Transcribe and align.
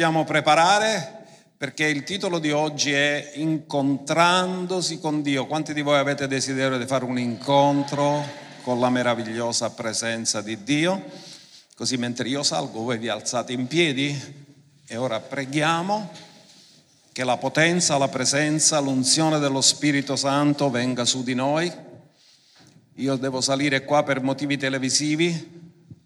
vogliamo 0.00 0.24
preparare 0.24 1.26
perché 1.58 1.84
il 1.84 2.04
titolo 2.04 2.38
di 2.38 2.52
oggi 2.52 2.90
è 2.90 3.32
Incontrandosi 3.34 4.98
con 4.98 5.20
Dio. 5.20 5.46
Quanti 5.46 5.74
di 5.74 5.82
voi 5.82 5.98
avete 5.98 6.26
desiderio 6.26 6.78
di 6.78 6.86
fare 6.86 7.04
un 7.04 7.18
incontro 7.18 8.24
con 8.62 8.80
la 8.80 8.88
meravigliosa 8.88 9.68
presenza 9.68 10.40
di 10.40 10.62
Dio? 10.62 11.04
Così 11.76 11.98
mentre 11.98 12.30
io 12.30 12.42
salgo 12.42 12.80
voi 12.80 12.96
vi 12.96 13.08
alzate 13.08 13.52
in 13.52 13.66
piedi 13.66 14.18
e 14.86 14.96
ora 14.96 15.20
preghiamo 15.20 16.10
che 17.12 17.22
la 17.22 17.36
potenza, 17.36 17.98
la 17.98 18.08
presenza, 18.08 18.80
l'unzione 18.80 19.38
dello 19.38 19.60
Spirito 19.60 20.16
Santo 20.16 20.70
venga 20.70 21.04
su 21.04 21.22
di 21.22 21.34
noi. 21.34 21.70
Io 22.94 23.16
devo 23.16 23.42
salire 23.42 23.84
qua 23.84 24.02
per 24.02 24.22
motivi 24.22 24.56
televisivi 24.56 25.58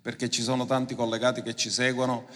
perché 0.03 0.29
ci 0.29 0.43
sono 0.43 0.67
tanti 0.67 0.97
collegati 0.97 1.43
che 1.43 1.55
ci 1.55 1.71
seguono 1.71 2.27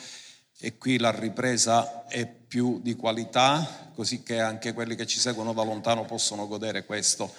e 0.61 0.77
qui 0.77 0.98
la 0.98 1.11
ripresa 1.11 2.07
è 2.09 2.27
più 2.27 2.80
di 2.83 2.97
qualità, 2.97 3.91
così 3.95 4.25
che 4.25 4.41
anche 4.41 4.73
quelli 4.73 4.97
che 4.97 5.07
ci 5.07 5.21
seguono 5.21 5.53
da 5.53 5.62
lontano 5.62 6.05
possono 6.05 6.49
godere 6.49 6.85
questo. 6.85 7.33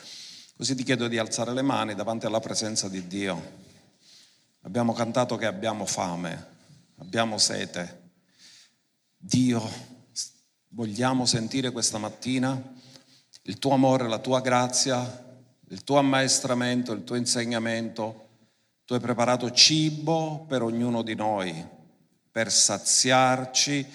Così 0.56 0.74
ti 0.74 0.84
chiedo 0.84 1.08
di 1.10 1.18
alzare 1.18 1.54
le 1.54 1.62
mani 1.62 1.96
davanti 1.96 2.26
alla 2.26 2.40
presenza 2.40 2.88
di 2.88 3.08
Dio. 3.08 3.68
Abbiamo 4.62 4.94
cantato 4.94 5.36
che 5.36 5.46
abbiamo 5.46 5.86
fame, 5.86 6.48
abbiamo 7.00 7.38
sete. 7.38 8.12
Dio, 9.18 9.70
vogliamo 10.70 11.26
sentire 11.26 11.72
questa 11.72 11.98
mattina 11.98 12.78
il 13.44 13.58
tuo 13.58 13.74
amore, 13.74 14.08
la 14.08 14.20
tua 14.20 14.40
grazia, 14.40 15.28
il 15.70 15.84
tuo 15.84 15.98
ammaestramento, 15.98 16.94
il 16.94 17.04
tuo 17.04 17.16
insegnamento. 17.16 18.28
Tu 18.86 18.94
hai 18.94 19.00
preparato 19.02 19.52
cibo 19.52 20.46
per 20.48 20.62
ognuno 20.62 21.02
di 21.02 21.16
noi 21.16 21.78
per 22.32 22.52
saziarci, 22.52 23.86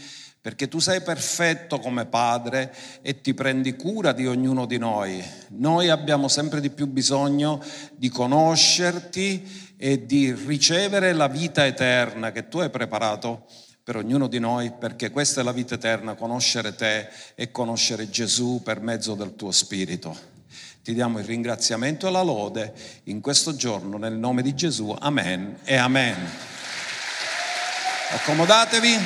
perché 0.41 0.69
tu 0.69 0.79
sei 0.79 1.01
perfetto 1.01 1.79
come 1.79 2.05
Padre 2.05 2.75
e 3.01 3.21
ti 3.21 3.33
prendi 3.33 3.77
cura 3.77 4.13
di 4.13 4.27
ognuno 4.27 4.67
di 4.67 4.77
noi. 4.79 5.25
Noi 5.51 5.89
abbiamo 5.89 6.29
sempre 6.29 6.61
di 6.61 6.71
più 6.71 6.87
bisogno 6.87 7.63
di 7.95 8.09
conoscerti 8.09 9.73
e 9.77 10.05
di 10.05 10.33
ricevere 10.33 11.13
la 11.13 11.29
vita 11.29 11.65
eterna 11.65 12.31
che 12.33 12.49
tu 12.49 12.59
hai 12.59 12.71
preparato 12.71 13.47
per 13.83 13.97
ognuno 13.97 14.29
di 14.29 14.39
noi, 14.39 14.73
perché 14.73 15.11
questa 15.11 15.43
è 15.43 15.45
la 15.45 15.53
vita 15.53 15.75
eterna, 15.75 16.15
conoscere 16.15 16.75
te 16.75 17.09
e 17.35 17.51
conoscere 17.51 18.09
Gesù 18.09 18.63
per 18.65 18.81
mezzo 18.81 19.15
del 19.15 19.37
tuo 19.37 19.51
Spirito. 19.51 20.33
Ti 20.83 20.95
diamo 20.95 21.19
il 21.19 21.25
ringraziamento 21.25 22.09
e 22.09 22.11
la 22.11 22.23
lode 22.23 22.73
in 23.05 23.21
questo 23.21 23.55
giorno 23.57 23.99
nel 23.99 24.15
nome 24.15 24.43
di 24.43 24.55
Gesù. 24.55 24.95
Amen 24.99 25.59
e 25.65 25.77
amen. 25.77 26.54
Accomodatevi. 28.11 28.97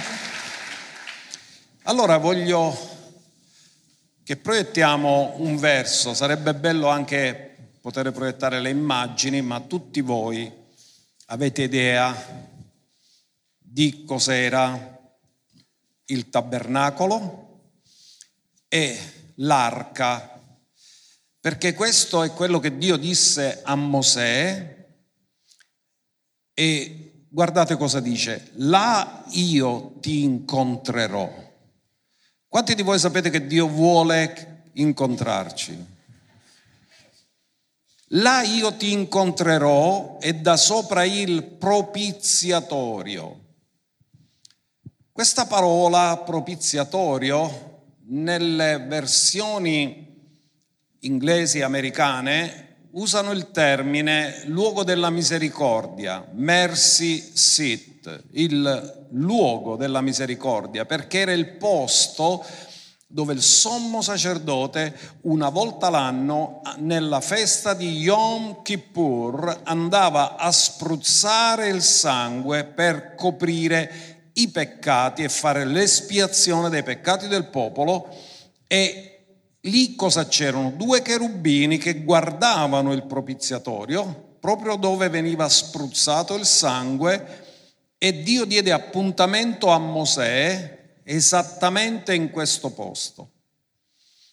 Allora 1.85 2.17
voglio 2.19 2.77
che 4.25 4.37
proiettiamo 4.37 5.35
un 5.39 5.57
verso, 5.57 6.15
sarebbe 6.15 6.53
bello 6.55 6.89
anche 6.89 7.77
poter 7.81 8.11
proiettare 8.11 8.61
le 8.61 8.71
immagini, 8.71 9.41
ma 9.41 9.61
tutti 9.61 10.01
voi 10.01 10.53
avete 11.27 11.63
idea 11.63 12.15
di 13.57 14.05
cos'era 14.05 15.01
il 16.07 16.29
tabernacolo 16.29 17.73
e 18.69 19.33
l'arca, 19.37 20.43
perché 21.41 21.73
questo 21.73 22.25
è 22.25 22.33
quello 22.33 22.59
che 22.59 22.77
Dio 22.77 22.97
disse 22.97 23.61
a 23.63 23.77
Mosè 23.77 24.87
e 26.53 26.98
guardate 27.29 27.77
cosa 27.77 28.01
dice, 28.01 28.51
là 28.55 29.25
io 29.31 29.95
ti 30.01 30.23
incontrerò. 30.23 31.47
Quanti 32.49 32.75
di 32.75 32.83
voi 32.83 32.99
sapete 32.99 33.31
che 33.31 33.47
Dio 33.47 33.69
vuole 33.69 34.71
incontrarci? 34.73 35.97
Là 38.13 38.43
io 38.43 38.75
ti 38.77 38.93
incontrerò 38.93 40.19
e 40.21 40.35
da 40.35 40.57
sopra 40.57 41.05
il 41.05 41.45
propiziatorio. 41.45 43.45
Questa 45.13 45.47
parola 45.47 46.23
propiziatorio 46.25 47.83
nelle 48.07 48.79
versioni 48.79 50.07
inglesi 51.01 51.59
e 51.59 51.65
americane 51.65 52.68
usano 52.99 53.31
il 53.31 53.51
termine 53.53 54.43
luogo 54.47 54.83
della 54.83 55.11
misericordia, 55.11 56.27
mercy 56.33 57.31
seat, 57.33 58.25
il 58.33 59.07
luogo 59.11 59.77
della 59.77 60.01
misericordia, 60.01 60.85
perché 60.85 61.21
era 61.21 61.33
il 61.33 61.47
posto 61.57 62.45
dove 63.07 63.33
il 63.33 63.41
sommo 63.41 64.03
sacerdote 64.03 64.95
una 65.23 65.49
volta 65.49 65.89
l'anno 65.89 66.61
nella 66.79 67.21
festa 67.21 67.73
di 67.73 68.01
Yom 68.01 68.63
Kippur 68.63 69.61
andava 69.63 70.37
a 70.37 70.51
spruzzare 70.53 71.69
il 71.69 71.81
sangue 71.81 72.65
per 72.65 73.15
coprire 73.15 74.31
i 74.35 74.49
peccati 74.49 75.23
e 75.23 75.31
fare 75.31 75.65
l'espiazione 75.65 76.69
dei 76.69 76.83
peccati 76.83 77.29
del 77.29 77.47
popolo 77.47 78.09
e 78.67 79.18
lì 79.63 79.95
cosa 79.95 80.27
c'erano? 80.27 80.71
Due 80.71 81.03
cherubini 81.03 81.79
che 81.79 82.03
guardavano 82.03 82.93
il 82.93 83.05
propiziatorio, 83.05 84.37
proprio 84.41 84.77
dove 84.77 85.09
veniva 85.09 85.49
spruzzato 85.49 86.35
il 86.35 86.47
sangue, 86.47 87.47
e 87.99 88.23
Dio 88.23 88.45
diede 88.45 88.71
appuntamento 88.71 89.69
a 89.69 89.79
Mosè 89.79 91.01
esattamente 91.05 92.15
in 92.15 92.31
questo 92.31 92.71
posto. 92.71 93.31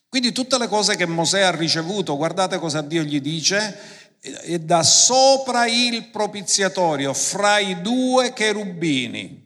Quindi 0.07 0.31
tutte 0.31 0.57
le 0.57 0.67
cose 0.67 0.95
che 0.95 1.07
Mosè 1.07 1.41
ha 1.41 1.51
ricevuto, 1.51 2.15
guardate 2.15 2.59
cosa 2.59 2.81
Dio 2.81 3.01
gli 3.03 3.19
dice, 3.19 3.77
e 4.19 4.59
da 4.59 4.81
sopra 4.83 5.65
il 5.67 6.09
propiziatorio, 6.09 7.13
fra 7.13 7.59
i 7.59 7.81
due 7.81 8.33
cherubini 8.33 9.43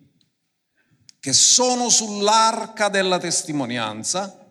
che 1.20 1.34
sono 1.34 1.90
sull'arca 1.90 2.88
della 2.88 3.18
testimonianza, 3.18 4.49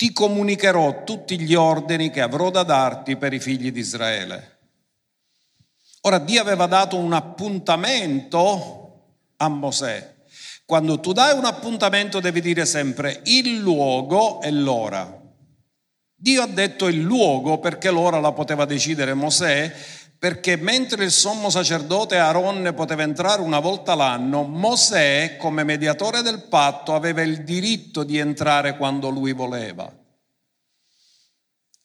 ti 0.00 0.14
comunicherò 0.14 1.04
tutti 1.04 1.38
gli 1.38 1.54
ordini 1.54 2.08
che 2.08 2.22
avrò 2.22 2.48
da 2.48 2.62
darti 2.62 3.18
per 3.18 3.34
i 3.34 3.38
figli 3.38 3.70
di 3.70 3.80
Israele. 3.80 4.60
Ora 6.00 6.18
Dio 6.18 6.40
aveva 6.40 6.64
dato 6.64 6.96
un 6.96 7.12
appuntamento 7.12 9.18
a 9.36 9.48
Mosè. 9.48 10.14
Quando 10.64 11.00
tu 11.00 11.12
dai 11.12 11.36
un 11.36 11.44
appuntamento 11.44 12.18
devi 12.18 12.40
dire 12.40 12.64
sempre 12.64 13.20
il 13.24 13.58
luogo 13.58 14.40
e 14.40 14.50
l'ora. 14.50 15.20
Dio 16.14 16.40
ha 16.40 16.46
detto 16.46 16.88
il 16.88 17.00
luogo 17.00 17.58
perché 17.58 17.90
l'ora 17.90 18.20
la 18.20 18.32
poteva 18.32 18.64
decidere 18.64 19.12
Mosè, 19.12 19.70
perché 20.20 20.56
mentre 20.56 21.04
il 21.04 21.10
sommo 21.10 21.48
sacerdote 21.48 22.18
Aaron 22.18 22.74
poteva 22.76 23.02
entrare 23.04 23.40
una 23.40 23.58
volta 23.58 23.94
l'anno, 23.94 24.42
Mosè, 24.42 25.38
come 25.38 25.64
mediatore 25.64 26.20
del 26.20 26.42
patto, 26.42 26.94
aveva 26.94 27.22
il 27.22 27.42
diritto 27.42 28.04
di 28.04 28.18
entrare 28.18 28.76
quando 28.76 29.08
lui 29.08 29.32
voleva. 29.32 29.90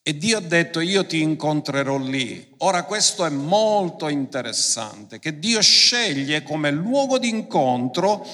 E 0.03 0.17
Dio 0.17 0.37
ha 0.37 0.41
detto 0.41 0.81
io 0.81 1.05
ti 1.05 1.21
incontrerò 1.21 1.97
lì. 1.97 2.55
Ora 2.57 2.83
questo 2.83 3.23
è 3.23 3.29
molto 3.29 4.09
interessante, 4.09 5.17
che 5.17 5.39
Dio 5.39 5.61
sceglie 5.61 6.43
come 6.43 6.71
luogo 6.71 7.17
di 7.17 7.29
incontro 7.29 8.27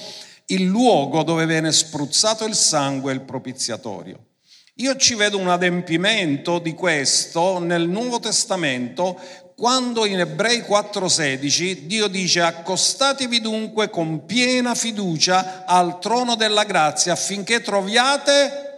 il 0.46 0.64
luogo 0.64 1.22
dove 1.22 1.46
viene 1.46 1.70
spruzzato 1.70 2.44
il 2.44 2.56
sangue, 2.56 3.12
il 3.12 3.20
propiziatorio. 3.20 4.30
Io 4.76 4.96
ci 4.96 5.14
vedo 5.14 5.36
un 5.36 5.48
adempimento 5.48 6.58
di 6.58 6.72
questo 6.72 7.58
nel 7.58 7.86
Nuovo 7.86 8.18
Testamento 8.20 9.20
quando 9.56 10.06
in 10.06 10.20
Ebrei 10.20 10.60
4:16 10.60 11.86
Dio 11.86 12.08
dice 12.08 12.40
accostatevi 12.40 13.40
dunque 13.40 13.90
con 13.90 14.24
piena 14.24 14.74
fiducia 14.74 15.64
al 15.66 15.98
trono 15.98 16.34
della 16.34 16.64
grazia 16.64 17.12
affinché 17.12 17.60
troviate 17.60 18.70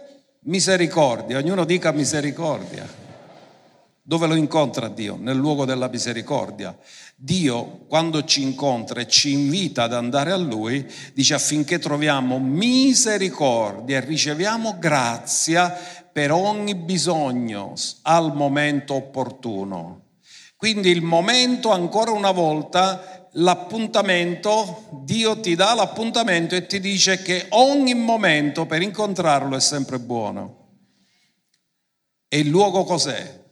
Misericordia, 0.47 1.39
ognuno 1.39 1.65
dica 1.65 1.91
misericordia. 1.91 2.87
Dove 4.03 4.27
lo 4.27 4.35
incontra 4.35 4.87
Dio? 4.89 5.17
Nel 5.19 5.35
luogo 5.35 5.65
della 5.65 5.87
misericordia. 5.87 6.77
Dio, 7.15 7.79
quando 7.87 8.23
ci 8.25 8.43
incontra 8.43 9.01
e 9.01 9.07
ci 9.07 9.31
invita 9.31 9.83
ad 9.83 9.93
andare 9.93 10.31
a 10.31 10.37
Lui, 10.37 10.85
dice 11.15 11.33
affinché 11.33 11.79
troviamo 11.79 12.37
misericordia 12.37 13.97
e 13.97 14.05
riceviamo 14.05 14.77
grazia 14.77 15.75
per 16.13 16.31
ogni 16.31 16.75
bisogno 16.75 17.73
al 18.03 18.35
momento 18.35 18.93
opportuno. 18.93 20.04
Quindi 20.65 20.89
il 20.89 21.03
momento, 21.03 21.69
ancora 21.69 22.09
una 22.09 22.31
volta, 22.31 23.29
l'appuntamento, 23.33 24.87
Dio 25.03 25.39
ti 25.39 25.53
dà 25.53 25.75
l'appuntamento 25.75 26.55
e 26.55 26.65
ti 26.65 26.79
dice 26.79 27.21
che 27.21 27.45
ogni 27.49 27.93
momento 27.93 28.65
per 28.65 28.81
incontrarlo 28.81 29.55
è 29.55 29.59
sempre 29.59 29.99
buono. 29.99 30.69
E 32.27 32.39
il 32.39 32.47
luogo 32.47 32.83
cos'è? 32.83 33.43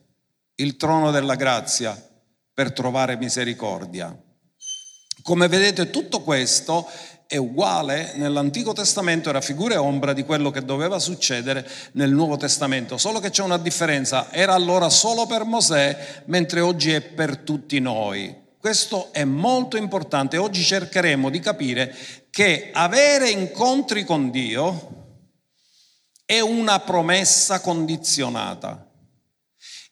Il 0.56 0.75
trono 0.75 1.12
della 1.12 1.36
grazia 1.36 1.95
per 2.51 2.74
trovare 2.74 3.16
misericordia. 3.16 4.19
Come 5.21 5.48
vedete 5.48 5.92
tutto 5.92 6.21
questo 6.24 6.89
è 7.33 7.38
uguale 7.38 8.12
nell'Antico 8.13 8.74
Testamento, 8.74 9.30
era 9.30 9.41
figura 9.41 9.74
e 9.74 9.77
ombra 9.77 10.13
di 10.13 10.24
quello 10.24 10.51
che 10.51 10.63
doveva 10.63 11.00
succedere 11.00 11.68
nel 11.94 12.12
Nuovo 12.12 12.38
Testamento, 12.38 13.00
solo 13.00 13.19
che 13.19 13.31
c'è 13.31 13.41
una 13.41 13.57
differenza, 13.57 14.31
era 14.31 14.53
allora 14.53 14.88
solo 14.91 15.25
per 15.25 15.44
Mosè, 15.44 16.21
mentre 16.25 16.59
oggi 16.59 16.91
è 16.91 17.01
per 17.01 17.38
tutti 17.38 17.80
noi. 17.80 18.39
Questo 18.59 19.12
è 19.12 19.24
molto 19.24 19.77
importante, 19.77 20.38
oggi 20.38 20.62
cercheremo 20.62 21.31
di 21.31 21.39
capire 21.39 21.95
che 22.30 22.69
avere 22.71 23.31
incontri 23.31 24.03
con 24.03 24.30
Dio 24.30 25.21
è 26.25 26.39
una 26.39 26.81
promessa 26.81 27.62
condizionata. 27.62 28.93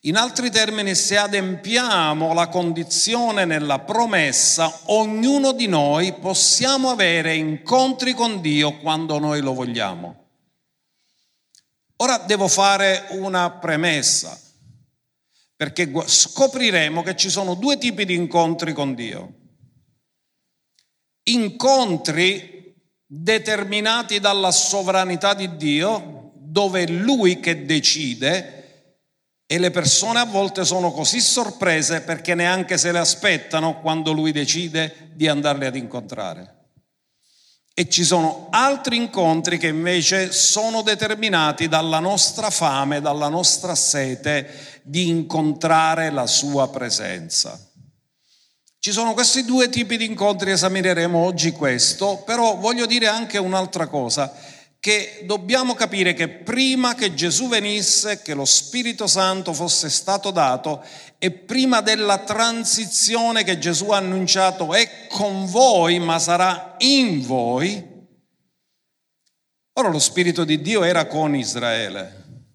In 0.04 0.16
altri 0.16 0.50
termini, 0.50 0.96
se 0.96 1.16
adempiamo 1.16 2.32
la 2.32 2.48
condizione 2.48 3.44
nella 3.44 3.78
promessa, 3.78 4.80
ognuno 4.86 5.52
di 5.52 5.68
noi 5.68 6.12
possiamo 6.14 6.90
avere 6.90 7.36
incontri 7.36 8.12
con 8.12 8.40
Dio 8.40 8.78
quando 8.78 9.20
noi 9.20 9.40
lo 9.40 9.54
vogliamo. 9.54 10.26
Ora 11.98 12.18
devo 12.18 12.48
fare 12.48 13.06
una 13.10 13.48
premessa, 13.52 14.36
perché 15.54 15.88
scopriremo 16.04 17.04
che 17.04 17.14
ci 17.14 17.30
sono 17.30 17.54
due 17.54 17.78
tipi 17.78 18.04
di 18.04 18.14
incontri 18.14 18.72
con 18.72 18.96
Dio. 18.96 19.34
Incontri 21.28 22.74
determinati 23.06 24.18
dalla 24.18 24.50
sovranità 24.50 25.32
di 25.32 25.54
Dio, 25.56 26.32
dove 26.38 26.82
è 26.82 26.86
Lui 26.88 27.38
che 27.38 27.64
decide, 27.64 28.61
e 29.52 29.58
le 29.58 29.70
persone 29.70 30.18
a 30.18 30.24
volte 30.24 30.64
sono 30.64 30.92
così 30.92 31.20
sorprese 31.20 32.00
perché 32.00 32.34
neanche 32.34 32.78
se 32.78 32.90
le 32.90 33.00
aspettano 33.00 33.82
quando 33.82 34.12
lui 34.12 34.32
decide 34.32 35.10
di 35.12 35.28
andarle 35.28 35.66
ad 35.66 35.76
incontrare. 35.76 36.54
E 37.74 37.86
ci 37.90 38.02
sono 38.02 38.46
altri 38.50 38.96
incontri 38.96 39.58
che 39.58 39.66
invece 39.66 40.32
sono 40.32 40.80
determinati 40.80 41.68
dalla 41.68 41.98
nostra 41.98 42.48
fame, 42.48 43.02
dalla 43.02 43.28
nostra 43.28 43.74
sete 43.74 44.80
di 44.84 45.08
incontrare 45.08 46.08
la 46.10 46.26
sua 46.26 46.70
presenza. 46.70 47.60
Ci 48.78 48.90
sono 48.90 49.12
questi 49.12 49.44
due 49.44 49.68
tipi 49.68 49.98
di 49.98 50.06
incontri, 50.06 50.50
esamineremo 50.50 51.18
oggi 51.18 51.52
questo, 51.52 52.22
però 52.24 52.56
voglio 52.56 52.86
dire 52.86 53.06
anche 53.06 53.36
un'altra 53.36 53.86
cosa 53.86 54.32
che 54.82 55.22
dobbiamo 55.26 55.74
capire 55.74 56.12
che 56.12 56.28
prima 56.28 56.96
che 56.96 57.14
Gesù 57.14 57.46
venisse, 57.46 58.20
che 58.20 58.34
lo 58.34 58.44
Spirito 58.44 59.06
Santo 59.06 59.52
fosse 59.52 59.88
stato 59.88 60.32
dato 60.32 60.84
e 61.18 61.30
prima 61.30 61.80
della 61.80 62.18
transizione 62.24 63.44
che 63.44 63.60
Gesù 63.60 63.90
ha 63.90 63.98
annunciato 63.98 64.74
è 64.74 65.06
con 65.06 65.46
voi, 65.46 66.00
ma 66.00 66.18
sarà 66.18 66.74
in 66.78 67.24
voi, 67.24 67.80
ora 69.74 69.88
lo 69.88 70.00
Spirito 70.00 70.42
di 70.42 70.60
Dio 70.60 70.82
era 70.82 71.06
con 71.06 71.36
Israele. 71.36 72.46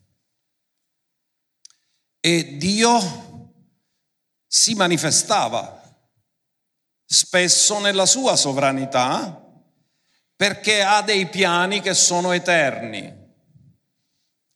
E 2.19 2.57
Dio 2.57 3.53
si 4.45 4.73
manifestava 4.73 5.81
spesso 7.05 7.79
nella 7.79 8.05
sua 8.05 8.35
sovranità 8.35 9.46
perché 10.37 10.83
ha 10.83 11.01
dei 11.01 11.25
piani 11.25 11.81
che 11.81 11.93
sono 11.93 12.31
eterni 12.31 13.25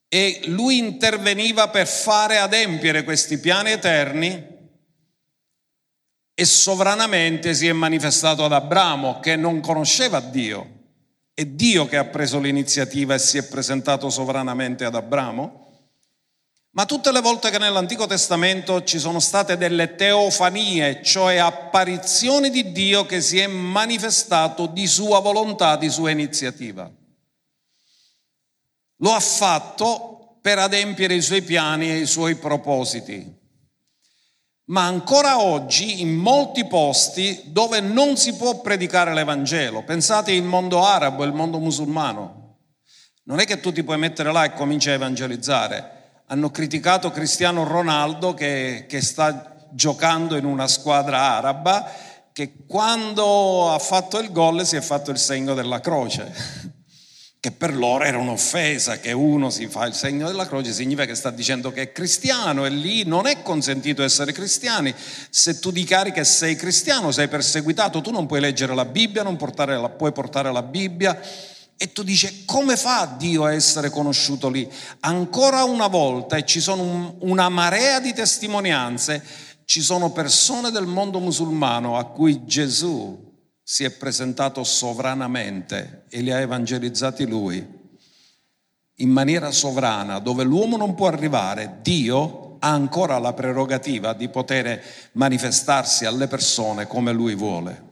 e 0.07 0.41
lui 0.45 0.77
interveniva 0.77 1.69
per 1.69 1.87
fare 1.87 2.37
adempiere 2.37 3.03
questi 3.03 3.39
piani 3.39 3.71
eterni 3.71 4.49
e 6.33 6.45
sovranamente 6.45 7.53
si 7.53 7.67
è 7.67 7.71
manifestato 7.71 8.45
ad 8.45 8.51
Abramo 8.51 9.19
che 9.19 9.35
non 9.35 9.59
conosceva 9.59 10.19
Dio. 10.19 10.79
È 11.33 11.45
Dio 11.45 11.85
che 11.85 11.97
ha 11.97 12.05
preso 12.05 12.39
l'iniziativa 12.39 13.13
e 13.13 13.19
si 13.19 13.37
è 13.37 13.43
presentato 13.47 14.09
sovranamente 14.09 14.85
ad 14.85 14.95
Abramo. 14.95 15.70
Ma 16.73 16.85
tutte 16.85 17.11
le 17.11 17.19
volte 17.19 17.49
che 17.49 17.57
nell'Antico 17.57 18.07
Testamento 18.07 18.83
ci 18.83 18.97
sono 18.97 19.19
state 19.19 19.57
delle 19.57 19.95
teofanie, 19.95 21.03
cioè 21.03 21.35
apparizioni 21.35 22.49
di 22.49 22.71
Dio 22.71 23.05
che 23.05 23.19
si 23.19 23.39
è 23.39 23.47
manifestato 23.47 24.67
di 24.67 24.87
sua 24.87 25.19
volontà, 25.19 25.75
di 25.75 25.89
sua 25.89 26.11
iniziativa, 26.11 26.89
lo 28.97 29.11
ha 29.11 29.19
fatto 29.19 30.37
per 30.41 30.59
adempiere 30.59 31.13
i 31.13 31.21
suoi 31.21 31.41
piani 31.41 31.91
e 31.91 31.97
i 31.97 32.05
suoi 32.05 32.35
propositi. 32.35 33.39
Ma 34.67 34.85
ancora 34.85 35.41
oggi 35.41 35.99
in 35.99 36.15
molti 36.15 36.65
posti 36.65 37.41
dove 37.47 37.81
non 37.81 38.15
si 38.15 38.35
può 38.35 38.61
predicare 38.61 39.13
l'Evangelo, 39.13 39.83
pensate 39.83 40.31
il 40.31 40.43
mondo 40.43 40.85
arabo, 40.85 41.25
il 41.25 41.33
mondo 41.33 41.59
musulmano, 41.59 42.59
non 43.23 43.39
è 43.39 43.45
che 43.45 43.59
tu 43.59 43.73
ti 43.73 43.83
puoi 43.83 43.97
mettere 43.97 44.31
là 44.31 44.45
e 44.45 44.53
cominci 44.53 44.89
a 44.89 44.93
evangelizzare 44.93 45.99
hanno 46.31 46.49
criticato 46.49 47.11
Cristiano 47.11 47.65
Ronaldo 47.65 48.33
che, 48.33 48.85
che 48.87 49.01
sta 49.01 49.67
giocando 49.71 50.37
in 50.37 50.45
una 50.45 50.67
squadra 50.67 51.35
araba 51.35 51.91
che 52.31 52.53
quando 52.65 53.69
ha 53.69 53.79
fatto 53.79 54.17
il 54.17 54.31
gol 54.31 54.65
si 54.65 54.77
è 54.77 54.81
fatto 54.81 55.11
il 55.11 55.17
segno 55.17 55.53
della 55.53 55.81
croce, 55.81 56.31
che 57.37 57.51
per 57.51 57.75
loro 57.75 58.05
era 58.05 58.17
un'offesa, 58.17 58.99
che 58.99 59.11
uno 59.11 59.49
si 59.49 59.67
fa 59.67 59.85
il 59.85 59.93
segno 59.93 60.27
della 60.27 60.47
croce 60.47 60.71
significa 60.71 61.05
che 61.05 61.15
sta 61.15 61.31
dicendo 61.31 61.73
che 61.73 61.81
è 61.81 61.91
cristiano 61.91 62.65
e 62.65 62.69
lì 62.69 63.03
non 63.03 63.27
è 63.27 63.41
consentito 63.41 64.01
essere 64.01 64.31
cristiani. 64.31 64.95
Se 65.29 65.59
tu 65.59 65.69
dichiari 65.69 66.13
che 66.13 66.23
sei 66.23 66.55
cristiano, 66.55 67.11
sei 67.11 67.27
perseguitato, 67.27 67.99
tu 67.99 68.11
non 68.11 68.25
puoi 68.25 68.39
leggere 68.39 68.73
la 68.73 68.85
Bibbia, 68.85 69.23
non 69.23 69.35
portare 69.35 69.77
la, 69.77 69.89
puoi 69.89 70.13
portare 70.13 70.49
la 70.49 70.63
Bibbia 70.63 71.19
e 71.81 71.91
tu 71.91 72.03
dici, 72.03 72.45
come 72.45 72.77
fa 72.77 73.15
Dio 73.17 73.43
a 73.43 73.53
essere 73.53 73.89
conosciuto 73.89 74.49
lì? 74.49 74.71
Ancora 74.99 75.63
una 75.63 75.87
volta, 75.87 76.35
e 76.35 76.45
ci 76.45 76.59
sono 76.59 76.83
un, 76.83 77.15
una 77.21 77.49
marea 77.49 77.99
di 77.99 78.13
testimonianze, 78.13 79.23
ci 79.65 79.81
sono 79.81 80.11
persone 80.11 80.69
del 80.69 80.85
mondo 80.85 81.17
musulmano 81.17 81.97
a 81.97 82.05
cui 82.05 82.45
Gesù 82.45 83.33
si 83.63 83.83
è 83.83 83.89
presentato 83.89 84.63
sovranamente 84.63 86.05
e 86.09 86.21
li 86.21 86.31
ha 86.31 86.39
evangelizzati 86.39 87.25
lui. 87.25 87.67
In 88.97 89.09
maniera 89.09 89.49
sovrana, 89.49 90.19
dove 90.19 90.43
l'uomo 90.43 90.77
non 90.77 90.93
può 90.93 91.07
arrivare, 91.07 91.79
Dio 91.81 92.57
ha 92.59 92.69
ancora 92.69 93.17
la 93.17 93.33
prerogativa 93.33 94.13
di 94.13 94.29
poter 94.29 94.83
manifestarsi 95.13 96.05
alle 96.05 96.27
persone 96.27 96.85
come 96.85 97.11
lui 97.11 97.33
vuole. 97.33 97.89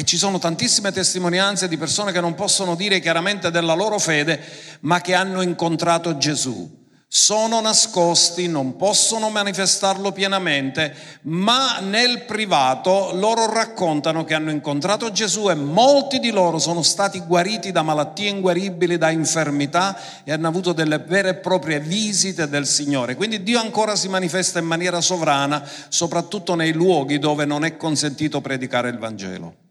E 0.00 0.04
ci 0.04 0.16
sono 0.16 0.38
tantissime 0.38 0.92
testimonianze 0.92 1.66
di 1.66 1.76
persone 1.76 2.12
che 2.12 2.20
non 2.20 2.36
possono 2.36 2.76
dire 2.76 3.00
chiaramente 3.00 3.50
della 3.50 3.74
loro 3.74 3.98
fede, 3.98 4.40
ma 4.82 5.00
che 5.00 5.12
hanno 5.12 5.42
incontrato 5.42 6.16
Gesù. 6.16 6.70
Sono 7.08 7.60
nascosti, 7.60 8.46
non 8.46 8.76
possono 8.76 9.28
manifestarlo 9.28 10.12
pienamente, 10.12 10.94
ma 11.22 11.80
nel 11.80 12.26
privato 12.26 13.10
loro 13.14 13.52
raccontano 13.52 14.22
che 14.22 14.34
hanno 14.34 14.52
incontrato 14.52 15.10
Gesù 15.10 15.50
e 15.50 15.56
molti 15.56 16.20
di 16.20 16.30
loro 16.30 16.60
sono 16.60 16.82
stati 16.82 17.18
guariti 17.18 17.72
da 17.72 17.82
malattie 17.82 18.28
inguaribili, 18.28 18.98
da 18.98 19.10
infermità 19.10 19.98
e 20.22 20.30
hanno 20.30 20.46
avuto 20.46 20.72
delle 20.72 20.98
vere 20.98 21.30
e 21.30 21.34
proprie 21.34 21.80
visite 21.80 22.48
del 22.48 22.68
Signore. 22.68 23.16
Quindi 23.16 23.42
Dio 23.42 23.58
ancora 23.58 23.96
si 23.96 24.08
manifesta 24.08 24.60
in 24.60 24.66
maniera 24.66 25.00
sovrana, 25.00 25.68
soprattutto 25.88 26.54
nei 26.54 26.72
luoghi 26.72 27.18
dove 27.18 27.44
non 27.44 27.64
è 27.64 27.76
consentito 27.76 28.40
predicare 28.40 28.90
il 28.90 28.98
Vangelo. 28.98 29.66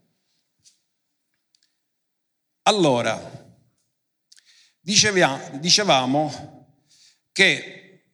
Allora, 2.67 3.17
dicevamo 4.81 6.65
che 7.31 8.12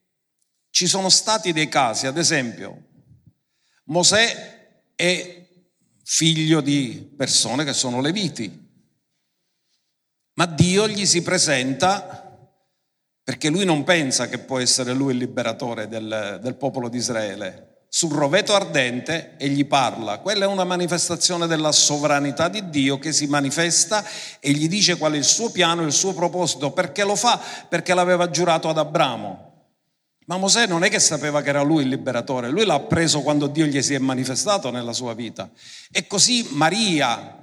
ci 0.70 0.86
sono 0.86 1.10
stati 1.10 1.52
dei 1.54 1.68
casi, 1.68 2.06
ad 2.06 2.20
esempio, 2.20 2.90
Mosè 3.86 4.92
è 4.94 5.50
figlio 6.04 6.62
di 6.62 7.12
persone 7.18 7.64
che 7.64 7.74
sono 7.74 8.00
leviti, 8.00 8.72
ma 10.34 10.46
Dio 10.46 10.88
gli 10.88 11.08
si 11.08 11.24
presenta 11.24 12.22
perché 13.24 13.50
lui 13.50 13.66
non 13.66 13.84
pensa 13.84 14.28
che 14.28 14.38
può 14.38 14.60
essere 14.60 14.94
lui 14.94 15.14
il 15.14 15.18
liberatore 15.18 15.88
del, 15.88 16.38
del 16.44 16.56
popolo 16.58 16.90
di 16.90 16.98
Israele, 16.98 17.73
sul 17.96 18.12
roveto 18.12 18.56
ardente 18.56 19.36
e 19.38 19.50
gli 19.50 19.68
parla. 19.68 20.18
Quella 20.18 20.46
è 20.46 20.48
una 20.48 20.64
manifestazione 20.64 21.46
della 21.46 21.72
sovranità 21.72 22.50
di 22.50 22.72
Dio 22.72 22.98
che 22.98 23.12
si 23.12 23.28
manifesta 23.28 24.04
e 24.40 24.52
gli 24.52 24.68
dice 24.68 24.98
qual 24.98 25.14
è 25.14 25.18
il 25.18 25.24
suo 25.24 25.52
piano, 25.52 25.84
il 25.84 25.92
suo 25.92 26.12
proposito. 26.16 26.72
Perché 26.72 27.04
lo 27.04 27.16
fa? 27.16 27.40
Perché 27.70 27.94
l'aveva 27.94 28.32
giurato 28.32 28.68
ad 28.68 28.80
Abramo. 28.80 29.52
Ma 30.26 30.38
Mosè 30.38 30.66
non 30.66 30.84
è 30.84 30.90
che 30.90 31.00
sapeva 31.00 31.44
che 31.44 31.50
era 31.50 31.62
lui 31.62 31.84
il 31.84 31.90
liberatore, 31.90 32.50
lui 32.50 32.66
l'ha 32.66 32.80
preso 32.80 33.22
quando 33.22 33.46
Dio 33.46 33.66
gli 33.66 33.80
si 33.84 33.94
è 33.94 34.00
manifestato 34.00 34.72
nella 34.72 34.94
sua 34.94 35.14
vita. 35.14 35.52
E 35.92 36.08
così 36.08 36.48
Maria, 36.50 37.43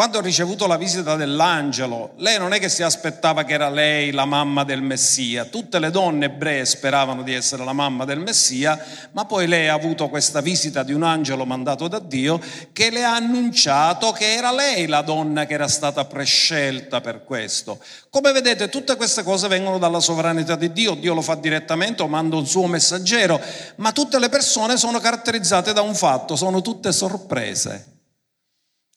Quando 0.00 0.16
ha 0.16 0.22
ricevuto 0.22 0.66
la 0.66 0.78
visita 0.78 1.14
dell'angelo, 1.14 2.12
lei 2.16 2.38
non 2.38 2.54
è 2.54 2.58
che 2.58 2.70
si 2.70 2.82
aspettava 2.82 3.44
che 3.44 3.52
era 3.52 3.68
lei 3.68 4.12
la 4.12 4.24
mamma 4.24 4.64
del 4.64 4.80
Messia. 4.80 5.44
Tutte 5.44 5.78
le 5.78 5.90
donne 5.90 6.24
ebree 6.24 6.64
speravano 6.64 7.22
di 7.22 7.34
essere 7.34 7.66
la 7.66 7.74
mamma 7.74 8.06
del 8.06 8.18
Messia, 8.18 8.82
ma 9.12 9.26
poi 9.26 9.46
lei 9.46 9.68
ha 9.68 9.74
avuto 9.74 10.08
questa 10.08 10.40
visita 10.40 10.84
di 10.84 10.94
un 10.94 11.02
angelo 11.02 11.44
mandato 11.44 11.86
da 11.86 11.98
Dio 11.98 12.40
che 12.72 12.88
le 12.88 13.04
ha 13.04 13.14
annunciato 13.14 14.10
che 14.12 14.32
era 14.32 14.50
lei 14.52 14.86
la 14.86 15.02
donna 15.02 15.44
che 15.44 15.52
era 15.52 15.68
stata 15.68 16.06
prescelta 16.06 17.02
per 17.02 17.22
questo. 17.22 17.78
Come 18.08 18.32
vedete, 18.32 18.70
tutte 18.70 18.96
queste 18.96 19.22
cose 19.22 19.48
vengono 19.48 19.76
dalla 19.76 20.00
sovranità 20.00 20.56
di 20.56 20.72
Dio. 20.72 20.94
Dio 20.94 21.12
lo 21.12 21.20
fa 21.20 21.34
direttamente 21.34 22.00
o 22.00 22.08
manda 22.08 22.36
un 22.36 22.46
suo 22.46 22.66
messaggero, 22.68 23.38
ma 23.74 23.92
tutte 23.92 24.18
le 24.18 24.30
persone 24.30 24.78
sono 24.78 24.98
caratterizzate 24.98 25.74
da 25.74 25.82
un 25.82 25.94
fatto, 25.94 26.36
sono 26.36 26.62
tutte 26.62 26.90
sorprese 26.90 27.98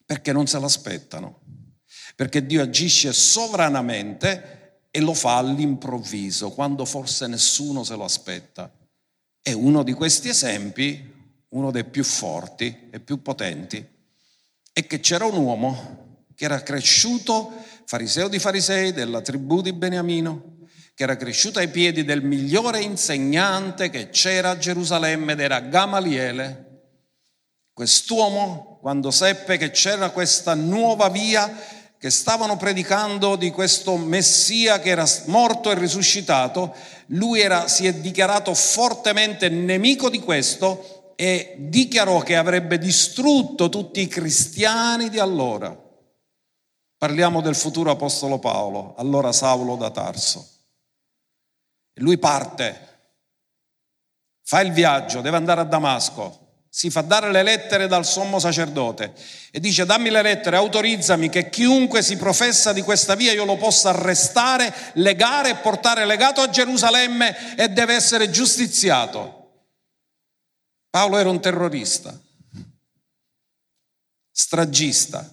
perché 0.04 0.32
non 0.32 0.46
se 0.46 0.58
l'aspettano, 0.58 1.40
perché 2.14 2.44
Dio 2.44 2.62
agisce 2.62 3.12
sovranamente 3.12 4.86
e 4.90 5.00
lo 5.00 5.14
fa 5.14 5.38
all'improvviso, 5.38 6.50
quando 6.50 6.84
forse 6.84 7.26
nessuno 7.26 7.82
se 7.82 7.96
lo 7.96 8.04
aspetta. 8.04 8.72
E 9.42 9.52
uno 9.52 9.82
di 9.82 9.92
questi 9.92 10.28
esempi, 10.28 11.12
uno 11.48 11.70
dei 11.70 11.84
più 11.84 12.04
forti 12.04 12.88
e 12.90 13.00
più 13.00 13.20
potenti, 13.20 13.84
è 14.72 14.86
che 14.86 15.00
c'era 15.00 15.24
un 15.24 15.36
uomo 15.36 16.22
che 16.34 16.44
era 16.44 16.62
cresciuto, 16.62 17.52
fariseo 17.84 18.28
di 18.28 18.38
farisei, 18.38 18.92
della 18.92 19.20
tribù 19.20 19.62
di 19.62 19.72
Beniamino, 19.72 20.52
che 20.94 21.02
era 21.02 21.16
cresciuto 21.16 21.58
ai 21.58 21.68
piedi 21.68 22.04
del 22.04 22.22
migliore 22.22 22.80
insegnante 22.80 23.90
che 23.90 24.10
c'era 24.10 24.50
a 24.50 24.58
Gerusalemme 24.58 25.32
ed 25.32 25.40
era 25.40 25.60
Gamaliele. 25.60 26.82
Quest'uomo 27.72 28.73
quando 28.84 29.10
seppe 29.10 29.56
che 29.56 29.70
c'era 29.70 30.10
questa 30.10 30.52
nuova 30.52 31.08
via, 31.08 31.50
che 31.96 32.10
stavano 32.10 32.58
predicando 32.58 33.34
di 33.34 33.50
questo 33.50 33.96
Messia 33.96 34.78
che 34.78 34.90
era 34.90 35.06
morto 35.24 35.70
e 35.70 35.74
risuscitato, 35.74 36.74
lui 37.06 37.40
era, 37.40 37.66
si 37.66 37.86
è 37.86 37.94
dichiarato 37.94 38.52
fortemente 38.52 39.48
nemico 39.48 40.10
di 40.10 40.18
questo 40.18 41.14
e 41.16 41.54
dichiarò 41.60 42.18
che 42.18 42.36
avrebbe 42.36 42.76
distrutto 42.76 43.70
tutti 43.70 44.02
i 44.02 44.06
cristiani 44.06 45.08
di 45.08 45.18
allora. 45.18 45.74
Parliamo 46.98 47.40
del 47.40 47.54
futuro 47.54 47.90
Apostolo 47.90 48.38
Paolo, 48.38 48.96
allora 48.98 49.32
Saulo 49.32 49.76
da 49.76 49.90
Tarso. 49.90 50.46
Lui 52.00 52.18
parte, 52.18 52.88
fa 54.42 54.60
il 54.60 54.72
viaggio, 54.72 55.22
deve 55.22 55.38
andare 55.38 55.62
a 55.62 55.64
Damasco, 55.64 56.43
si 56.76 56.90
fa 56.90 57.02
dare 57.02 57.30
le 57.30 57.44
lettere 57.44 57.86
dal 57.86 58.04
sommo 58.04 58.40
sacerdote 58.40 59.14
e 59.52 59.60
dice 59.60 59.86
dammi 59.86 60.10
le 60.10 60.22
lettere, 60.22 60.56
autorizzami 60.56 61.28
che 61.28 61.48
chiunque 61.48 62.02
si 62.02 62.16
professa 62.16 62.72
di 62.72 62.82
questa 62.82 63.14
via 63.14 63.30
io 63.30 63.44
lo 63.44 63.56
possa 63.56 63.90
arrestare, 63.90 64.74
legare 64.94 65.50
e 65.50 65.54
portare 65.58 66.04
legato 66.04 66.40
a 66.40 66.50
Gerusalemme 66.50 67.54
e 67.54 67.68
deve 67.68 67.94
essere 67.94 68.28
giustiziato. 68.28 69.52
Paolo 70.90 71.16
era 71.16 71.28
un 71.30 71.40
terrorista, 71.40 72.12
stragista, 74.32 75.32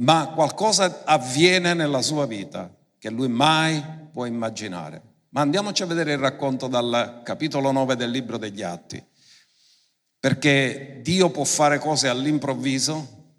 ma 0.00 0.32
qualcosa 0.34 1.02
avviene 1.04 1.72
nella 1.72 2.02
sua 2.02 2.26
vita 2.26 2.68
che 2.98 3.10
lui 3.10 3.28
mai 3.28 3.80
può 4.12 4.24
immaginare. 4.24 5.02
Ma 5.28 5.42
andiamoci 5.42 5.84
a 5.84 5.86
vedere 5.86 6.14
il 6.14 6.18
racconto 6.18 6.66
dal 6.66 7.20
capitolo 7.22 7.70
9 7.70 7.94
del 7.94 8.10
libro 8.10 8.38
degli 8.38 8.62
Atti 8.62 9.14
perché 10.26 10.98
Dio 11.04 11.30
può 11.30 11.44
fare 11.44 11.78
cose 11.78 12.08
all'improvviso 12.08 13.34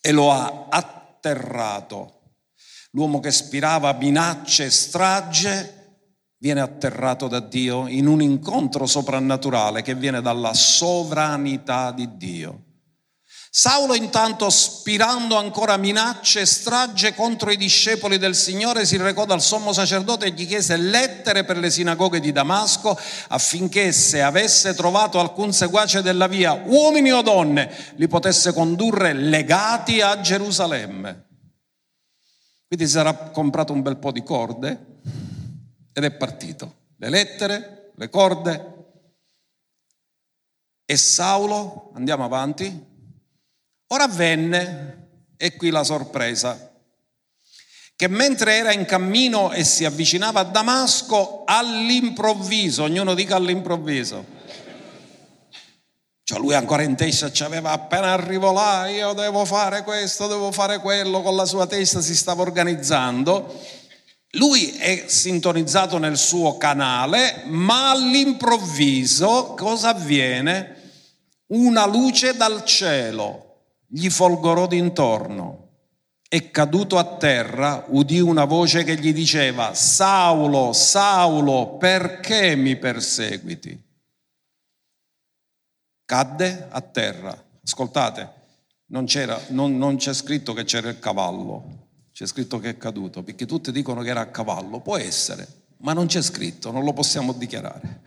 e 0.00 0.10
lo 0.10 0.32
ha 0.32 0.66
atterrato. 0.68 2.22
L'uomo 2.90 3.20
che 3.20 3.30
spirava 3.30 3.92
minacce 3.92 4.64
e 4.64 4.70
strage 4.70 6.00
viene 6.38 6.60
atterrato 6.60 7.28
da 7.28 7.38
Dio 7.38 7.86
in 7.86 8.08
un 8.08 8.20
incontro 8.20 8.84
soprannaturale 8.84 9.82
che 9.82 9.94
viene 9.94 10.20
dalla 10.20 10.54
sovranità 10.54 11.92
di 11.92 12.16
Dio. 12.16 12.64
Saulo 13.54 13.94
intanto, 13.94 14.48
spirando 14.48 15.36
ancora 15.36 15.76
minacce 15.76 16.40
e 16.40 16.46
strage 16.46 17.14
contro 17.14 17.50
i 17.50 17.58
discepoli 17.58 18.16
del 18.16 18.34
Signore, 18.34 18.86
si 18.86 18.96
recò 18.96 19.26
dal 19.26 19.42
sommo 19.42 19.74
sacerdote 19.74 20.24
e 20.24 20.30
gli 20.30 20.46
chiese 20.46 20.78
lettere 20.78 21.44
per 21.44 21.58
le 21.58 21.68
sinagoghe 21.68 22.18
di 22.18 22.32
Damasco 22.32 22.98
affinché 23.28 23.92
se 23.92 24.22
avesse 24.22 24.72
trovato 24.72 25.20
alcun 25.20 25.52
seguace 25.52 26.00
della 26.00 26.28
via, 26.28 26.54
uomini 26.54 27.12
o 27.12 27.20
donne, 27.20 27.92
li 27.96 28.08
potesse 28.08 28.54
condurre 28.54 29.12
legati 29.12 30.00
a 30.00 30.18
Gerusalemme. 30.18 31.26
Quindi 32.66 32.86
si 32.86 32.92
sarà 32.92 33.12
comprato 33.12 33.74
un 33.74 33.82
bel 33.82 33.98
po' 33.98 34.12
di 34.12 34.22
corde 34.22 35.00
ed 35.92 36.04
è 36.04 36.10
partito. 36.10 36.74
Le 36.96 37.10
lettere, 37.10 37.92
le 37.96 38.08
corde. 38.08 38.86
E 40.86 40.96
Saulo, 40.96 41.90
andiamo 41.94 42.24
avanti, 42.24 42.91
Ora 43.92 44.04
avvenne, 44.04 45.08
e 45.36 45.54
qui 45.54 45.68
la 45.68 45.84
sorpresa, 45.84 46.72
che 47.94 48.08
mentre 48.08 48.56
era 48.56 48.72
in 48.72 48.86
cammino 48.86 49.52
e 49.52 49.64
si 49.64 49.84
avvicinava 49.84 50.40
a 50.40 50.44
Damasco, 50.44 51.42
all'improvviso, 51.44 52.84
ognuno 52.84 53.12
dica 53.12 53.36
all'improvviso, 53.36 54.24
cioè 56.24 56.38
lui 56.38 56.54
ancora 56.54 56.84
in 56.84 56.96
testa 56.96 57.30
ci 57.30 57.42
aveva 57.42 57.72
appena 57.72 58.14
arrivo 58.14 58.50
là, 58.50 58.88
io 58.88 59.12
devo 59.12 59.44
fare 59.44 59.82
questo, 59.82 60.26
devo 60.26 60.50
fare 60.52 60.78
quello, 60.78 61.20
con 61.20 61.36
la 61.36 61.44
sua 61.44 61.66
testa 61.66 62.00
si 62.00 62.16
stava 62.16 62.40
organizzando. 62.40 63.60
Lui 64.36 64.70
è 64.70 65.04
sintonizzato 65.06 65.98
nel 65.98 66.16
suo 66.16 66.56
canale, 66.56 67.42
ma 67.44 67.90
all'improvviso 67.90 69.52
cosa 69.54 69.90
avviene? 69.90 70.80
Una 71.48 71.84
luce 71.84 72.34
dal 72.34 72.64
cielo 72.64 73.50
gli 73.94 74.08
folgorò 74.08 74.66
d'intorno 74.66 75.68
e 76.26 76.50
caduto 76.50 76.96
a 76.96 77.16
terra 77.16 77.84
udì 77.88 78.20
una 78.20 78.46
voce 78.46 78.84
che 78.84 78.96
gli 78.96 79.12
diceva, 79.12 79.74
Saulo, 79.74 80.72
Saulo, 80.72 81.76
perché 81.76 82.56
mi 82.56 82.76
perseguiti? 82.76 83.78
Cadde 86.06 86.68
a 86.70 86.80
terra. 86.80 87.44
Ascoltate, 87.62 88.32
non, 88.86 89.06
non, 89.48 89.76
non 89.76 89.96
c'è 89.96 90.14
scritto 90.14 90.54
che 90.54 90.64
c'era 90.64 90.88
il 90.88 90.98
cavallo, 90.98 91.88
c'è 92.12 92.26
scritto 92.26 92.58
che 92.58 92.70
è 92.70 92.76
caduto, 92.78 93.22
perché 93.22 93.44
tutti 93.44 93.70
dicono 93.70 94.00
che 94.00 94.08
era 94.08 94.20
a 94.20 94.30
cavallo, 94.30 94.80
può 94.80 94.96
essere, 94.96 95.46
ma 95.78 95.92
non 95.92 96.06
c'è 96.06 96.22
scritto, 96.22 96.70
non 96.70 96.84
lo 96.84 96.94
possiamo 96.94 97.34
dichiarare. 97.34 98.00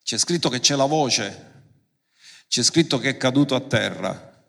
C'è 0.00 0.16
scritto 0.16 0.48
che 0.48 0.60
c'è 0.60 0.76
la 0.76 0.84
voce 0.84 1.51
c'è 2.52 2.62
scritto 2.62 2.98
che 2.98 3.08
è 3.08 3.16
caduto 3.16 3.54
a 3.54 3.60
terra 3.60 4.44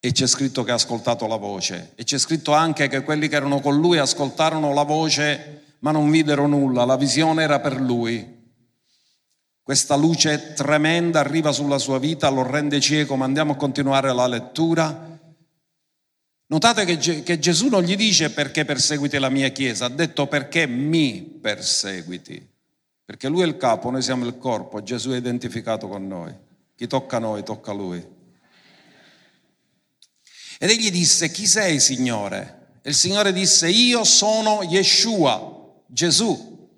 e 0.00 0.12
c'è 0.12 0.26
scritto 0.26 0.64
che 0.64 0.70
ha 0.70 0.76
ascoltato 0.76 1.26
la 1.26 1.36
voce 1.36 1.92
e 1.94 2.04
c'è 2.04 2.16
scritto 2.16 2.54
anche 2.54 2.88
che 2.88 3.02
quelli 3.02 3.28
che 3.28 3.36
erano 3.36 3.60
con 3.60 3.78
lui 3.78 3.98
ascoltarono 3.98 4.72
la 4.72 4.82
voce 4.82 5.74
ma 5.80 5.90
non 5.90 6.10
videro 6.10 6.46
nulla, 6.46 6.86
la 6.86 6.96
visione 6.96 7.42
era 7.42 7.60
per 7.60 7.78
lui. 7.78 8.26
Questa 9.62 9.94
luce 9.94 10.54
tremenda 10.54 11.20
arriva 11.20 11.52
sulla 11.52 11.76
sua 11.76 11.98
vita, 11.98 12.30
lo 12.30 12.42
rende 12.42 12.80
cieco, 12.80 13.14
ma 13.14 13.26
andiamo 13.26 13.52
a 13.52 13.56
continuare 13.56 14.14
la 14.14 14.26
lettura. 14.26 15.20
Notate 16.46 16.86
che, 16.86 17.22
che 17.22 17.38
Gesù 17.38 17.68
non 17.68 17.82
gli 17.82 17.94
dice 17.94 18.30
perché 18.30 18.64
perseguiti 18.64 19.18
la 19.18 19.28
mia 19.28 19.50
chiesa, 19.50 19.84
ha 19.84 19.90
detto 19.90 20.28
perché 20.28 20.66
mi 20.66 21.20
perseguiti, 21.20 22.42
perché 23.04 23.28
lui 23.28 23.42
è 23.42 23.46
il 23.46 23.58
capo, 23.58 23.90
noi 23.90 24.00
siamo 24.00 24.24
il 24.24 24.38
corpo, 24.38 24.82
Gesù 24.82 25.10
è 25.10 25.16
identificato 25.18 25.88
con 25.88 26.08
noi. 26.08 26.44
Chi 26.76 26.86
tocca 26.86 27.16
a 27.16 27.20
noi, 27.20 27.42
tocca 27.42 27.70
a 27.70 27.74
lui. 27.74 28.06
Ed 30.58 30.70
egli 30.70 30.90
disse, 30.90 31.30
chi 31.30 31.46
sei 31.46 31.80
Signore? 31.80 32.78
E 32.82 32.90
il 32.90 32.94
Signore 32.94 33.32
disse, 33.32 33.68
io 33.68 34.04
sono 34.04 34.62
Yeshua, 34.62 35.82
Gesù, 35.86 36.68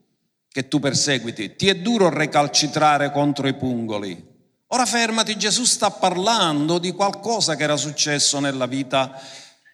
che 0.49 0.69
tu 0.69 0.79
perseguiti. 0.79 1.57
Ti 1.57 1.69
è 1.69 1.77
duro 1.77 2.09
recalcitrare 2.09 3.11
contro 3.11 3.49
i 3.49 3.55
pungoli. 3.55 4.27
Ora 4.69 4.87
fermati, 4.87 5.37
Gesù 5.37 5.65
sta 5.65 5.91
parlando 5.91 6.79
di 6.79 6.93
qualcosa 6.93 7.57
che 7.57 7.65
era 7.65 7.77
successo 7.77 8.39
nella 8.39 8.67
vita 8.67 9.21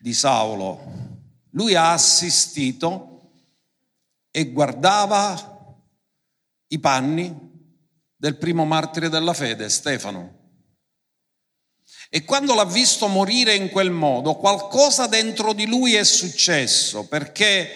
di 0.00 0.14
Saulo. 0.14 1.12
Lui 1.50 1.74
ha 1.74 1.92
assistito 1.92 3.30
e 4.30 4.50
guardava 4.50 5.76
i 6.68 6.78
panni 6.78 7.43
del 8.24 8.36
primo 8.36 8.64
martire 8.64 9.10
della 9.10 9.34
fede, 9.34 9.68
Stefano. 9.68 10.32
E 12.08 12.24
quando 12.24 12.54
l'ha 12.54 12.64
visto 12.64 13.06
morire 13.06 13.54
in 13.54 13.68
quel 13.68 13.90
modo, 13.90 14.36
qualcosa 14.36 15.06
dentro 15.06 15.52
di 15.52 15.66
lui 15.66 15.92
è 15.92 16.04
successo, 16.04 17.06
perché 17.06 17.68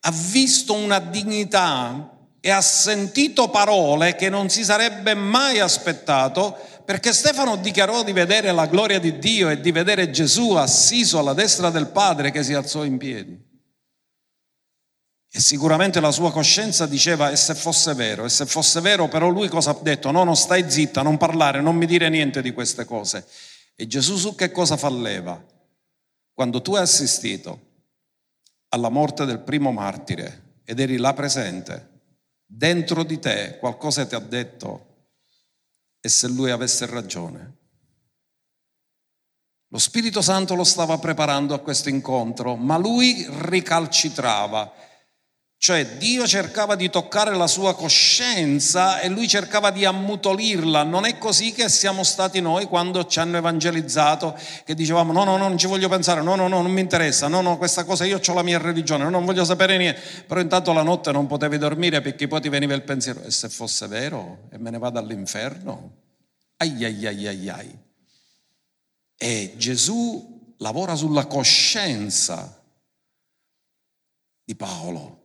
ha 0.00 0.10
visto 0.10 0.74
una 0.74 0.98
dignità 0.98 2.10
e 2.40 2.50
ha 2.50 2.60
sentito 2.60 3.50
parole 3.50 4.16
che 4.16 4.28
non 4.28 4.48
si 4.48 4.64
sarebbe 4.64 5.14
mai 5.14 5.60
aspettato, 5.60 6.58
perché 6.84 7.12
Stefano 7.12 7.54
dichiarò 7.54 8.02
di 8.02 8.10
vedere 8.10 8.50
la 8.50 8.66
gloria 8.66 8.98
di 8.98 9.20
Dio 9.20 9.48
e 9.48 9.60
di 9.60 9.70
vedere 9.70 10.10
Gesù 10.10 10.54
assiso 10.54 11.20
alla 11.20 11.34
destra 11.34 11.70
del 11.70 11.86
Padre 11.86 12.32
che 12.32 12.42
si 12.42 12.52
alzò 12.52 12.82
in 12.82 12.98
piedi. 12.98 13.43
E 15.36 15.40
sicuramente 15.40 15.98
la 15.98 16.12
sua 16.12 16.30
coscienza 16.30 16.86
diceva, 16.86 17.32
e 17.32 17.34
se 17.34 17.56
fosse 17.56 17.92
vero, 17.94 18.24
e 18.24 18.28
se 18.28 18.46
fosse 18.46 18.80
vero, 18.80 19.08
però 19.08 19.28
lui 19.28 19.48
cosa 19.48 19.72
ha 19.72 19.78
detto? 19.82 20.12
No, 20.12 20.22
non 20.22 20.36
stai 20.36 20.70
zitta, 20.70 21.02
non 21.02 21.16
parlare, 21.16 21.60
non 21.60 21.74
mi 21.74 21.86
dire 21.86 22.08
niente 22.08 22.40
di 22.40 22.52
queste 22.52 22.84
cose. 22.84 23.26
E 23.74 23.88
Gesù 23.88 24.16
su 24.16 24.36
che 24.36 24.52
cosa 24.52 24.76
falleva? 24.76 25.44
Quando 26.32 26.62
tu 26.62 26.76
hai 26.76 26.82
assistito 26.82 27.72
alla 28.68 28.90
morte 28.90 29.24
del 29.24 29.40
primo 29.40 29.72
martire 29.72 30.60
ed 30.62 30.78
eri 30.78 30.98
là 30.98 31.12
presente, 31.14 32.02
dentro 32.46 33.02
di 33.02 33.18
te 33.18 33.56
qualcosa 33.58 34.06
ti 34.06 34.14
ha 34.14 34.20
detto, 34.20 35.08
e 36.00 36.08
se 36.08 36.28
lui 36.28 36.52
avesse 36.52 36.86
ragione? 36.86 37.56
Lo 39.66 39.78
Spirito 39.80 40.22
Santo 40.22 40.54
lo 40.54 40.62
stava 40.62 40.96
preparando 40.98 41.54
a 41.54 41.58
questo 41.58 41.88
incontro, 41.88 42.54
ma 42.54 42.76
lui 42.76 43.26
ricalcitrava 43.28 44.83
cioè 45.64 45.96
Dio 45.96 46.26
cercava 46.26 46.74
di 46.74 46.90
toccare 46.90 47.34
la 47.34 47.46
sua 47.46 47.74
coscienza 47.74 49.00
e 49.00 49.08
lui 49.08 49.26
cercava 49.26 49.70
di 49.70 49.86
ammutolirla. 49.86 50.82
Non 50.82 51.06
è 51.06 51.16
così 51.16 51.52
che 51.52 51.70
siamo 51.70 52.02
stati 52.02 52.40
noi 52.40 52.66
quando 52.66 53.06
ci 53.06 53.18
hanno 53.18 53.38
evangelizzato, 53.38 54.38
che 54.64 54.74
dicevamo 54.74 55.10
no, 55.12 55.24
no, 55.24 55.38
no, 55.38 55.48
non 55.48 55.56
ci 55.56 55.66
voglio 55.66 55.88
pensare, 55.88 56.20
no, 56.20 56.34
no, 56.34 56.48
no, 56.48 56.60
non 56.60 56.70
mi 56.70 56.82
interessa, 56.82 57.28
no, 57.28 57.40
no, 57.40 57.56
questa 57.56 57.84
cosa 57.84 58.04
io 58.04 58.20
ho 58.22 58.34
la 58.34 58.42
mia 58.42 58.58
religione, 58.58 59.08
non 59.08 59.24
voglio 59.24 59.44
sapere 59.44 59.78
niente. 59.78 60.02
Però 60.26 60.38
intanto 60.38 60.72
la 60.74 60.82
notte 60.82 61.12
non 61.12 61.26
potevi 61.26 61.56
dormire 61.56 62.02
perché 62.02 62.28
poi 62.28 62.42
ti 62.42 62.50
veniva 62.50 62.74
il 62.74 62.82
pensiero, 62.82 63.22
e 63.22 63.30
se 63.30 63.48
fosse 63.48 63.86
vero 63.86 64.48
e 64.50 64.58
me 64.58 64.68
ne 64.68 64.76
vado 64.76 64.98
all'inferno? 64.98 65.92
Ai 66.58 66.84
ai 66.84 67.06
ai 67.06 67.26
ai 67.26 67.48
ai. 67.48 67.78
E 69.16 69.54
Gesù 69.56 70.54
lavora 70.58 70.94
sulla 70.94 71.24
coscienza 71.24 72.62
di 74.44 74.54
Paolo 74.54 75.22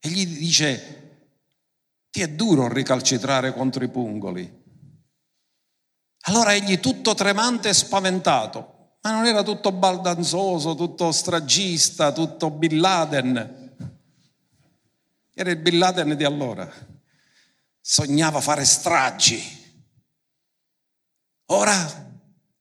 e 0.00 0.08
gli 0.08 0.26
dice, 0.26 0.98
ti 2.10 2.22
è 2.22 2.28
duro 2.28 2.72
ricalcitrare 2.72 3.52
contro 3.52 3.84
i 3.84 3.88
pungoli. 3.88 4.58
Allora 6.22 6.54
egli 6.54 6.80
tutto 6.80 7.14
tremante 7.14 7.68
e 7.68 7.74
spaventato, 7.74 8.96
ma 9.02 9.12
non 9.12 9.26
era 9.26 9.42
tutto 9.42 9.72
baldanzoso, 9.72 10.74
tutto 10.74 11.12
stragista, 11.12 12.12
tutto 12.12 12.50
Bin 12.50 12.80
Laden. 12.80 13.76
Era 15.34 15.50
il 15.50 15.58
Bin 15.58 15.78
Laden 15.78 16.16
di 16.16 16.24
allora. 16.24 16.70
Sognava 17.80 18.40
fare 18.40 18.64
stragi. 18.64 19.58
Ora 21.46 22.08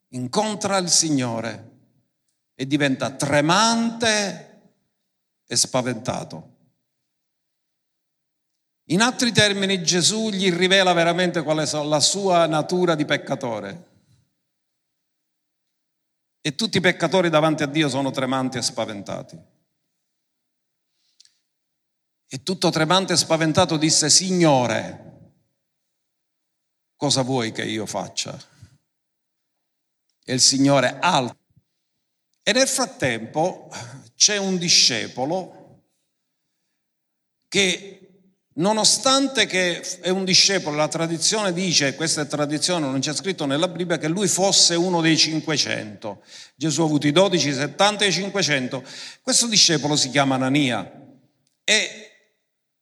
incontra 0.10 0.78
il 0.78 0.90
Signore 0.90 1.68
e 2.56 2.66
diventa 2.66 3.12
tremante 3.12 4.62
e 5.46 5.56
spaventato. 5.56 6.58
In 8.92 9.02
altri 9.02 9.32
termini 9.32 9.84
Gesù 9.84 10.30
gli 10.30 10.52
rivela 10.52 10.94
veramente 10.94 11.44
qual 11.44 11.60
è 11.60 11.84
la 11.84 12.00
sua 12.00 12.48
natura 12.48 12.96
di 12.96 13.06
peccatore. 13.06 13.88
E 16.42 16.56
tutti 16.56 16.78
i 16.78 16.82
peccatori 16.82 17.30
davanti 17.30 17.62
a 17.62 17.68
Dio 17.68 17.88
sono 17.88 18.10
tremanti 18.10 18.58
e 18.58 18.64
spaventati. 18.64 19.38
E 22.32 22.44
tutto 22.44 22.70
tremante 22.72 23.14
e 23.14 23.18
spaventato 23.18 23.78
disse, 23.78 24.10
Signore, 24.10 25.34
cosa 26.96 27.22
vuoi 27.22 27.52
che 27.52 27.66
io 27.66 27.86
faccia? 27.86 28.40
E 30.24 30.34
il 30.34 30.42
Signore 30.42 30.98
alza. 31.00 31.38
E 32.42 32.54
nel 32.54 32.68
frattempo 32.68 33.70
c'è 34.16 34.38
un 34.38 34.58
discepolo 34.58 35.84
che 37.48 37.99
Nonostante 38.60 39.46
che 39.46 39.80
è 40.02 40.10
un 40.10 40.26
discepolo, 40.26 40.76
la 40.76 40.90
tradizione 40.90 41.54
dice, 41.54 41.96
questa 41.96 42.22
è 42.22 42.28
tradizione, 42.28 42.88
non 42.88 43.00
c'è 43.00 43.14
scritto 43.14 43.46
nella 43.46 43.70
Bibbia, 43.70 43.98
che 43.98 44.10
lui 44.10 44.28
fosse 44.28 44.76
uno 44.76 45.00
dei 45.00 45.18
500. 45.18 46.22
Gesù 46.56 46.82
ha 46.82 46.86
avuto 46.86 47.08
i 47.08 47.14
12, 47.14 47.54
70 47.54 48.04
e 48.04 48.08
i 48.10 48.12
500. 48.12 48.84
Questo 49.22 49.48
discepolo 49.48 49.96
si 49.96 50.10
chiama 50.10 50.36
Anania 50.36 50.92
e 51.64 52.12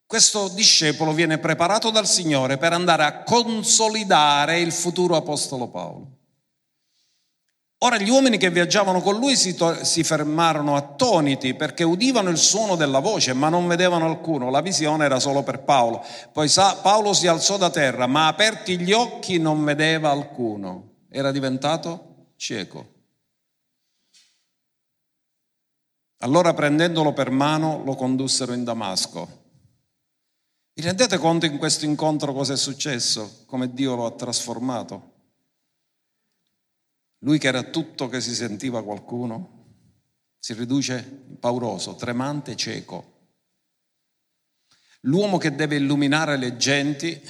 questo 0.07 0.47
discepolo 0.47 1.13
viene 1.13 1.37
preparato 1.37 1.91
dal 1.91 2.07
Signore 2.07 2.57
per 2.57 2.73
andare 2.73 3.03
a 3.03 3.21
consolidare 3.21 4.59
il 4.59 4.71
futuro 4.71 5.15
apostolo 5.15 5.67
Paolo. 5.67 6.16
Ora 7.81 7.97
gli 7.99 8.09
uomini 8.09 8.37
che 8.37 8.49
viaggiavano 8.49 9.01
con 9.01 9.19
lui 9.19 9.35
si, 9.35 9.53
to- 9.53 9.83
si, 9.83 10.03
fermarono 10.03 10.75
attoniti 10.75 11.53
perché 11.53 11.83
udivano 11.83 12.29
il 12.29 12.37
suono 12.37 12.75
della 12.75 12.97
voce 12.97 13.33
ma 13.33 13.49
non 13.49 13.67
vedevano 13.67 14.05
alcuno, 14.05 14.49
la 14.49 14.61
visione 14.61 15.05
era 15.05 15.19
solo 15.19 15.43
per 15.43 15.61
Paolo. 15.61 16.03
Poi 16.33 16.49
sa- 16.49 16.77
Paolo 16.77 17.13
si 17.13 17.27
alzò 17.27 17.57
da 17.57 17.69
terra 17.69 18.07
ma 18.07 18.27
aperti 18.27 18.79
gli 18.79 18.93
occhi 18.93 19.37
non 19.37 19.63
vedeva 19.63 20.09
alcuno, 20.09 21.05
era 21.09 21.31
diventato 21.31 22.31
cieco. 22.35 22.95
Allora 26.21 26.55
prendendolo 26.55 27.13
per 27.13 27.29
mano 27.29 27.83
lo 27.83 27.93
condussero 27.93 28.53
in 28.53 28.63
Damasco. 28.63 29.45
Vi 30.73 30.81
rendete 30.81 31.19
conto 31.19 31.45
in 31.45 31.59
questo 31.59 31.85
incontro 31.85 32.33
cosa 32.33 32.53
è 32.53 32.57
successo? 32.57 33.43
Come 33.45 33.71
Dio 33.71 33.95
lo 33.95 34.07
ha 34.07 34.11
trasformato? 34.11 35.16
Lui 37.27 37.39
che 37.39 37.47
era 37.47 37.63
tutto 37.63 38.07
che 38.07 38.21
si 38.21 38.33
sentiva 38.33 38.81
qualcuno, 38.85 39.65
si 40.39 40.53
riduce 40.53 41.03
pauroso, 41.41 41.95
tremante, 41.95 42.55
cieco. 42.55 43.15
L'uomo 45.01 45.37
che 45.37 45.53
deve 45.53 45.75
illuminare 45.75 46.37
le 46.37 46.55
genti 46.55 47.21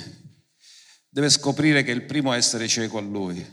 deve 1.10 1.32
scoprire 1.32 1.82
che 1.82 1.90
il 1.90 2.04
primo 2.04 2.30
a 2.30 2.36
essere 2.36 2.68
cieco 2.68 3.00
è 3.00 3.02
lui 3.02 3.44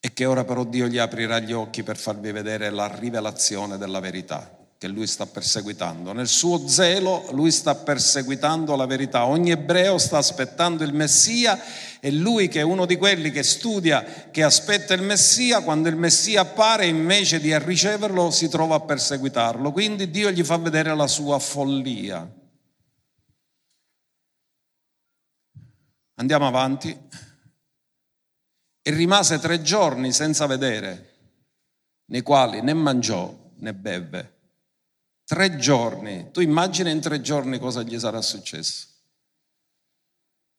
e 0.00 0.12
che 0.12 0.24
ora 0.24 0.44
però 0.44 0.64
Dio 0.64 0.88
gli 0.88 0.98
aprirà 0.98 1.38
gli 1.38 1.52
occhi 1.52 1.84
per 1.84 1.96
farvi 1.96 2.32
vedere 2.32 2.68
la 2.70 2.92
rivelazione 2.92 3.78
della 3.78 4.00
verità 4.00 4.55
che 4.78 4.88
lui 4.88 5.06
sta 5.06 5.24
perseguitando. 5.24 6.12
Nel 6.12 6.28
suo 6.28 6.68
zelo 6.68 7.30
lui 7.32 7.50
sta 7.50 7.74
perseguitando 7.74 8.76
la 8.76 8.84
verità. 8.84 9.24
Ogni 9.24 9.50
ebreo 9.50 9.96
sta 9.96 10.18
aspettando 10.18 10.84
il 10.84 10.92
Messia 10.92 11.58
e 11.98 12.10
lui 12.12 12.48
che 12.48 12.60
è 12.60 12.62
uno 12.62 12.84
di 12.84 12.96
quelli 12.96 13.30
che 13.30 13.42
studia, 13.42 14.04
che 14.30 14.42
aspetta 14.42 14.92
il 14.92 15.02
Messia, 15.02 15.62
quando 15.62 15.88
il 15.88 15.96
Messia 15.96 16.42
appare 16.42 16.86
invece 16.86 17.40
di 17.40 17.56
riceverlo 17.58 18.30
si 18.30 18.48
trova 18.48 18.76
a 18.76 18.80
perseguitarlo. 18.80 19.72
Quindi 19.72 20.10
Dio 20.10 20.30
gli 20.30 20.44
fa 20.44 20.58
vedere 20.58 20.94
la 20.94 21.06
sua 21.06 21.38
follia. 21.38 22.30
Andiamo 26.18 26.46
avanti. 26.46 27.04
E 28.82 28.90
rimase 28.90 29.38
tre 29.40 29.62
giorni 29.62 30.12
senza 30.12 30.46
vedere, 30.46 31.14
nei 32.06 32.22
quali 32.22 32.60
né 32.60 32.72
mangiò 32.72 33.34
né 33.56 33.74
beve. 33.74 34.35
Tre 35.26 35.56
giorni. 35.56 36.28
Tu 36.30 36.40
immagina 36.40 36.88
in 36.88 37.00
tre 37.00 37.20
giorni 37.20 37.58
cosa 37.58 37.82
gli 37.82 37.98
sarà 37.98 38.22
successo. 38.22 38.86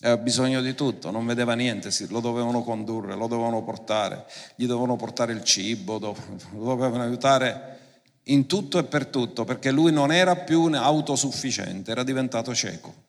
Aveva 0.02 0.22
bisogno 0.22 0.62
di 0.62 0.76
tutto, 0.76 1.10
non 1.10 1.26
vedeva 1.26 1.54
niente, 1.54 1.90
lo 2.10 2.20
dovevano 2.20 2.62
condurre, 2.64 3.16
lo 3.16 3.28
dovevano 3.28 3.64
portare, 3.64 4.26
gli 4.56 4.66
dovevano 4.66 4.98
portare 4.98 5.32
il 5.32 5.44
cibo, 5.46 5.98
lo 6.00 6.16
dovevano 6.52 7.02
aiutare 7.02 8.02
in 8.24 8.46
tutto 8.46 8.78
e 8.78 8.84
per 8.84 9.06
tutto, 9.06 9.46
perché 9.46 9.72
lui 9.72 9.94
non 9.94 10.12
era 10.12 10.36
più 10.36 10.66
autosufficiente, 10.66 11.90
era 11.90 12.04
diventato 12.04 12.54
cieco. 12.54 13.06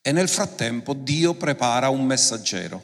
E 0.00 0.10
nel 0.10 0.28
frattempo 0.28 0.94
Dio 0.94 1.34
prepara 1.34 1.90
un 1.90 2.02
messaggero. 2.02 2.82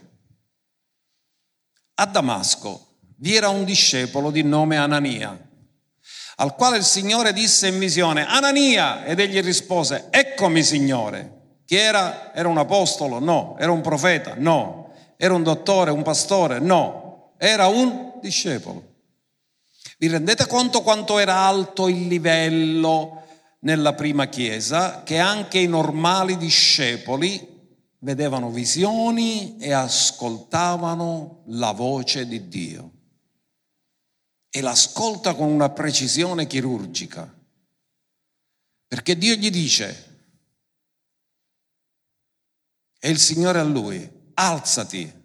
A 1.95 2.05
Damasco 2.05 2.87
vi 3.17 3.35
era 3.35 3.49
un 3.49 3.65
discepolo 3.65 4.31
di 4.31 4.43
nome 4.43 4.77
Anania 4.77 5.49
al 6.37 6.55
quale 6.55 6.79
il 6.79 6.85
Signore 6.85 7.33
disse 7.33 7.69
in 7.69 7.79
visione, 7.79 8.27
Anania, 8.27 9.05
ed 9.05 9.21
egli 9.21 9.41
rispose, 9.41 10.07
eccomi 10.11 10.63
Signore. 10.63 11.41
Chi 11.65 11.77
era? 11.77 12.35
Era 12.35 12.49
un 12.49 12.59
apostolo? 12.59 13.19
No. 13.19 13.57
Era 13.59 13.71
un 13.71 13.81
profeta? 13.81 14.35
No. 14.37 14.93
Era 15.17 15.35
un 15.35 15.43
dottore, 15.43 15.91
un 15.91 16.03
pastore? 16.03 16.59
No. 16.59 17.35
Era 17.39 17.67
un 17.67 18.13
discepolo. 18.21 18.91
Vi 19.99 20.09
rendete 20.09 20.47
conto 20.47 20.83
quanto 20.83 21.19
era 21.19 21.37
alto 21.37 21.89
il 21.89 22.07
livello 22.07 23.23
nella 23.61 23.93
prima 23.95 24.27
chiesa, 24.27 25.03
che 25.05 25.19
anche 25.19 25.59
i 25.59 25.69
normali 25.69 26.37
discepoli 26.37 27.49
vedevano 27.99 28.51
visioni 28.51 29.57
e 29.59 29.73
ascoltavano 29.73 31.43
la 31.47 31.71
voce 31.71 32.27
di 32.27 32.49
Dio 32.49 32.92
e 34.55 34.61
l'ascolta 34.61 35.35
con 35.35 35.49
una 35.49 35.71
precisione 35.71 36.47
chirurgica. 36.47 37.35
Perché 38.87 39.17
Dio 39.17 39.35
gli 39.35 39.51
dice, 39.51 40.11
e 42.99 43.09
il 43.09 43.19
Signore 43.19 43.61
a 43.61 43.65
lui, 43.65 44.07
alzati 44.35 45.21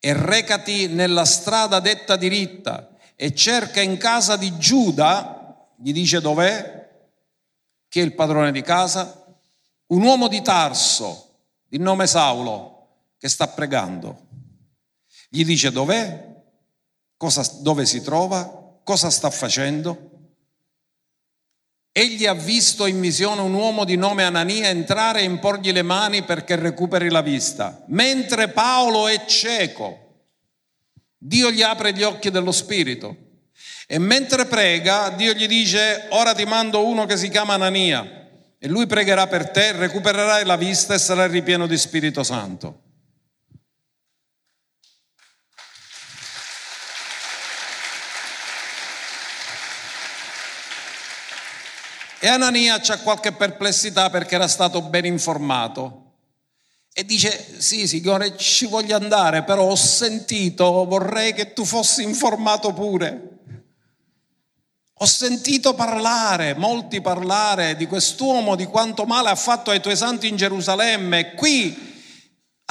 e 0.00 0.12
recati 0.12 0.88
nella 0.88 1.24
strada 1.24 1.78
detta 1.78 2.16
diritta 2.16 2.96
e 3.14 3.32
cerca 3.32 3.80
in 3.80 3.96
casa 3.96 4.36
di 4.36 4.58
Giuda, 4.58 5.68
gli 5.76 5.92
dice 5.92 6.20
dov'è, 6.20 6.90
chi 7.88 8.00
è 8.00 8.02
il 8.02 8.14
padrone 8.16 8.50
di 8.50 8.62
casa, 8.62 9.38
un 9.86 10.02
uomo 10.02 10.26
di 10.26 10.42
Tarso, 10.42 11.42
di 11.68 11.78
nome 11.78 12.08
Saulo, 12.08 13.12
che 13.18 13.28
sta 13.28 13.46
pregando. 13.46 14.26
Gli 15.28 15.44
dice 15.44 15.70
dov'è, 15.70 16.29
cosa, 17.20 17.46
dove 17.58 17.84
si 17.84 18.00
trova, 18.00 18.80
cosa 18.82 19.10
sta 19.10 19.28
facendo. 19.28 20.08
Egli 21.92 22.24
ha 22.24 22.32
visto 22.32 22.86
in 22.86 22.98
visione 22.98 23.42
un 23.42 23.52
uomo 23.52 23.84
di 23.84 23.96
nome 23.96 24.24
Anania 24.24 24.70
entrare 24.70 25.20
e 25.20 25.24
imporgli 25.24 25.70
le 25.70 25.82
mani 25.82 26.22
perché 26.22 26.56
recuperi 26.56 27.10
la 27.10 27.20
vista. 27.20 27.84
Mentre 27.88 28.48
Paolo 28.48 29.06
è 29.06 29.26
cieco, 29.26 30.28
Dio 31.18 31.50
gli 31.50 31.60
apre 31.60 31.92
gli 31.92 32.02
occhi 32.02 32.30
dello 32.30 32.52
spirito. 32.52 33.14
E 33.86 33.98
mentre 33.98 34.46
prega, 34.46 35.10
Dio 35.10 35.34
gli 35.34 35.46
dice, 35.46 36.06
ora 36.10 36.32
ti 36.32 36.46
mando 36.46 36.86
uno 36.86 37.04
che 37.04 37.18
si 37.18 37.28
chiama 37.28 37.52
Anania 37.52 38.28
e 38.58 38.66
lui 38.66 38.86
pregherà 38.86 39.26
per 39.26 39.50
te, 39.50 39.72
recupererai 39.72 40.46
la 40.46 40.56
vista 40.56 40.94
e 40.94 40.98
sarai 40.98 41.28
ripieno 41.28 41.66
di 41.66 41.76
Spirito 41.76 42.22
Santo. 42.22 42.88
E 52.22 52.28
Anania 52.28 52.78
c'ha 52.80 52.98
qualche 52.98 53.32
perplessità 53.32 54.10
perché 54.10 54.34
era 54.34 54.46
stato 54.46 54.82
ben 54.82 55.06
informato. 55.06 56.12
E 56.92 57.04
dice, 57.04 57.56
sì 57.58 57.88
signore, 57.88 58.36
ci 58.36 58.66
voglio 58.66 58.94
andare, 58.94 59.42
però 59.42 59.64
ho 59.64 59.76
sentito, 59.76 60.84
vorrei 60.84 61.32
che 61.32 61.54
tu 61.54 61.64
fossi 61.64 62.02
informato 62.02 62.74
pure. 62.74 63.28
Ho 65.02 65.06
sentito 65.06 65.72
parlare, 65.72 66.54
molti 66.54 67.00
parlare 67.00 67.74
di 67.74 67.86
quest'uomo, 67.86 68.54
di 68.54 68.66
quanto 68.66 69.06
male 69.06 69.30
ha 69.30 69.34
fatto 69.34 69.70
ai 69.70 69.80
tuoi 69.80 69.96
santi 69.96 70.28
in 70.28 70.36
Gerusalemme. 70.36 71.32
Qui 71.32 71.89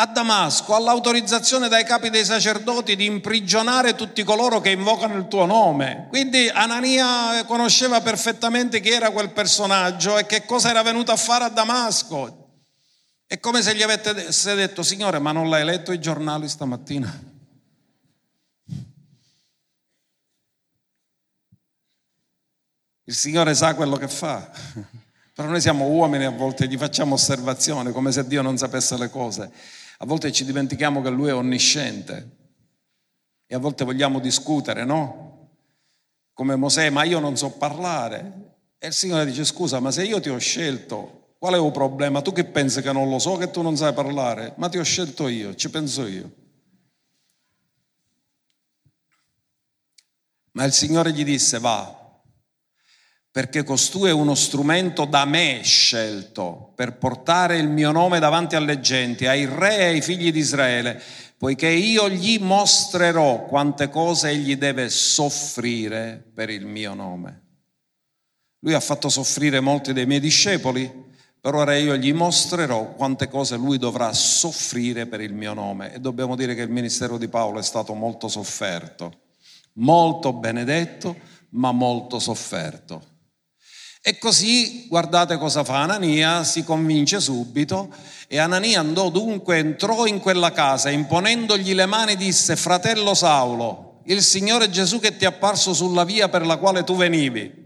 a 0.02 0.06
Damasco 0.06 0.74
ha 0.74 0.80
l'autorizzazione 0.80 1.68
dai 1.68 1.84
capi 1.84 2.10
dei 2.10 2.24
sacerdoti 2.24 2.96
di 2.96 3.04
imprigionare 3.04 3.96
tutti 3.96 4.24
coloro 4.24 4.62
che 4.62 4.70
invocano 4.70 5.16
il 5.16 5.28
tuo 5.28 5.46
nome. 5.46 6.06
Quindi 6.08 6.48
Anania 6.48 7.44
conosceva 7.46 8.00
perfettamente 8.00 8.80
chi 8.80 8.92
era 8.92 9.12
quel 9.12 9.32
personaggio 9.32 10.18
e 10.18 10.26
che 10.26 10.46
cosa 10.46 10.70
era 10.70 10.84
venuto 10.84 11.12
a 11.12 11.18
fare 11.18 11.44
a 11.44 11.50
Damasco. 11.50 12.48
È 13.28 13.40
come 13.42 13.62
se 13.62 13.76
gli 13.76 13.82
avesse 13.82 14.56
detto, 14.56 14.84
Signore, 14.84 15.20
ma 15.20 15.34
non 15.34 15.50
l'hai 15.50 15.66
letto 15.66 15.92
i 15.92 16.00
giornali 16.00 16.48
stamattina? 16.48 17.28
Il 23.04 23.16
Signore 23.16 23.54
sa 23.54 23.76
quello 23.76 23.98
che 23.98 24.08
fa. 24.08 24.50
Però 25.34 25.48
noi 25.48 25.62
siamo 25.62 25.88
uomini 25.88 26.26
a 26.26 26.32
volte 26.32 26.68
gli 26.68 26.78
facciamo 26.78 27.16
osservazione 27.16 27.92
come 27.92 28.12
se 28.12 28.28
Dio 28.28 28.42
non 28.42 28.58
sapesse 28.58 28.98
le 28.98 29.10
cose. 29.10 29.52
A 30.02 30.06
volte 30.06 30.32
ci 30.32 30.46
dimentichiamo 30.46 31.02
che 31.02 31.10
Lui 31.10 31.28
è 31.28 31.34
onnisciente 31.34 32.38
e 33.46 33.56
a 33.56 33.60
volte 33.60 33.84
vogliamo 33.84 34.20
discutere, 34.20 34.86
no? 34.86 35.50
Come 36.34 36.56
Mosè, 36.56 36.90
ma 36.90 37.04
io 37.04 37.20
non 37.20 37.36
so 37.36 37.52
parlare. 37.52 38.56
E 38.78 38.88
il 38.88 38.94
Signore 38.94 39.26
dice, 39.26 39.44
scusa, 39.44 39.82
ma 39.82 39.92
se 39.92 40.06
io 40.06 40.22
ti 40.22 40.30
ho 40.30 40.38
scelto, 40.38 41.34
qual 41.38 41.56
è 41.56 41.60
il 41.60 41.72
problema? 41.72 42.22
Tu 42.22 42.32
che 42.32 42.46
pensi 42.46 42.82
che 42.82 42.94
non 42.94 43.10
lo 43.10 43.20
so, 43.20 43.36
che 43.36 43.52
tu 43.52 43.62
non 43.62 43.76
sai 43.76 43.94
parlare? 43.94 44.54
Ma 44.56 44.70
ti 44.70 44.78
ho 44.78 44.84
scelto 44.84 45.28
io, 45.28 45.54
ci 45.56 45.70
penso 45.70 46.08
io. 46.08 46.32
Ma 50.52 50.64
il 50.64 50.72
Signore 50.72 51.12
gli 51.12 51.26
disse, 51.26 51.60
va, 51.60 51.99
perché 53.32 53.64
costui 53.64 54.10
è 54.10 54.12
uno 54.12 54.34
strumento 54.34 55.06
da 55.06 55.24
me 55.26 55.62
scelto 55.64 56.72
per 56.76 56.98
portare 56.98 57.58
il 57.58 57.70
mio 57.70 57.92
nome 57.92 58.20
davanti 58.20 58.56
alle 58.56 58.80
genti, 58.80 59.28
ai 59.28 59.46
re 59.46 59.78
e 59.78 59.84
ai 59.86 60.02
figli 60.02 60.32
di 60.32 60.40
Israele, 60.40 61.02
poiché 61.38 61.68
io 61.68 62.10
gli 62.10 62.40
mostrerò 62.40 63.46
quante 63.46 63.90
cose 63.90 64.30
egli 64.30 64.58
deve 64.58 64.90
soffrire 64.90 66.24
per 66.34 66.50
il 66.50 66.66
mio 66.66 66.94
nome. 66.96 67.44
Lui 68.62 68.74
ha 68.74 68.80
fatto 68.80 69.10
soffrire 69.10 69.60
molti 69.60 69.94
dei 69.94 70.06
miei 70.06 70.20
discepoli, 70.20 71.08
per 71.40 71.54
ora 71.54 71.78
io 71.78 71.96
gli 71.96 72.12
mostrerò 72.12 72.94
quante 72.96 73.30
cose 73.30 73.56
lui 73.56 73.78
dovrà 73.78 74.12
soffrire 74.12 75.06
per 75.06 75.22
il 75.22 75.34
mio 75.34 75.54
nome. 75.54 75.94
E 75.94 76.00
dobbiamo 76.00 76.36
dire 76.36 76.56
che 76.56 76.64
il 76.64 76.70
ministero 76.70 77.18
di 77.18 77.30
Paolo 77.30 77.60
è 77.60 77.64
stato 77.64 77.94
molto 77.94 78.28
sofferto, 78.28 79.20
molto 79.74 80.34
benedetto, 80.34 81.16
ma 81.52 81.72
molto 81.72 82.20
sofferto. 82.20 83.18
E 84.10 84.18
così 84.18 84.88
guardate 84.88 85.38
cosa 85.38 85.64
fa 85.64 85.84
Anania, 85.84 86.44
si 86.44 86.64
convince 86.64 87.20
subito 87.20 87.90
e 88.28 88.40
Anania 88.40 88.80
andò 88.80 89.12
dunque, 89.12 89.58
entrò 89.58 90.08
in 90.08 90.18
quella 90.18 90.52
casa, 90.52 90.90
imponendogli 90.90 91.76
le 91.76 91.86
mani 91.86 92.16
disse, 92.16 92.56
fratello 92.56 93.14
Saulo, 93.14 94.00
il 94.06 94.24
Signore 94.24 94.72
Gesù 94.72 95.00
che 95.00 95.16
ti 95.16 95.26
è 95.26 95.28
apparso 95.28 95.76
sulla 95.76 96.06
via 96.06 96.28
per 96.28 96.44
la 96.44 96.58
quale 96.58 96.84
tu 96.84 96.96
venivi. 96.96 97.59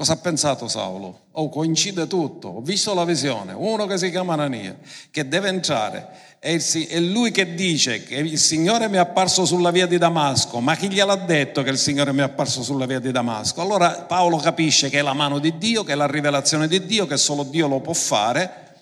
Cosa 0.00 0.14
ha 0.14 0.16
pensato 0.16 0.66
Saulo? 0.66 1.24
Oh, 1.32 1.50
coincide 1.50 2.06
tutto, 2.06 2.48
ho 2.48 2.60
visto 2.62 2.94
la 2.94 3.04
visione, 3.04 3.52
uno 3.52 3.84
che 3.84 3.98
si 3.98 4.08
chiama 4.08 4.32
Anania, 4.32 4.74
che 5.10 5.28
deve 5.28 5.48
entrare. 5.48 6.08
È 6.38 6.56
lui 7.00 7.30
che 7.32 7.54
dice 7.54 8.02
che 8.04 8.14
il 8.14 8.38
Signore 8.38 8.88
mi 8.88 8.94
è 8.94 9.00
apparso 9.00 9.44
sulla 9.44 9.70
via 9.70 9.86
di 9.86 9.98
Damasco, 9.98 10.58
ma 10.60 10.74
chi 10.74 10.88
gliel'ha 10.88 11.16
detto 11.16 11.62
che 11.62 11.68
il 11.68 11.76
Signore 11.76 12.14
mi 12.14 12.20
è 12.20 12.22
apparso 12.22 12.62
sulla 12.62 12.86
via 12.86 12.98
di 12.98 13.10
Damasco? 13.12 13.60
Allora 13.60 13.90
Paolo 13.90 14.38
capisce 14.38 14.88
che 14.88 15.00
è 15.00 15.02
la 15.02 15.12
mano 15.12 15.38
di 15.38 15.58
Dio, 15.58 15.84
che 15.84 15.92
è 15.92 15.96
la 15.96 16.06
rivelazione 16.06 16.66
di 16.66 16.86
Dio, 16.86 17.06
che 17.06 17.18
solo 17.18 17.42
Dio 17.42 17.68
lo 17.68 17.80
può 17.80 17.92
fare. 17.92 18.80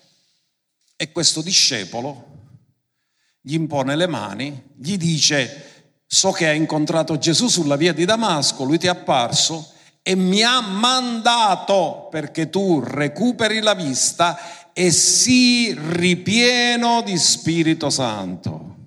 E 0.95 1.11
questo 1.11 1.41
discepolo 1.41 2.27
gli 3.41 3.55
impone 3.55 3.97
le 3.97 4.07
mani, 4.07 4.63
gli 4.77 4.95
dice 4.95 5.89
so 6.07 6.31
che 6.31 6.47
hai 6.47 6.55
incontrato 6.55 7.17
Gesù 7.17 7.49
sulla 7.49 7.75
via 7.75 7.91
di 7.91 8.05
Damasco, 8.05 8.63
lui 8.63 8.77
ti 8.77 8.85
è 8.85 8.89
apparso 8.89 9.73
e 10.01 10.15
mi 10.15 10.41
ha 10.43 10.59
mandato 10.61 12.07
perché 12.09 12.49
tu 12.49 12.79
recuperi 12.79 13.59
la 13.61 13.73
vista 13.73 14.71
e 14.73 14.91
sii 14.91 15.75
ripieno 15.77 17.01
di 17.01 17.17
Spirito 17.17 17.89
Santo. 17.89 18.77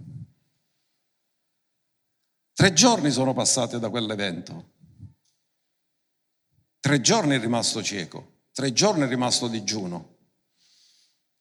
Tre 2.55 2.73
giorni 2.73 3.11
sono 3.11 3.33
passati 3.33 3.79
da 3.79 3.91
quell'evento. 3.91 4.71
Tre 6.81 7.01
giorni 7.01 7.37
è 7.37 7.41
rimasto 7.41 7.83
cieco, 7.83 8.45
tre 8.53 8.73
giorni 8.73 9.03
è 9.03 9.09
rimasto 9.09 9.49
digiuno. 9.49 10.17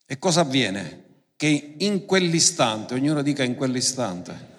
E 0.06 0.20
cosa 0.20 0.42
avviene? 0.42 1.26
Che 1.36 1.76
in 1.80 2.06
quell'istante, 2.06 2.94
ognuno 2.94 3.22
dica 3.22 3.44
in 3.44 3.56
quell'istante, 3.56 4.51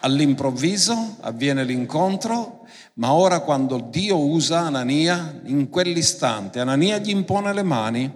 all'improvviso 0.00 1.16
avviene 1.20 1.64
l'incontro, 1.64 2.66
ma 2.94 3.12
ora 3.12 3.40
quando 3.40 3.78
Dio 3.78 4.18
usa 4.18 4.60
Anania, 4.60 5.40
in 5.44 5.68
quell'istante 5.68 6.60
Anania 6.60 6.98
gli 6.98 7.10
impone 7.10 7.52
le 7.52 7.62
mani 7.62 8.12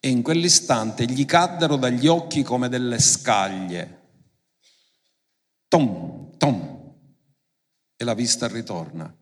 e 0.00 0.08
in 0.08 0.22
quell'istante 0.22 1.06
gli 1.06 1.24
caddero 1.24 1.76
dagli 1.76 2.06
occhi 2.06 2.42
come 2.42 2.68
delle 2.68 2.98
scaglie. 2.98 3.96
Tom, 5.68 6.36
tom. 6.36 6.94
E 7.96 8.04
la 8.04 8.14
vista 8.14 8.46
ritorna. 8.46 9.12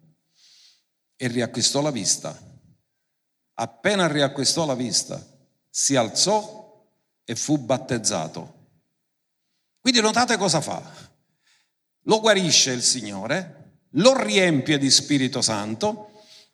E 1.17 1.27
riacquistò 1.29 1.81
la 1.81 1.91
vista. 1.91 2.39
Appena 3.55 4.07
riacquistò 4.07 4.67
la 4.67 4.75
vista, 4.75 5.25
si 5.71 5.97
alzò 5.97 6.85
e 7.25 7.35
fu 7.35 7.59
battezzato. 7.59 8.55
Quindi 9.81 10.01
notate 10.01 10.37
cosa 10.37 10.61
fa. 10.61 10.83
Lo 12.07 12.21
guarisce 12.21 12.73
il 12.73 12.83
Signore, 12.83 13.81
lo 13.91 14.21
riempie 14.21 14.79
di 14.79 14.91
Spirito 14.91 15.43
Santo 15.43 16.11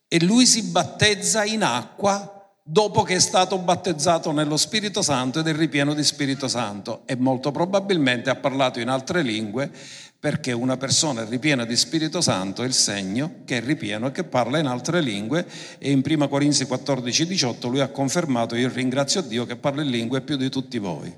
e 0.08 0.22
lui 0.22 0.46
si 0.46 0.62
battezza 0.64 1.44
in 1.44 1.62
acqua 1.62 2.42
dopo 2.64 3.02
che 3.02 3.16
è 3.16 3.18
stato 3.18 3.58
battezzato 3.58 4.30
nello 4.30 4.56
Spirito 4.56 5.02
Santo 5.02 5.40
ed 5.40 5.48
è 5.48 5.52
ripieno 5.52 5.94
di 5.94 6.04
Spirito 6.04 6.48
Santo 6.48 7.02
e 7.06 7.16
molto 7.16 7.50
probabilmente 7.50 8.30
ha 8.30 8.36
parlato 8.36 8.78
in 8.78 8.88
altre 8.88 9.22
lingue 9.22 9.70
perché 10.18 10.52
una 10.52 10.76
persona 10.76 11.24
ripiena 11.24 11.64
di 11.64 11.76
Spirito 11.76 12.20
Santo 12.20 12.62
è 12.62 12.66
il 12.66 12.74
segno 12.74 13.40
che 13.44 13.56
è 13.58 13.60
ripieno 13.60 14.06
e 14.06 14.12
che 14.12 14.24
parla 14.24 14.58
in 14.58 14.66
altre 14.66 15.00
lingue 15.00 15.46
e 15.78 15.90
in 15.90 16.02
1 16.06 16.28
Corinzi 16.28 16.64
14, 16.64 17.26
18 17.26 17.68
lui 17.68 17.80
ha 17.80 17.88
confermato 17.88 18.54
io 18.54 18.70
ringrazio 18.72 19.20
Dio 19.20 19.44
che 19.44 19.56
parla 19.56 19.82
in 19.82 19.90
lingue 19.90 20.20
più 20.20 20.36
di 20.36 20.48
tutti 20.48 20.78
voi. 20.78 21.12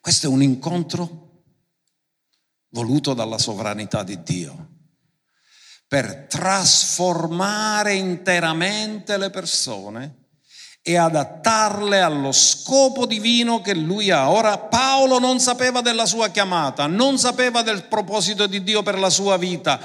Questo 0.00 0.26
è 0.26 0.30
un 0.30 0.42
incontro 0.42 1.25
voluto 2.70 3.14
dalla 3.14 3.38
sovranità 3.38 4.02
di 4.02 4.22
Dio 4.22 4.74
per 5.88 6.26
trasformare 6.28 7.94
interamente 7.94 9.16
le 9.16 9.30
persone 9.30 10.24
e 10.82 10.96
adattarle 10.96 12.00
allo 12.00 12.32
scopo 12.32 13.06
divino 13.06 13.60
che 13.60 13.74
lui 13.74 14.10
ha. 14.10 14.30
Ora 14.30 14.58
Paolo 14.58 15.18
non 15.18 15.38
sapeva 15.38 15.80
della 15.80 16.06
sua 16.06 16.28
chiamata, 16.28 16.86
non 16.86 17.18
sapeva 17.18 17.62
del 17.62 17.84
proposito 17.84 18.46
di 18.46 18.62
Dio 18.62 18.82
per 18.82 18.98
la 18.98 19.10
sua 19.10 19.36
vita. 19.36 19.80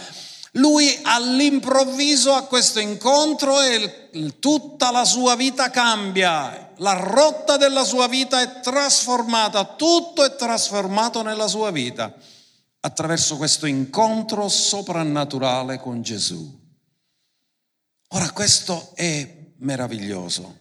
Lui 0.55 0.99
all'improvviso 1.03 2.33
a 2.33 2.43
questo 2.43 2.79
incontro 2.79 3.61
e 3.61 4.09
tutta 4.39 4.91
la 4.91 5.05
sua 5.05 5.35
vita 5.35 5.69
cambia, 5.69 6.73
la 6.77 6.93
rotta 6.93 7.57
della 7.57 7.83
sua 7.83 8.07
vita 8.07 8.41
è 8.41 8.59
trasformata, 8.59 9.63
tutto 9.63 10.23
è 10.23 10.35
trasformato 10.35 11.21
nella 11.21 11.47
sua 11.47 11.71
vita 11.71 12.13
attraverso 12.81 13.37
questo 13.37 13.65
incontro 13.65 14.47
soprannaturale 14.47 15.79
con 15.79 16.01
Gesù. 16.01 16.59
Ora 18.09 18.31
questo 18.31 18.91
è 18.95 19.37
meraviglioso. 19.57 20.59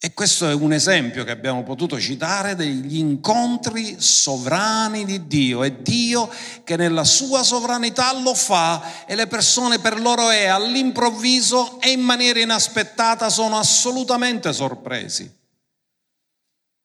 E 0.00 0.14
questo 0.14 0.48
è 0.48 0.54
un 0.54 0.72
esempio 0.72 1.24
che 1.24 1.32
abbiamo 1.32 1.64
potuto 1.64 1.98
citare 1.98 2.54
degli 2.54 2.98
incontri 2.98 3.96
sovrani 3.98 5.04
di 5.04 5.26
Dio. 5.26 5.64
È 5.64 5.72
Dio 5.72 6.30
che 6.62 6.76
nella 6.76 7.02
sua 7.02 7.42
sovranità 7.42 8.16
lo 8.20 8.32
fa 8.32 9.04
e 9.06 9.16
le 9.16 9.26
persone 9.26 9.80
per 9.80 9.98
loro 9.98 10.30
è 10.30 10.46
all'improvviso 10.46 11.80
e 11.80 11.90
in 11.90 12.00
maniera 12.00 12.38
inaspettata 12.38 13.28
sono 13.28 13.58
assolutamente 13.58 14.52
sorpresi. 14.52 15.28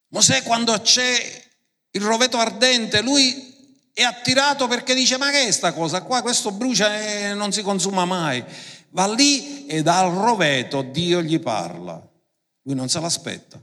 Mosè 0.08 0.42
quando 0.42 0.82
c'è 0.82 1.52
il 1.96 2.02
roveto 2.02 2.38
ardente, 2.38 3.02
lui 3.02 3.52
è 3.94 4.02
attirato 4.02 4.68
perché 4.68 4.96
dice 4.96 5.18
ma 5.18 5.30
che 5.30 5.48
è 5.48 5.52
sta 5.52 5.74
cosa 5.74 6.02
qua? 6.02 6.22
Questo 6.22 6.52
brucia 6.52 7.00
e 7.00 7.34
non 7.34 7.52
si 7.52 7.62
consuma 7.62 8.06
mai. 8.06 8.44
Va 8.90 9.12
lì 9.12 9.66
e 9.68 9.82
dal 9.82 10.12
roveto 10.12 10.82
Dio 10.82 11.22
gli 11.22 11.40
parla. 11.40 12.02
Lui 12.64 12.76
non 12.76 12.90
se 12.90 13.00
l'aspetta, 13.00 13.62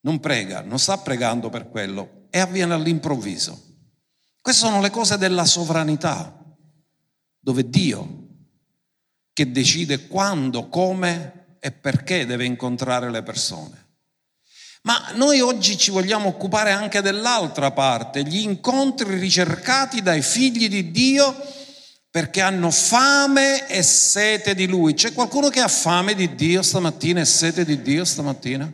non 0.00 0.18
prega, 0.20 0.62
non 0.62 0.78
sta 0.78 0.98
pregando 0.98 1.50
per 1.50 1.68
quello 1.68 2.26
e 2.30 2.40
avviene 2.40 2.74
all'improvviso. 2.74 3.62
Queste 4.40 4.66
sono 4.66 4.80
le 4.80 4.90
cose 4.90 5.16
della 5.16 5.44
sovranità, 5.44 6.36
dove 7.38 7.68
Dio 7.68 8.22
che 9.32 9.50
decide 9.50 10.06
quando, 10.06 10.68
come 10.68 11.58
e 11.60 11.72
perché 11.72 12.26
deve 12.26 12.44
incontrare 12.44 13.10
le 13.10 13.22
persone. 13.22 13.83
Ma 14.86 15.12
noi 15.14 15.40
oggi 15.40 15.78
ci 15.78 15.90
vogliamo 15.90 16.28
occupare 16.28 16.70
anche 16.70 17.00
dell'altra 17.00 17.70
parte, 17.70 18.22
gli 18.22 18.42
incontri 18.42 19.18
ricercati 19.18 20.02
dai 20.02 20.20
figli 20.20 20.68
di 20.68 20.90
Dio 20.90 21.34
perché 22.10 22.42
hanno 22.42 22.70
fame 22.70 23.66
e 23.66 23.82
sete 23.82 24.54
di 24.54 24.66
Lui. 24.66 24.92
C'è 24.92 25.14
qualcuno 25.14 25.48
che 25.48 25.60
ha 25.60 25.68
fame 25.68 26.14
di 26.14 26.34
Dio 26.34 26.60
stamattina 26.60 27.20
e 27.20 27.24
sete 27.24 27.64
di 27.64 27.80
Dio 27.80 28.04
stamattina? 28.04 28.70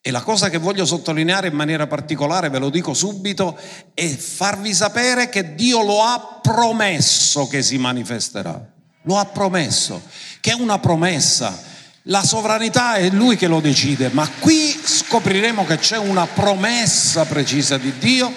E 0.00 0.10
la 0.10 0.22
cosa 0.22 0.48
che 0.48 0.56
voglio 0.56 0.86
sottolineare 0.86 1.48
in 1.48 1.54
maniera 1.54 1.86
particolare, 1.86 2.48
ve 2.48 2.58
lo 2.58 2.70
dico 2.70 2.94
subito, 2.94 3.58
è 3.92 4.06
farvi 4.06 4.72
sapere 4.72 5.28
che 5.28 5.54
Dio 5.54 5.82
lo 5.82 6.02
ha 6.02 6.40
promesso 6.40 7.46
che 7.46 7.62
si 7.62 7.76
manifesterà. 7.76 8.72
Lo 9.02 9.18
ha 9.18 9.26
promesso, 9.26 10.00
che 10.40 10.52
è 10.52 10.54
una 10.54 10.78
promessa. 10.78 11.74
La 12.08 12.22
sovranità 12.22 12.94
è 12.94 13.10
Lui 13.10 13.36
che 13.36 13.48
lo 13.48 13.58
decide, 13.58 14.10
ma 14.10 14.30
qui 14.38 14.70
scopriremo 14.70 15.64
che 15.64 15.78
c'è 15.78 15.98
una 15.98 16.26
promessa 16.26 17.24
precisa 17.24 17.78
di 17.78 17.98
Dio, 17.98 18.32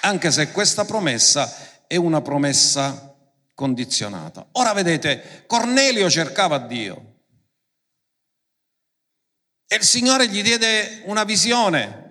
anche 0.00 0.32
se 0.32 0.50
questa 0.50 0.84
promessa 0.84 1.84
è 1.86 1.94
una 1.94 2.20
promessa 2.20 3.14
condizionata. 3.54 4.48
Ora 4.52 4.72
vedete, 4.72 5.44
Cornelio 5.46 6.10
cercava 6.10 6.58
Dio 6.58 7.14
e 9.68 9.76
il 9.76 9.84
Signore 9.84 10.28
gli 10.28 10.42
diede 10.42 11.02
una 11.04 11.22
visione. 11.22 12.04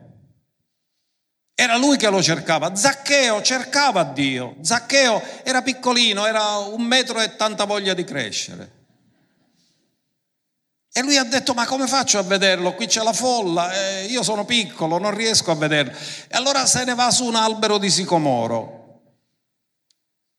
Era 1.56 1.76
lui 1.76 1.98
che 1.98 2.10
lo 2.10 2.24
cercava. 2.24 2.74
Zaccheo 2.74 3.42
cercava 3.42 4.04
Dio. 4.04 4.56
Zaccheo 4.62 5.22
era 5.44 5.62
piccolino, 5.62 6.26
era 6.26 6.58
un 6.58 6.84
metro 6.84 7.20
e 7.20 7.36
tanta 7.36 7.66
voglia 7.66 7.94
di 7.94 8.04
crescere. 8.06 8.75
E 10.98 11.02
lui 11.02 11.18
ha 11.18 11.26
detto, 11.26 11.54
ma 11.54 11.66
come 11.66 11.88
faccio 11.88 12.20
a 12.20 12.22
vederlo? 12.22 12.74
Qui 12.74 12.86
c'è 12.86 13.04
la 13.04 13.12
folla, 13.12 13.74
eh, 13.74 14.06
io 14.06 14.24
sono 14.24 14.46
piccolo, 14.46 14.98
non 14.98 15.14
riesco 15.14 15.52
a 15.52 15.56
vederlo. 15.56 15.92
E 15.92 16.38
allora 16.38 16.66
se 16.66 16.86
ne 16.86 16.96
va 16.96 17.12
su 17.12 17.26
un 17.26 17.36
albero 17.36 17.78
di 17.78 17.90
sicomoro 17.90 18.84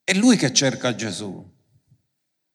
è 0.02 0.14
lui 0.14 0.38
che 0.38 0.54
cerca 0.54 0.94
Gesù. 0.94 1.30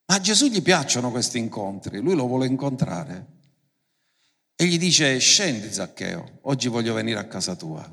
Ma 0.07 0.15
a 0.15 0.19
Gesù 0.19 0.47
gli 0.47 0.63
piacciono 0.63 1.11
questi 1.11 1.37
incontri, 1.37 1.99
lui 1.99 2.15
lo 2.15 2.25
vuole 2.25 2.47
incontrare. 2.47 3.27
E 4.55 4.65
gli 4.65 4.79
dice, 4.79 5.19
scendi 5.19 5.71
Zaccheo, 5.71 6.39
oggi 6.41 6.69
voglio 6.69 6.95
venire 6.95 7.19
a 7.19 7.25
casa 7.25 7.53
tua. 7.53 7.87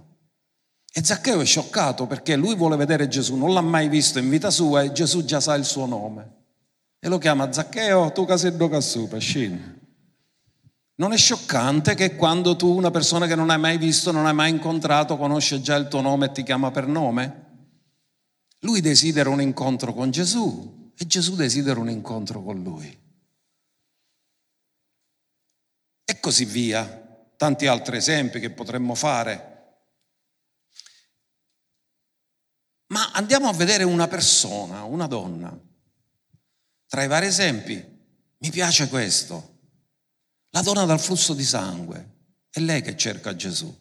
E 0.90 1.05
Zaccheo 1.05 1.42
è 1.42 1.44
scioccato 1.44 2.07
perché 2.07 2.35
lui 2.35 2.55
vuole 2.55 2.77
vedere 2.77 3.09
Gesù, 3.09 3.37
non 3.37 3.53
l'ha 3.53 3.61
mai 3.61 3.90
visto 3.90 4.18
in 4.18 4.31
vita 4.31 4.49
sua 4.49 4.85
e 4.85 4.92
Gesù 4.92 5.23
già 5.27 5.40
sa 5.40 5.55
il 5.55 5.66
suo 5.66 5.85
nome. 5.85 6.37
E 6.99 7.09
lo 7.09 7.18
chiama 7.18 7.53
Zaccheo, 7.53 8.11
tu 8.12 8.25
caseddo 8.25 8.71
cassupa, 8.71 9.18
scendi. 9.18 9.78
Non 10.99 11.13
è 11.13 11.17
scioccante 11.17 11.95
che 11.95 12.17
quando 12.17 12.57
tu, 12.57 12.77
una 12.77 12.91
persona 12.91 13.29
che 13.29 13.37
non 13.37 13.51
hai 13.51 13.59
mai 13.59 13.79
visto, 13.79 14.11
non 14.11 14.27
hai 14.27 14.35
mai 14.35 14.51
incontrato, 14.51 15.17
conosce 15.17 15.61
già 15.61 15.77
il 15.77 15.87
tuo 15.87 16.01
nome 16.01 16.27
e 16.27 16.33
ti 16.33 16.43
chiama 16.43 16.73
per 16.73 16.89
nome? 16.89 17.47
Lui 18.61 18.81
desidera 18.81 19.31
un 19.31 19.41
incontro 19.41 19.95
con 19.95 20.11
Gesù 20.11 20.93
e 20.97 21.07
Gesù 21.07 21.37
desidera 21.37 21.79
un 21.79 21.89
incontro 21.89 22.43
con 22.43 22.61
lui. 22.65 23.07
E 26.05 26.21
così 26.21 26.45
via. 26.45 27.07
Tanti 27.37 27.69
altri 27.69 27.99
esempi 27.99 28.41
che 28.41 28.51
potremmo 28.51 28.97
fare. 28.97 29.57
Ma 32.87 33.13
andiamo 33.13 33.49
a 33.49 33.53
vedere 33.53 33.85
una 33.85 34.09
persona, 34.09 34.83
una 34.83 35.07
donna. 35.07 35.57
Tra 36.89 37.05
i 37.05 37.07
vari 37.07 37.27
esempi, 37.27 37.75
mi 38.39 38.51
piace 38.51 38.89
questo. 38.89 39.58
La 40.51 40.63
donna 40.63 40.85
dal 40.85 41.01
flusso 41.01 41.35
di 41.35 41.45
sangue. 41.45 42.17
È 42.51 42.61
lei 42.61 42.83
che 42.83 42.97
cerca 42.97 43.37
Gesù. 43.37 43.75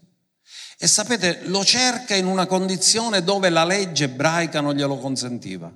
E 0.78 0.88
sapete, 0.88 1.42
lo 1.46 1.64
cerca 1.64 2.16
in 2.16 2.28
una 2.28 2.46
condizione 2.46 3.24
dove 3.24 3.50
la 3.50 3.64
legge 3.64 4.06
ebraica 4.06 4.62
non 4.62 4.76
glielo 4.76 4.98
consentiva. 4.98 5.72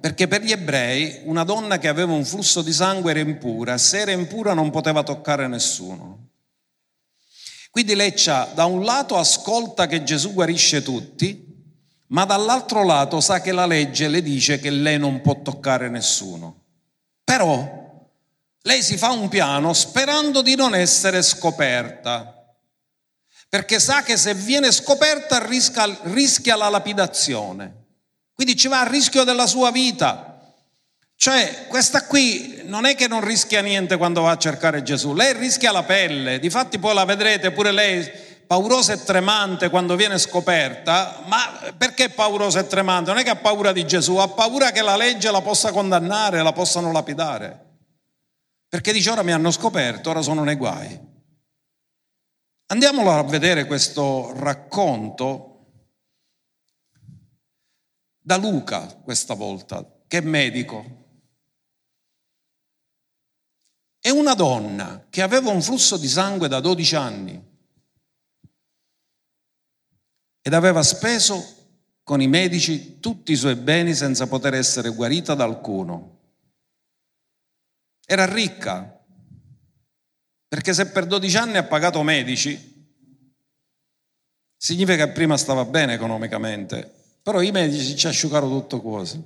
Perché 0.00 0.26
per 0.26 0.42
gli 0.42 0.50
ebrei 0.50 1.20
una 1.24 1.44
donna 1.44 1.78
che 1.78 1.86
aveva 1.86 2.12
un 2.12 2.24
flusso 2.24 2.62
di 2.62 2.72
sangue 2.72 3.12
era 3.12 3.20
impura, 3.20 3.78
se 3.78 4.00
era 4.00 4.10
impura 4.10 4.52
non 4.54 4.70
poteva 4.70 5.04
toccare 5.04 5.46
nessuno. 5.46 6.30
Quindi 7.70 7.94
Leccia 7.94 8.50
da 8.52 8.64
un 8.64 8.82
lato 8.84 9.16
ascolta 9.16 9.86
che 9.86 10.02
Gesù 10.02 10.32
guarisce 10.32 10.82
tutti, 10.82 11.46
ma 12.08 12.24
dall'altro 12.24 12.84
lato 12.84 13.20
sa 13.20 13.40
che 13.40 13.52
la 13.52 13.64
legge 13.64 14.08
le 14.08 14.22
dice 14.22 14.58
che 14.58 14.70
lei 14.70 14.98
non 14.98 15.20
può 15.20 15.40
toccare 15.40 15.88
nessuno. 15.88 16.62
Però 17.22 17.81
lei 18.62 18.82
si 18.82 18.96
fa 18.96 19.10
un 19.10 19.28
piano 19.28 19.72
sperando 19.72 20.42
di 20.42 20.54
non 20.54 20.74
essere 20.74 21.22
scoperta 21.22 22.42
perché 23.52 23.80
sa 23.80 24.02
che 24.02 24.16
se 24.16 24.32
viene 24.32 24.72
scoperta 24.72 25.44
rischia, 25.44 25.84
rischia 26.04 26.56
la 26.56 26.70
lapidazione. 26.70 27.80
Quindi 28.32 28.56
ci 28.56 28.66
va 28.66 28.80
a 28.80 28.88
rischio 28.88 29.24
della 29.24 29.46
sua 29.46 29.70
vita. 29.70 30.40
Cioè, 31.14 31.66
questa 31.68 32.06
qui 32.06 32.62
non 32.64 32.86
è 32.86 32.94
che 32.94 33.08
non 33.08 33.20
rischia 33.20 33.60
niente 33.60 33.98
quando 33.98 34.22
va 34.22 34.30
a 34.30 34.38
cercare 34.38 34.82
Gesù, 34.82 35.12
lei 35.12 35.34
rischia 35.34 35.70
la 35.70 35.82
pelle. 35.82 36.38
Difatti 36.38 36.78
poi 36.78 36.94
la 36.94 37.04
vedrete 37.04 37.50
pure 37.50 37.72
lei 37.72 38.10
paurosa 38.46 38.94
e 38.94 39.04
tremante 39.04 39.68
quando 39.68 39.96
viene 39.96 40.16
scoperta, 40.16 41.20
ma 41.26 41.72
perché 41.76 42.08
paurosa 42.08 42.60
e 42.60 42.66
tremante? 42.66 43.10
Non 43.10 43.20
è 43.20 43.22
che 43.22 43.28
ha 43.28 43.36
paura 43.36 43.72
di 43.72 43.84
Gesù, 43.84 44.16
ha 44.16 44.28
paura 44.28 44.70
che 44.70 44.80
la 44.80 44.96
legge 44.96 45.30
la 45.30 45.42
possa 45.42 45.72
condannare, 45.72 46.42
la 46.42 46.52
possano 46.52 46.90
lapidare. 46.90 47.71
Perché 48.72 48.94
dice 48.94 49.10
ora 49.10 49.22
mi 49.22 49.32
hanno 49.32 49.50
scoperto, 49.50 50.08
ora 50.08 50.22
sono 50.22 50.44
nei 50.44 50.56
guai. 50.56 50.98
Andiamolo 52.68 53.10
a 53.10 53.22
vedere 53.22 53.66
questo 53.66 54.32
racconto 54.32 55.66
da 58.18 58.38
Luca 58.38 58.86
questa 59.04 59.34
volta, 59.34 59.86
che 60.06 60.16
è 60.16 60.20
medico. 60.22 61.04
È 64.00 64.08
una 64.08 64.32
donna 64.32 65.04
che 65.10 65.20
aveva 65.20 65.50
un 65.50 65.60
flusso 65.60 65.98
di 65.98 66.08
sangue 66.08 66.48
da 66.48 66.60
12 66.60 66.96
anni 66.96 67.50
ed 70.40 70.54
aveva 70.54 70.82
speso 70.82 71.90
con 72.02 72.22
i 72.22 72.26
medici 72.26 73.00
tutti 73.00 73.32
i 73.32 73.36
suoi 73.36 73.56
beni 73.56 73.92
senza 73.92 74.26
poter 74.26 74.54
essere 74.54 74.88
guarita 74.94 75.34
da 75.34 75.44
alcuno. 75.44 76.20
Era 78.06 78.26
ricca, 78.26 79.00
perché 80.48 80.74
se 80.74 80.90
per 80.90 81.06
12 81.06 81.36
anni 81.36 81.56
ha 81.56 81.64
pagato 81.64 82.02
medici, 82.02 82.70
significa 84.56 85.06
che 85.06 85.12
prima 85.12 85.36
stava 85.36 85.64
bene 85.64 85.94
economicamente, 85.94 86.90
però 87.22 87.40
i 87.40 87.50
medici 87.50 87.96
ci 87.96 88.06
asciugarono 88.06 88.60
tutto 88.60 88.80
quasi 88.80 89.24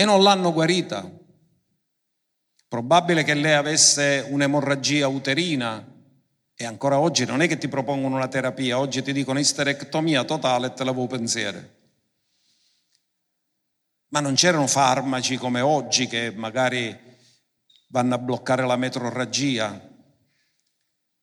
e 0.00 0.04
non 0.04 0.22
l'hanno 0.22 0.52
guarita. 0.52 1.10
Probabile 2.68 3.24
che 3.24 3.34
lei 3.34 3.54
avesse 3.54 4.24
un'emorragia 4.28 5.08
uterina 5.08 5.84
e 6.54 6.64
ancora 6.64 7.00
oggi 7.00 7.24
non 7.24 7.40
è 7.40 7.48
che 7.48 7.58
ti 7.58 7.66
propongono 7.66 8.14
una 8.14 8.28
terapia, 8.28 8.78
oggi 8.78 9.02
ti 9.02 9.12
dicono 9.12 9.40
isterectomia 9.40 10.22
totale 10.22 10.68
e 10.68 10.72
te 10.74 10.84
la 10.84 10.92
vuoi 10.92 11.08
pensiero. 11.08 11.77
Ma 14.08 14.20
non 14.20 14.34
c'erano 14.34 14.66
farmaci 14.66 15.36
come 15.36 15.60
oggi 15.60 16.06
che 16.06 16.32
magari 16.34 16.96
vanno 17.88 18.14
a 18.14 18.18
bloccare 18.18 18.66
la 18.66 18.76
metrorragia. 18.76 19.86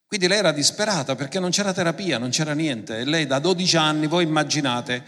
Quindi 0.05 0.27
lei 0.27 0.37
era 0.37 0.51
disperata 0.51 1.15
perché 1.15 1.39
non 1.39 1.49
c'era 1.49 1.73
terapia, 1.73 2.17
non 2.17 2.29
c'era 2.29 2.53
niente. 2.53 2.99
E 2.99 3.05
lei 3.05 3.25
da 3.25 3.39
12 3.39 3.77
anni, 3.77 4.07
voi 4.07 4.23
immaginate 4.23 5.03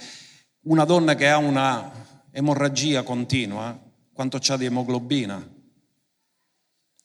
una 0.62 0.86
donna 0.86 1.16
che 1.16 1.30
ha 1.30 1.38
una 1.38 1.92
emorragia 2.32 3.04
continua, 3.04 3.80
quanto 4.12 4.38
c'ha 4.40 4.58
di 4.58 4.66
emoglobina? 4.66 5.56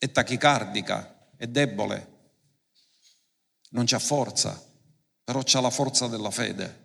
è 0.03 0.11
tachicardica, 0.11 1.29
è 1.37 1.47
debole, 1.47 2.07
non 3.69 3.85
c'ha 3.85 3.99
forza, 3.99 4.61
però 5.23 5.41
c'ha 5.45 5.61
la 5.61 5.69
forza 5.69 6.07
della 6.07 6.29
fede, 6.29 6.82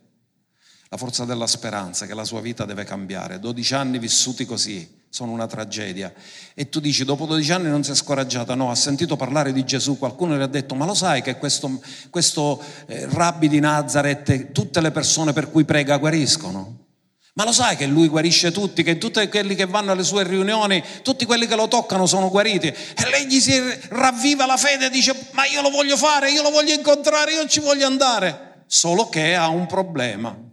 la 0.91 0.97
forza 0.97 1.25
della 1.25 1.47
speranza 1.47 2.07
che 2.07 2.15
la 2.15 2.25
sua 2.25 2.41
vita 2.41 2.65
deve 2.65 2.85
cambiare. 2.85 3.39
12 3.39 3.75
anni 3.75 3.99
vissuti 3.99 4.47
così 4.47 4.97
sono 5.11 5.33
una 5.33 5.47
tragedia. 5.47 6.13
E 6.55 6.69
tu 6.69 6.81
dici, 6.81 7.05
dopo 7.05 7.27
12 7.27 7.53
anni 7.53 7.69
non 7.69 7.85
si 7.85 7.91
è 7.91 7.95
scoraggiata, 7.95 8.55
no, 8.55 8.71
ha 8.71 8.75
sentito 8.75 9.17
parlare 9.17 9.53
di 9.53 9.65
Gesù, 9.65 9.99
qualcuno 9.99 10.37
le 10.37 10.45
ha 10.45 10.49
detto, 10.49 10.75
ma 10.75 10.87
lo 10.87 10.95
sai 10.95 11.23
che 11.23 11.37
questo, 11.37 11.81
questo 12.11 12.63
eh, 12.87 13.07
rabbi 13.11 13.49
di 13.49 13.61
Nazareth, 13.61 14.53
tutte 14.53 14.81
le 14.81 14.91
persone 14.91 15.33
per 15.33 15.51
cui 15.51 15.65
prega 15.65 15.99
guariscono? 15.99 16.87
Ma 17.35 17.45
lo 17.45 17.53
sai 17.53 17.77
che 17.77 17.87
lui 17.87 18.09
guarisce 18.09 18.51
tutti, 18.51 18.83
che 18.83 18.99
tutti 18.99 19.29
quelli 19.29 19.55
che 19.55 19.67
vanno 19.67 19.93
alle 19.93 20.03
sue 20.03 20.25
riunioni, 20.25 20.83
tutti 21.03 21.25
quelli 21.25 21.47
che 21.47 21.55
lo 21.55 21.69
toccano 21.69 22.05
sono 22.05 22.31
guariti. 22.31 22.67
E 22.67 23.09
lei 23.11 23.27
gli 23.27 23.39
si 23.39 23.53
ravviva 23.91 24.45
la 24.45 24.57
fede 24.57 24.87
e 24.87 24.91
dice, 24.91 25.15
ma 25.33 25.47
io 25.47 25.63
lo 25.63 25.71
voglio 25.71 25.97
fare, 25.97 26.33
io 26.33 26.43
lo 26.43 26.51
voglio 26.51 26.73
incontrare, 26.73 27.35
io 27.35 27.47
ci 27.47 27.61
voglio 27.61 27.87
andare. 27.87 28.65
Solo 28.67 29.09
che 29.09 29.37
ha 29.37 29.49
un 29.49 29.67
problema. 29.67 30.48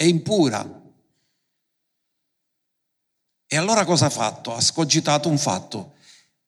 È 0.00 0.04
impura. 0.04 0.64
E 3.48 3.56
allora 3.56 3.84
cosa 3.84 4.06
ha 4.06 4.10
fatto? 4.10 4.54
Ha 4.54 4.60
scogitato 4.60 5.28
un 5.28 5.38
fatto. 5.38 5.94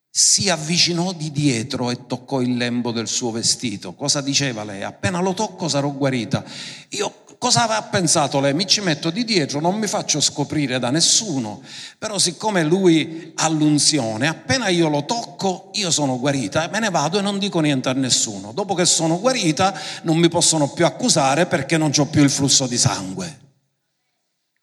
Si 0.09 0.49
avvicinò 0.49 1.11
di 1.11 1.33
dietro 1.33 1.91
e 1.91 2.05
toccò 2.07 2.39
il 2.39 2.55
lembo 2.55 2.93
del 2.93 3.09
suo 3.09 3.29
vestito. 3.29 3.93
Cosa 3.93 4.21
diceva 4.21 4.63
lei? 4.63 4.83
Appena 4.83 5.19
lo 5.19 5.33
tocco 5.33 5.67
sarò 5.67 5.91
guarita. 5.91 6.45
Io 6.91 7.25
cosa 7.37 7.63
aveva 7.63 7.81
pensato 7.81 8.39
lei? 8.39 8.53
Mi 8.53 8.65
ci 8.65 8.79
metto 8.79 9.09
di 9.09 9.25
dietro, 9.25 9.59
non 9.59 9.77
mi 9.77 9.87
faccio 9.87 10.21
scoprire 10.21 10.79
da 10.79 10.91
nessuno, 10.91 11.61
però 11.97 12.19
siccome 12.19 12.63
lui 12.63 13.33
ha 13.35 13.49
l'unzione, 13.49 14.27
appena 14.27 14.69
io 14.69 14.87
lo 14.87 15.03
tocco, 15.03 15.71
io 15.73 15.91
sono 15.91 16.19
guarita, 16.19 16.69
me 16.71 16.79
ne 16.79 16.89
vado 16.89 17.17
e 17.17 17.21
non 17.21 17.37
dico 17.37 17.59
niente 17.59 17.89
a 17.89 17.93
nessuno. 17.93 18.53
Dopo 18.53 18.75
che 18.75 18.85
sono 18.85 19.19
guarita, 19.19 19.77
non 20.03 20.17
mi 20.17 20.29
possono 20.29 20.69
più 20.71 20.85
accusare 20.85 21.47
perché 21.47 21.77
non 21.77 21.91
ho 21.97 22.05
più 22.05 22.23
il 22.23 22.29
flusso 22.29 22.65
di 22.67 22.77
sangue. 22.77 23.40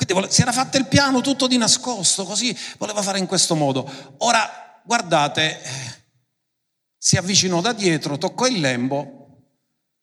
Quindi 0.04 0.30
si 0.32 0.42
era 0.42 0.52
fatto 0.52 0.76
il 0.76 0.86
piano 0.86 1.20
tutto 1.20 1.48
di 1.48 1.58
nascosto, 1.58 2.24
così 2.24 2.56
voleva 2.78 3.02
fare 3.02 3.18
in 3.18 3.26
questo 3.26 3.56
modo. 3.56 4.14
Ora, 4.18 4.80
guardate, 4.84 5.60
si 6.96 7.16
avvicinò 7.16 7.60
da 7.60 7.72
dietro, 7.72 8.16
toccò 8.16 8.46
il 8.46 8.60
lembo, 8.60 9.40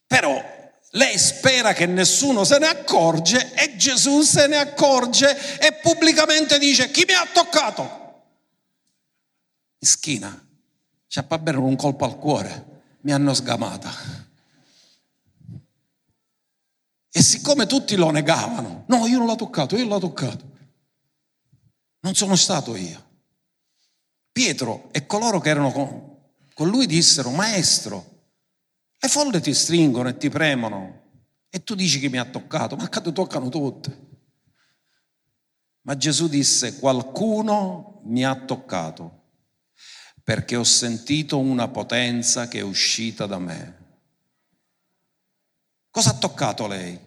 però 0.06 0.54
lei 0.92 1.18
spera 1.18 1.72
che 1.72 1.86
nessuno 1.86 2.44
se 2.44 2.58
ne 2.58 2.68
accorge 2.68 3.54
e 3.54 3.78
Gesù 3.78 4.22
se 4.22 4.48
ne 4.48 4.58
accorge 4.58 5.60
e 5.60 5.74
pubblicamente 5.82 6.60
dice 6.60 6.92
chi 6.92 7.06
mi 7.08 7.14
ha 7.14 7.26
toccato? 7.32 8.24
Schina, 9.80 10.46
c'è 11.08 11.24
per 11.24 11.40
bene 11.40 11.58
un 11.58 11.76
colpo 11.78 12.04
al 12.04 12.18
cuore, 12.18 12.98
mi 13.02 13.14
hanno 13.14 13.34
sgamata. 13.34 14.25
E 17.18 17.22
siccome 17.22 17.66
tutti 17.66 17.96
lo 17.96 18.12
negavano, 18.12 18.84
no, 18.90 19.08
io 19.08 19.20
non 19.20 19.28
l'ho 19.28 19.38
toccato, 19.38 19.78
io 19.78 19.86
l'ho 19.86 20.00
toccato. 20.00 20.52
Non 22.02 22.14
sono 22.14 22.36
stato 22.36 22.76
io. 22.76 23.04
Pietro 24.34 24.90
e 24.92 25.06
coloro 25.06 25.40
che 25.40 25.48
erano 25.48 25.72
con, 25.72 26.18
con 26.54 26.68
lui 26.68 26.86
dissero, 26.86 27.30
maestro, 27.30 28.34
le 29.00 29.08
folle 29.08 29.40
ti 29.40 29.54
stringono 29.54 30.10
e 30.10 30.18
ti 30.18 30.28
premono 30.28 31.04
e 31.50 31.64
tu 31.64 31.74
dici 31.74 32.02
che 32.02 32.10
mi 32.10 32.18
ha 32.18 32.26
toccato, 32.26 32.76
ma 32.76 32.90
ti 32.90 33.14
toccano 33.14 33.48
tutte. 33.48 34.08
Ma 35.84 35.96
Gesù 35.96 36.28
disse, 36.28 36.80
qualcuno 36.80 38.02
mi 38.08 38.26
ha 38.26 38.36
toccato 38.36 39.22
perché 40.22 40.58
ho 40.58 40.66
sentito 40.66 41.40
una 41.40 41.70
potenza 41.70 42.50
che 42.50 42.60
è 42.60 42.62
uscita 42.62 43.26
da 43.26 43.40
me. 43.40 43.85
Cosa 45.96 46.10
ha 46.10 46.16
toccato 46.16 46.68
lei? 46.68 47.00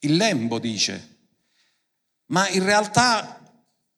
Il 0.00 0.16
lembo 0.16 0.58
dice, 0.58 1.30
ma 2.26 2.46
in 2.50 2.62
realtà 2.62 3.40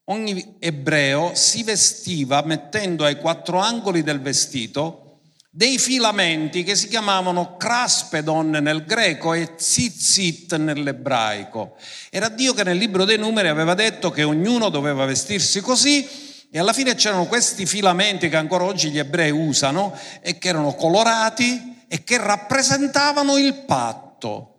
ogni 0.05 0.55
ebreo 0.61 1.35
si 1.35 1.65
vestiva 1.65 2.43
mettendo 2.43 3.05
ai 3.05 3.19
quattro 3.19 3.59
angoli 3.59 4.05
del 4.05 4.21
vestito 4.21 5.23
dei 5.51 5.79
filamenti 5.79 6.63
che 6.63 6.77
si 6.77 6.87
chiamavano 6.87 7.57
craspedon 7.57 8.51
nel 8.51 8.85
greco 8.85 9.33
e 9.33 9.57
tzitzit 9.57 10.55
nell'ebraico. 10.55 11.77
Era 12.11 12.29
Dio 12.29 12.55
che 12.55 12.63
nel 12.63 12.79
libro 12.79 13.05
dei 13.05 13.19
numeri 13.19 13.49
aveva 13.49 13.75
detto 13.75 14.13
che 14.13 14.23
ognuno 14.23 14.69
doveva 14.69 15.07
vestirsi 15.07 15.61
così 15.61 16.09
e 16.53 16.57
alla 16.61 16.73
fine 16.73 16.95
c'erano 16.95 17.27
questi 17.27 17.67
filamenti 17.67 18.29
che 18.29 18.37
ancora 18.37 18.63
oggi 18.63 18.91
gli 18.91 18.99
ebrei 19.01 19.33
usano 19.33 19.93
e 20.21 20.39
che 20.39 20.51
erano 20.51 20.73
colorati 20.75 21.75
e 21.89 22.05
che 22.05 22.19
rappresentavano 22.19 23.37
il 23.37 23.65
patto. 23.65 24.53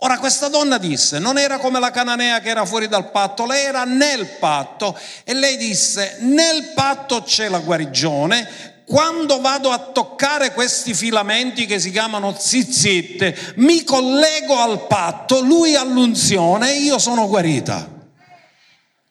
Ora 0.00 0.18
questa 0.18 0.48
donna 0.48 0.76
disse, 0.76 1.18
non 1.18 1.38
era 1.38 1.58
come 1.58 1.80
la 1.80 1.90
cananea 1.90 2.40
che 2.40 2.50
era 2.50 2.66
fuori 2.66 2.86
dal 2.86 3.10
patto, 3.10 3.46
lei 3.46 3.64
era 3.64 3.84
nel 3.84 4.26
patto 4.38 4.98
e 5.24 5.32
lei 5.32 5.56
disse, 5.56 6.18
nel 6.20 6.72
patto 6.74 7.22
c'è 7.22 7.48
la 7.48 7.60
guarigione, 7.60 8.84
quando 8.84 9.40
vado 9.40 9.70
a 9.70 9.78
toccare 9.78 10.52
questi 10.52 10.92
filamenti 10.92 11.64
che 11.64 11.80
si 11.80 11.90
chiamano 11.90 12.36
zizzette, 12.38 13.54
mi 13.56 13.84
collego 13.84 14.58
al 14.58 14.86
patto, 14.86 15.40
lui 15.40 15.74
all'unzione 15.74 16.74
e 16.74 16.80
io 16.80 16.98
sono 16.98 17.26
guarita. 17.26 17.94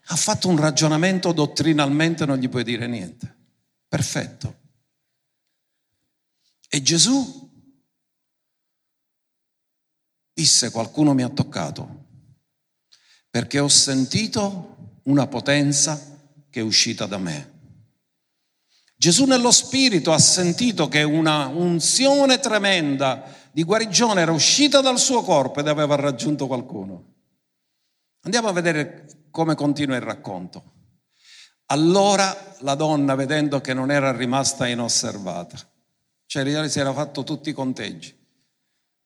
Ha 0.07 0.15
fatto 0.15 0.47
un 0.47 0.57
ragionamento 0.57 1.31
dottrinalmente, 1.31 2.25
non 2.25 2.37
gli 2.37 2.47
puoi 2.47 2.63
dire 2.63 2.85
niente. 2.85 3.35
Perfetto. 3.89 4.64
E 6.75 6.81
Gesù 6.81 7.49
disse 10.33 10.71
qualcuno 10.71 11.13
mi 11.13 11.23
ha 11.23 11.29
toccato 11.29 12.03
perché 13.29 13.59
ho 13.59 13.69
sentito 13.69 14.99
una 15.03 15.25
potenza 15.25 15.97
che 16.49 16.59
è 16.59 16.63
uscita 16.63 17.05
da 17.05 17.17
me. 17.17 17.53
Gesù 18.93 19.23
nello 19.23 19.51
Spirito 19.51 20.11
ha 20.11 20.19
sentito 20.19 20.89
che 20.89 21.03
una 21.03 21.47
unzione 21.47 22.39
tremenda 22.39 23.23
di 23.53 23.63
guarigione 23.63 24.19
era 24.19 24.33
uscita 24.33 24.81
dal 24.81 24.99
suo 24.99 25.21
corpo 25.21 25.61
ed 25.61 25.69
aveva 25.69 25.95
raggiunto 25.95 26.45
qualcuno. 26.45 27.13
Andiamo 28.23 28.49
a 28.49 28.51
vedere 28.51 29.29
come 29.31 29.55
continua 29.55 29.95
il 29.95 30.01
racconto. 30.01 30.73
Allora 31.67 32.57
la 32.59 32.75
donna, 32.75 33.15
vedendo 33.15 33.61
che 33.61 33.73
non 33.73 33.91
era 33.91 34.11
rimasta 34.11 34.67
inosservata, 34.67 35.73
cioè 36.25 36.69
si 36.69 36.79
era 36.79 36.93
fatto 36.93 37.23
tutti 37.23 37.49
i 37.49 37.53
conteggi. 37.53 38.13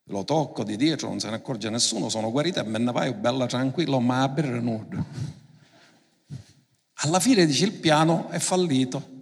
Lo 0.04 0.24
tocco 0.24 0.64
di 0.64 0.76
dietro, 0.76 1.08
non 1.08 1.20
se 1.20 1.28
ne 1.28 1.36
accorge 1.36 1.70
nessuno, 1.70 2.08
sono 2.08 2.30
guarita 2.30 2.62
e 2.62 2.64
me 2.64 2.78
ne 2.78 2.90
vai 2.90 3.12
bella 3.14 3.46
tranquillo, 3.46 4.00
ma 4.00 4.22
a 4.22 4.28
bere 4.28 4.60
nudo. 4.60 5.04
Alla 7.02 7.20
fine 7.20 7.46
dice 7.46 7.64
il 7.64 7.72
piano 7.72 8.28
è 8.28 8.38
fallito 8.38 9.18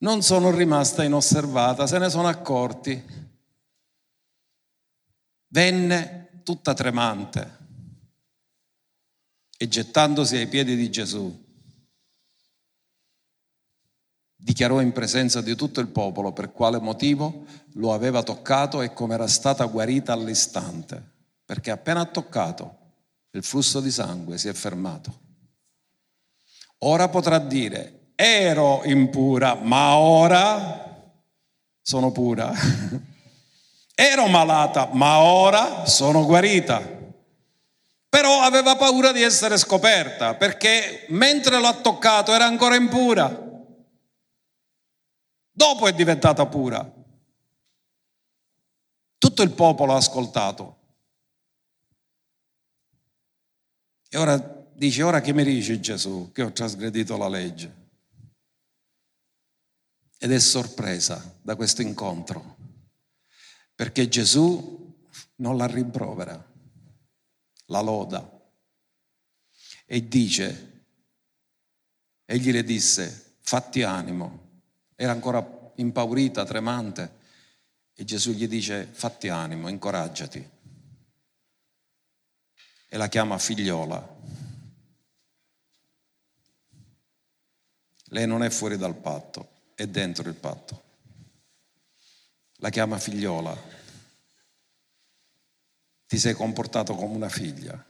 non 0.00 0.22
sono 0.22 0.50
rimasta 0.50 1.04
inosservata, 1.04 1.86
se 1.86 1.98
ne 1.98 2.08
sono 2.08 2.28
accorti. 2.28 3.18
Venne 5.48 6.40
tutta 6.42 6.74
tremante 6.74 7.58
e 9.56 9.68
gettandosi 9.68 10.36
ai 10.36 10.46
piedi 10.46 10.76
di 10.76 10.90
Gesù, 10.90 11.49
dichiarò 14.42 14.80
in 14.80 14.92
presenza 14.92 15.40
di 15.40 15.54
tutto 15.54 15.80
il 15.80 15.88
popolo 15.88 16.32
per 16.32 16.52
quale 16.52 16.80
motivo 16.80 17.44
lo 17.74 17.92
aveva 17.92 18.22
toccato 18.22 18.80
e 18.80 18.92
come 18.92 19.14
era 19.14 19.26
stata 19.26 19.64
guarita 19.66 20.12
all'istante, 20.12 21.02
perché 21.44 21.70
appena 21.70 22.00
ha 22.00 22.06
toccato 22.06 22.78
il 23.32 23.44
flusso 23.44 23.80
di 23.80 23.90
sangue 23.90 24.38
si 24.38 24.48
è 24.48 24.52
fermato. 24.52 25.18
Ora 26.78 27.08
potrà 27.08 27.38
dire, 27.38 28.12
ero 28.16 28.82
impura, 28.84 29.54
ma 29.54 29.96
ora 29.96 31.14
sono 31.82 32.10
pura. 32.10 32.52
ero 33.94 34.26
malata, 34.28 34.88
ma 34.92 35.20
ora 35.20 35.84
sono 35.86 36.24
guarita. 36.24 36.98
Però 38.08 38.40
aveva 38.40 38.76
paura 38.76 39.12
di 39.12 39.22
essere 39.22 39.56
scoperta 39.56 40.34
perché 40.34 41.06
mentre 41.10 41.60
l'ha 41.60 41.74
toccato 41.74 42.32
era 42.32 42.46
ancora 42.46 42.74
impura. 42.74 43.49
Dopo 45.60 45.86
è 45.86 45.92
diventata 45.92 46.46
pura. 46.46 46.90
Tutto 49.18 49.42
il 49.42 49.52
popolo 49.52 49.92
ha 49.92 49.96
ascoltato. 49.96 50.78
E 54.08 54.16
ora 54.16 54.38
dice, 54.72 55.02
ora 55.02 55.20
che 55.20 55.34
mi 55.34 55.44
dici 55.44 55.78
Gesù 55.78 56.30
che 56.32 56.44
ho 56.44 56.52
trasgredito 56.52 57.18
la 57.18 57.28
legge? 57.28 57.88
Ed 60.16 60.32
è 60.32 60.38
sorpresa 60.38 61.38
da 61.42 61.54
questo 61.56 61.82
incontro, 61.82 62.56
perché 63.74 64.08
Gesù 64.08 65.06
non 65.36 65.58
la 65.58 65.66
rimprovera 65.66 66.42
la 67.66 67.80
loda. 67.82 68.50
E 69.84 70.08
dice, 70.08 70.84
egli 72.24 72.50
le 72.50 72.64
disse, 72.64 73.36
fatti 73.40 73.82
animo. 73.82 74.48
Era 75.00 75.12
ancora 75.12 75.72
impaurita, 75.76 76.44
tremante. 76.44 77.18
E 77.94 78.04
Gesù 78.04 78.32
gli 78.32 78.46
dice, 78.46 78.84
fatti 78.84 79.28
animo, 79.28 79.68
incoraggiati. 79.68 80.50
E 82.86 82.96
la 82.98 83.08
chiama 83.08 83.38
figliola. 83.38 84.18
Lei 88.08 88.26
non 88.26 88.42
è 88.42 88.50
fuori 88.50 88.76
dal 88.76 88.94
patto, 88.94 89.70
è 89.74 89.86
dentro 89.86 90.28
il 90.28 90.34
patto. 90.34 90.82
La 92.56 92.68
chiama 92.68 92.98
figliola 92.98 93.56
ti 96.06 96.18
sei 96.18 96.34
comportato 96.34 96.94
come 96.94 97.14
una 97.14 97.30
figlia. 97.30 97.82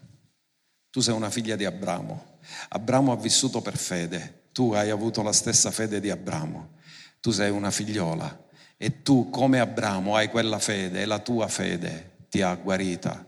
Tu 0.90 1.00
sei 1.00 1.14
una 1.14 1.30
figlia 1.30 1.56
di 1.56 1.64
Abramo. 1.64 2.38
Abramo 2.68 3.10
ha 3.10 3.16
vissuto 3.16 3.60
per 3.60 3.76
fede. 3.76 4.50
Tu 4.52 4.74
hai 4.74 4.90
avuto 4.90 5.22
la 5.22 5.32
stessa 5.32 5.72
fede 5.72 5.98
di 5.98 6.10
Abramo. 6.10 6.78
Tu 7.20 7.30
sei 7.30 7.50
una 7.50 7.70
figliola. 7.70 8.44
E 8.76 9.02
tu, 9.02 9.30
come 9.30 9.60
Abramo, 9.60 10.16
hai 10.16 10.28
quella 10.28 10.58
fede 10.58 11.02
e 11.02 11.04
la 11.04 11.18
tua 11.18 11.48
fede 11.48 12.12
ti 12.28 12.42
ha 12.42 12.54
guarita. 12.54 13.24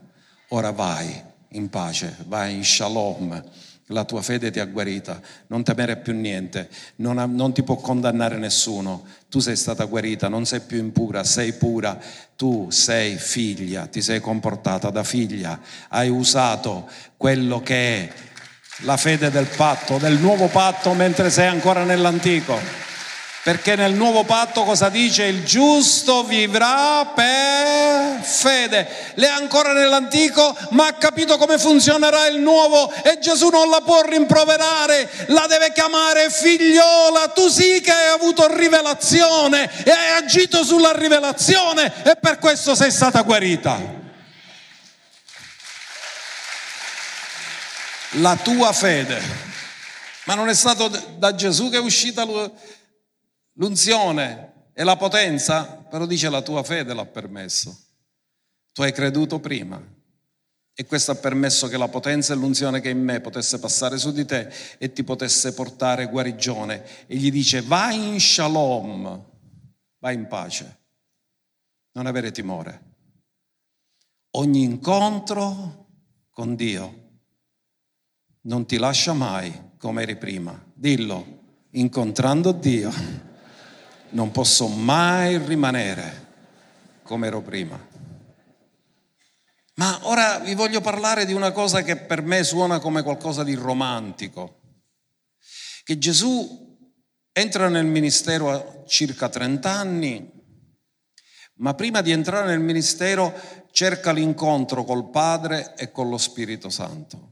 Ora 0.49 0.71
vai 0.71 1.21
in 1.49 1.69
pace, 1.69 2.15
vai 2.27 2.55
in 2.55 2.63
shalom 2.63 3.43
la 3.87 4.05
tua 4.05 4.21
fede 4.21 4.49
ti 4.49 4.59
ha 4.59 4.65
guarita, 4.65 5.19
non 5.47 5.63
temere 5.63 5.97
più 5.97 6.13
niente, 6.13 6.69
non, 6.97 7.17
ha, 7.17 7.25
non, 7.25 7.53
ti 7.53 7.63
può 7.63 7.75
condannare 7.75 8.37
nessuno, 8.37 9.05
tu 9.29 9.39
sei 9.39 9.55
stata 9.55 9.83
guarita, 9.85 10.29
non 10.29 10.45
sei 10.45 10.61
più 10.61 10.77
impura, 10.77 11.23
sei 11.23 11.53
pura, 11.53 11.99
tu 12.35 12.67
sei 12.69 13.17
figlia, 13.17 13.87
ti 13.87 14.01
sei 14.01 14.21
comportata 14.21 14.89
da 14.89 15.03
figlia, 15.03 15.59
hai 15.89 16.09
usato 16.09 16.89
quello 17.17 17.61
che 17.61 17.75
è 17.75 18.11
la 18.83 18.97
fede 18.97 19.29
del 19.29 19.47
patto, 19.47 19.97
del 19.97 20.17
nuovo 20.17 20.47
patto 20.47 20.93
mentre 20.93 21.29
sei 21.29 21.47
ancora 21.47 21.83
nell'antico. 21.83 22.91
Perché 23.43 23.75
nel 23.75 23.91
nuovo 23.91 24.23
patto 24.23 24.63
cosa 24.63 24.87
dice? 24.87 25.25
Il 25.25 25.43
giusto 25.43 26.23
vivrà 26.23 27.11
per 27.13 28.23
fede. 28.23 28.87
Lei 29.15 29.27
è 29.27 29.33
ancora 29.33 29.73
nell'antico, 29.73 30.55
ma 30.69 30.87
ha 30.87 30.93
capito 30.93 31.37
come 31.37 31.57
funzionerà 31.57 32.27
il 32.27 32.39
nuovo 32.39 32.89
e 33.03 33.19
Gesù 33.19 33.49
non 33.49 33.69
la 33.69 33.81
può 33.81 34.01
rimproverare, 34.01 35.25
la 35.27 35.45
deve 35.49 35.73
chiamare 35.73 36.29
figliola. 36.29 37.27
Tu 37.35 37.49
sì 37.49 37.81
che 37.81 37.91
hai 37.91 38.13
avuto 38.13 38.47
rivelazione 38.55 39.69
e 39.83 39.91
hai 39.91 40.23
agito 40.23 40.63
sulla 40.63 40.93
rivelazione 40.93 41.91
e 42.03 42.15
per 42.15 42.39
questo 42.39 42.75
sei 42.75 42.91
stata 42.91 43.23
guarita. 43.23 43.77
La 48.11 48.37
tua 48.37 48.71
fede. 48.71 49.21
Ma 50.23 50.35
non 50.35 50.47
è 50.47 50.53
stato 50.53 50.87
da 50.87 51.35
Gesù 51.35 51.69
che 51.69 51.75
è 51.75 51.81
uscita 51.81 52.25
L'unzione 53.53 54.69
e 54.73 54.83
la 54.83 54.97
potenza, 54.97 55.65
però 55.65 56.05
dice 56.05 56.29
la 56.29 56.41
tua 56.41 56.63
fede 56.63 56.93
l'ha 56.93 57.05
permesso. 57.05 57.77
Tu 58.71 58.81
hai 58.81 58.91
creduto 58.91 59.39
prima 59.39 59.81
e 60.75 60.85
questo 60.85 61.11
ha 61.11 61.15
permesso 61.15 61.67
che 61.67 61.77
la 61.77 61.87
potenza 61.87 62.33
e 62.33 62.35
l'unzione 62.35 62.81
che 62.81 62.89
è 62.89 62.93
in 62.93 63.03
me 63.03 63.21
potesse 63.21 63.59
passare 63.59 63.99
su 63.99 64.11
di 64.11 64.25
te 64.25 64.51
e 64.79 64.91
ti 64.91 65.03
potesse 65.03 65.53
portare 65.53 66.07
guarigione. 66.07 67.05
E 67.05 67.15
gli 67.15 67.29
dice 67.29 67.61
vai 67.61 68.13
in 68.13 68.19
shalom, 68.19 69.23
vai 69.99 70.15
in 70.15 70.27
pace, 70.27 70.79
non 71.91 72.07
avere 72.07 72.31
timore. 72.31 72.91
Ogni 74.31 74.63
incontro 74.63 75.85
con 76.31 76.55
Dio 76.55 77.01
non 78.41 78.65
ti 78.65 78.77
lascia 78.77 79.13
mai 79.13 79.73
come 79.77 80.01
eri 80.01 80.17
prima. 80.17 80.59
Dillo, 80.73 81.41
incontrando 81.73 82.51
Dio 82.51 82.91
non 84.13 84.31
posso 84.31 84.67
mai 84.67 85.37
rimanere 85.37 86.31
come 87.03 87.27
ero 87.27 87.41
prima. 87.41 87.91
Ma 89.75 89.99
ora 90.03 90.39
vi 90.39 90.53
voglio 90.53 90.81
parlare 90.81 91.25
di 91.25 91.33
una 91.33 91.51
cosa 91.51 91.81
che 91.81 91.97
per 91.97 92.21
me 92.21 92.43
suona 92.43 92.79
come 92.79 93.01
qualcosa 93.01 93.43
di 93.43 93.55
romantico, 93.55 94.61
che 95.83 95.97
Gesù 95.97 96.79
entra 97.31 97.69
nel 97.69 97.85
ministero 97.85 98.51
a 98.51 98.85
circa 98.85 99.29
30 99.29 99.71
anni, 99.71 100.31
ma 101.55 101.73
prima 101.73 102.01
di 102.01 102.11
entrare 102.11 102.47
nel 102.47 102.59
ministero 102.59 103.33
cerca 103.71 104.11
l'incontro 104.11 104.83
col 104.83 105.09
Padre 105.09 105.75
e 105.75 105.91
con 105.91 106.09
lo 106.09 106.17
Spirito 106.19 106.69
Santo. 106.69 107.31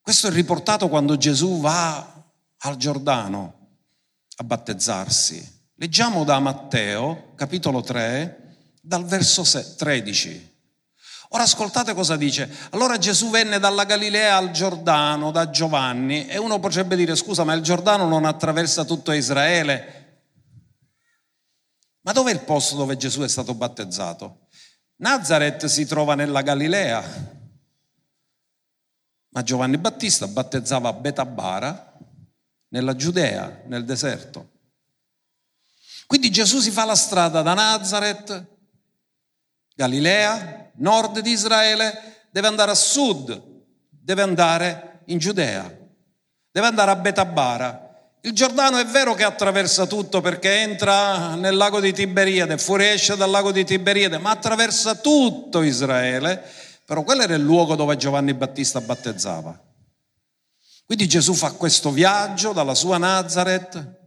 Questo 0.00 0.28
è 0.28 0.30
riportato 0.30 0.88
quando 0.88 1.16
Gesù 1.16 1.60
va 1.60 2.24
al 2.58 2.76
Giordano 2.76 3.59
a 4.40 4.44
battezzarsi. 4.44 5.58
Leggiamo 5.74 6.24
da 6.24 6.38
Matteo, 6.40 7.34
capitolo 7.34 7.82
3, 7.82 8.56
dal 8.80 9.04
verso 9.04 9.44
13. 9.76 10.48
Ora 11.32 11.42
ascoltate 11.42 11.92
cosa 11.92 12.16
dice. 12.16 12.50
Allora 12.70 12.96
Gesù 12.96 13.28
venne 13.28 13.58
dalla 13.58 13.84
Galilea 13.84 14.36
al 14.36 14.50
Giordano, 14.50 15.30
da 15.30 15.50
Giovanni, 15.50 16.26
e 16.26 16.38
uno 16.38 16.58
potrebbe 16.58 16.96
dire, 16.96 17.14
scusa, 17.16 17.44
ma 17.44 17.52
il 17.52 17.62
Giordano 17.62 18.08
non 18.08 18.24
attraversa 18.24 18.84
tutto 18.84 19.12
Israele? 19.12 19.98
Ma 22.00 22.12
dov'è 22.12 22.32
il 22.32 22.40
posto 22.40 22.76
dove 22.76 22.96
Gesù 22.96 23.20
è 23.20 23.28
stato 23.28 23.52
battezzato? 23.52 24.48
Nazareth 24.96 25.66
si 25.66 25.84
trova 25.84 26.14
nella 26.14 26.40
Galilea, 26.40 27.04
ma 29.32 29.42
Giovanni 29.42 29.76
Battista 29.76 30.26
battezzava 30.26 30.88
a 30.88 30.92
Betabara, 30.94 31.90
nella 32.70 32.96
Giudea, 32.96 33.62
nel 33.66 33.84
deserto. 33.84 34.48
Quindi 36.06 36.30
Gesù 36.30 36.58
si 36.58 36.70
fa 36.70 36.84
la 36.84 36.96
strada 36.96 37.40
da 37.42 37.54
Nazareth, 37.54 38.46
Galilea, 39.76 40.72
nord 40.76 41.20
di 41.20 41.30
Israele, 41.30 42.26
deve 42.30 42.48
andare 42.48 42.72
a 42.72 42.74
sud, 42.74 43.40
deve 43.88 44.22
andare 44.22 45.02
in 45.06 45.18
Giudea, 45.18 45.72
deve 46.50 46.66
andare 46.66 46.90
a 46.90 46.96
Betabara. 46.96 47.88
Il 48.22 48.32
Giordano 48.32 48.78
è 48.78 48.84
vero 48.84 49.14
che 49.14 49.24
attraversa 49.24 49.86
tutto 49.86 50.20
perché 50.20 50.60
entra 50.60 51.36
nel 51.36 51.56
lago 51.56 51.80
di 51.80 51.92
Tiberiade, 51.92 52.58
fuoriesce 52.58 53.16
dal 53.16 53.30
lago 53.30 53.52
di 53.52 53.64
Tiberiade, 53.64 54.18
ma 54.18 54.30
attraversa 54.30 54.96
tutto 54.96 55.62
Israele, 55.62 56.42
però 56.84 57.02
quello 57.02 57.22
era 57.22 57.34
il 57.34 57.42
luogo 57.42 57.76
dove 57.76 57.96
Giovanni 57.96 58.34
Battista 58.34 58.80
battezzava. 58.80 59.69
Quindi 60.90 61.06
Gesù 61.06 61.34
fa 61.34 61.52
questo 61.52 61.92
viaggio 61.92 62.52
dalla 62.52 62.74
sua 62.74 62.98
Nazareth, 62.98 63.98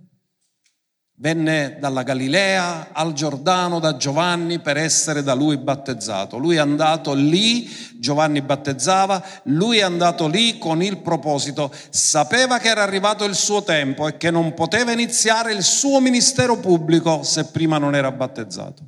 venne 1.14 1.78
dalla 1.80 2.04
Galilea 2.04 2.90
al 2.92 3.14
Giordano 3.14 3.80
da 3.80 3.96
Giovanni 3.96 4.60
per 4.60 4.76
essere 4.76 5.24
da 5.24 5.34
lui 5.34 5.56
battezzato. 5.58 6.38
Lui 6.38 6.58
è 6.58 6.60
andato 6.60 7.14
lì, 7.14 7.70
Giovanni 7.98 8.42
battezzava, 8.42 9.24
lui 9.44 9.78
è 9.78 9.82
andato 9.82 10.28
lì 10.28 10.58
con 10.58 10.84
il 10.84 10.98
proposito, 10.98 11.74
sapeva 11.90 12.58
che 12.58 12.68
era 12.68 12.84
arrivato 12.84 13.24
il 13.24 13.36
suo 13.36 13.64
tempo 13.64 14.10
e 14.10 14.18
che 14.18 14.30
non 14.30 14.54
poteva 14.54 14.92
iniziare 14.92 15.54
il 15.54 15.64
suo 15.64 16.02
ministero 16.02 16.60
pubblico 16.60 17.24
se 17.24 17.46
prima 17.46 17.78
non 17.78 17.96
era 17.96 18.12
battezzato. 18.12 18.84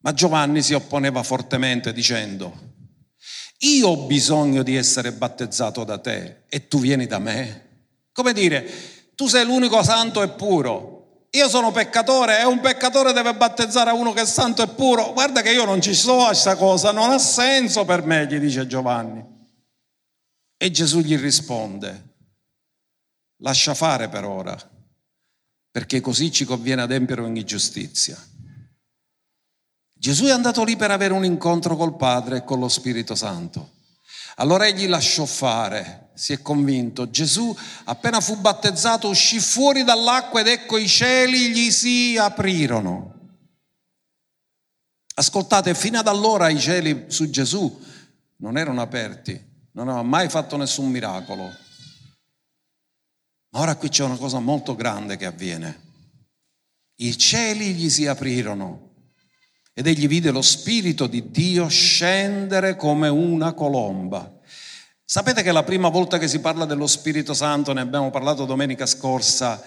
Ma 0.00 0.12
Giovanni 0.12 0.60
si 0.60 0.74
opponeva 0.74 1.22
fortemente 1.22 1.94
dicendo, 1.94 2.76
io 3.58 3.88
ho 3.88 4.06
bisogno 4.06 4.62
di 4.62 4.76
essere 4.76 5.12
battezzato 5.12 5.82
da 5.82 5.98
te 5.98 6.42
e 6.48 6.68
tu 6.68 6.78
vieni 6.78 7.06
da 7.06 7.18
me. 7.18 7.66
Come 8.12 8.32
dire, 8.32 8.66
tu 9.14 9.26
sei 9.26 9.44
l'unico 9.44 9.82
santo 9.82 10.22
e 10.22 10.28
puro. 10.28 11.26
Io 11.30 11.48
sono 11.48 11.72
peccatore 11.72 12.40
e 12.40 12.44
un 12.44 12.60
peccatore 12.60 13.12
deve 13.12 13.34
battezzare 13.34 13.90
uno 13.90 14.12
che 14.12 14.22
è 14.22 14.26
santo 14.26 14.62
e 14.62 14.68
puro. 14.68 15.12
Guarda 15.12 15.42
che 15.42 15.50
io 15.50 15.64
non 15.64 15.80
ci 15.80 15.94
sto 15.94 16.22
a 16.22 16.26
questa 16.26 16.56
cosa, 16.56 16.92
non 16.92 17.10
ha 17.10 17.18
senso 17.18 17.84
per 17.84 18.04
me, 18.04 18.26
gli 18.26 18.38
dice 18.38 18.66
Giovanni. 18.66 19.24
E 20.56 20.70
Gesù 20.70 21.00
gli 21.00 21.16
risponde, 21.16 22.14
lascia 23.42 23.74
fare 23.74 24.08
per 24.08 24.24
ora, 24.24 24.56
perché 25.70 26.00
così 26.00 26.32
ci 26.32 26.44
conviene 26.44 26.82
adempiere 26.82 27.22
ogni 27.22 27.44
giustizia. 27.44 28.16
Gesù 29.98 30.26
è 30.26 30.30
andato 30.30 30.62
lì 30.62 30.76
per 30.76 30.92
avere 30.92 31.12
un 31.12 31.24
incontro 31.24 31.76
col 31.76 31.96
Padre 31.96 32.38
e 32.38 32.44
con 32.44 32.60
lo 32.60 32.68
Spirito 32.68 33.16
Santo. 33.16 33.72
Allora 34.36 34.66
egli 34.66 34.86
lasciò 34.86 35.24
fare, 35.24 36.10
si 36.14 36.32
è 36.32 36.40
convinto. 36.40 37.10
Gesù, 37.10 37.54
appena 37.84 38.20
fu 38.20 38.36
battezzato, 38.36 39.08
uscì 39.08 39.40
fuori 39.40 39.82
dall'acqua 39.82 40.40
ed 40.40 40.46
ecco 40.46 40.78
i 40.78 40.86
cieli 40.86 41.50
gli 41.50 41.70
si 41.72 42.16
aprirono. 42.16 43.14
Ascoltate, 45.14 45.74
fino 45.74 45.98
ad 45.98 46.06
allora 46.06 46.48
i 46.48 46.60
cieli 46.60 47.06
su 47.08 47.28
Gesù 47.28 47.82
non 48.36 48.56
erano 48.56 48.80
aperti, 48.80 49.32
non 49.72 49.88
aveva 49.88 50.04
mai 50.04 50.28
fatto 50.28 50.56
nessun 50.56 50.88
miracolo. 50.88 51.52
Ma 53.50 53.60
ora 53.60 53.74
qui 53.74 53.88
c'è 53.88 54.04
una 54.04 54.16
cosa 54.16 54.38
molto 54.38 54.76
grande 54.76 55.16
che 55.16 55.26
avviene. 55.26 55.86
I 57.00 57.18
cieli 57.18 57.74
gli 57.74 57.90
si 57.90 58.06
aprirono 58.06 58.87
ed 59.78 59.86
egli 59.86 60.08
vide 60.08 60.32
lo 60.32 60.42
Spirito 60.42 61.06
di 61.06 61.30
Dio 61.30 61.68
scendere 61.68 62.74
come 62.74 63.06
una 63.06 63.52
colomba. 63.52 64.28
Sapete 65.04 65.44
che 65.44 65.52
la 65.52 65.62
prima 65.62 65.88
volta 65.88 66.18
che 66.18 66.26
si 66.26 66.40
parla 66.40 66.64
dello 66.64 66.88
Spirito 66.88 67.32
Santo, 67.32 67.72
ne 67.72 67.82
abbiamo 67.82 68.10
parlato 68.10 68.44
domenica 68.44 68.86
scorsa, 68.86 69.62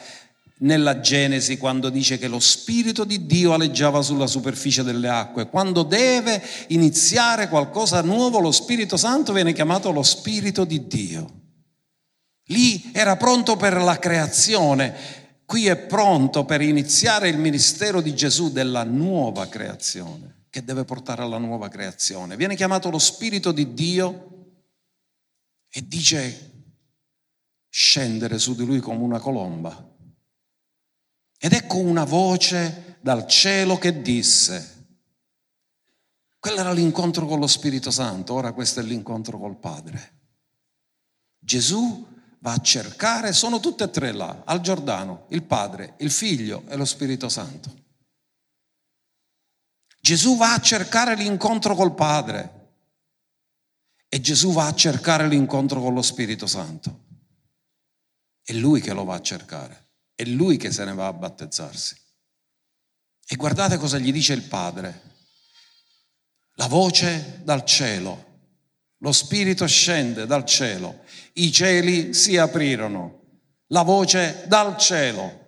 nella 0.57 0.99
Genesi 0.99 1.57
quando 1.57 1.87
dice 1.87 2.17
che 2.17 2.27
lo 2.27 2.41
Spirito 2.41 3.05
di 3.05 3.25
Dio 3.25 3.53
aleggiava 3.53 4.01
sulla 4.01 4.27
superficie 4.27 4.83
delle 4.83 5.07
acque. 5.07 5.47
Quando 5.47 5.83
deve 5.83 6.43
iniziare 6.67 7.47
qualcosa 7.47 8.01
nuovo, 8.01 8.41
lo 8.41 8.51
Spirito 8.51 8.97
Santo 8.97 9.31
viene 9.31 9.53
chiamato 9.53 9.93
lo 9.93 10.03
Spirito 10.03 10.65
di 10.65 10.87
Dio. 10.87 11.39
Lì 12.47 12.91
era 12.91 13.15
pronto 13.15 13.55
per 13.55 13.81
la 13.81 13.97
creazione, 13.97 14.93
qui 15.51 15.67
è 15.67 15.75
pronto 15.75 16.45
per 16.45 16.61
iniziare 16.61 17.27
il 17.27 17.37
ministero 17.37 17.99
di 17.99 18.15
Gesù 18.15 18.53
della 18.53 18.85
nuova 18.85 19.49
creazione, 19.49 20.45
che 20.49 20.63
deve 20.63 20.85
portare 20.85 21.23
alla 21.23 21.39
nuova 21.39 21.67
creazione. 21.67 22.37
Viene 22.37 22.55
chiamato 22.55 22.89
lo 22.89 22.97
Spirito 22.97 23.51
di 23.51 23.73
Dio 23.73 24.53
e 25.67 25.85
dice 25.85 26.51
scendere 27.67 28.39
su 28.39 28.55
di 28.55 28.63
lui 28.63 28.79
come 28.79 29.03
una 29.03 29.19
colomba. 29.19 29.93
Ed 31.37 31.51
ecco 31.51 31.79
una 31.79 32.05
voce 32.05 32.99
dal 33.01 33.27
cielo 33.27 33.77
che 33.77 34.01
disse, 34.01 34.85
quello 36.39 36.61
era 36.61 36.71
l'incontro 36.71 37.25
con 37.25 37.41
lo 37.41 37.47
Spirito 37.47 37.91
Santo, 37.91 38.35
ora 38.35 38.53
questo 38.53 38.79
è 38.79 38.83
l'incontro 38.83 39.37
col 39.37 39.59
Padre. 39.59 40.13
Gesù 41.37 42.07
va 42.41 42.53
a 42.53 42.61
cercare, 42.61 43.33
sono 43.33 43.59
tutte 43.59 43.85
e 43.85 43.89
tre 43.89 44.11
là, 44.11 44.43
al 44.45 44.61
Giordano, 44.61 45.25
il 45.29 45.43
Padre, 45.43 45.95
il 45.99 46.11
Figlio 46.11 46.63
e 46.67 46.75
lo 46.75 46.85
Spirito 46.85 47.29
Santo. 47.29 47.79
Gesù 49.99 50.35
va 50.37 50.53
a 50.53 50.59
cercare 50.59 51.15
l'incontro 51.15 51.75
col 51.75 51.93
Padre 51.93 52.59
e 54.09 54.19
Gesù 54.19 54.51
va 54.51 54.65
a 54.65 54.73
cercare 54.73 55.27
l'incontro 55.27 55.79
con 55.79 55.93
lo 55.93 56.01
Spirito 56.01 56.47
Santo. 56.47 57.05
È 58.41 58.53
lui 58.53 58.81
che 58.81 58.93
lo 58.93 59.03
va 59.03 59.15
a 59.15 59.21
cercare, 59.21 59.89
è 60.15 60.23
lui 60.23 60.57
che 60.57 60.71
se 60.71 60.83
ne 60.83 60.93
va 60.93 61.07
a 61.07 61.13
battezzarsi. 61.13 61.95
E 63.27 63.35
guardate 63.35 63.77
cosa 63.77 63.99
gli 63.99 64.11
dice 64.11 64.33
il 64.33 64.43
Padre. 64.43 65.09
La 66.55 66.67
voce 66.67 67.41
dal 67.43 67.63
cielo 67.63 68.29
lo 68.97 69.11
Spirito 69.11 69.65
scende 69.67 70.25
dal 70.25 70.45
cielo, 70.45 71.03
i 71.33 71.51
cieli 71.51 72.13
si 72.13 72.37
aprirono, 72.37 73.21
la 73.67 73.83
voce 73.83 74.45
dal 74.47 74.77
cielo. 74.77 75.39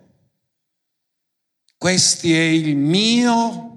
Questi 1.76 2.32
è 2.32 2.42
il 2.42 2.76
mio. 2.76 3.70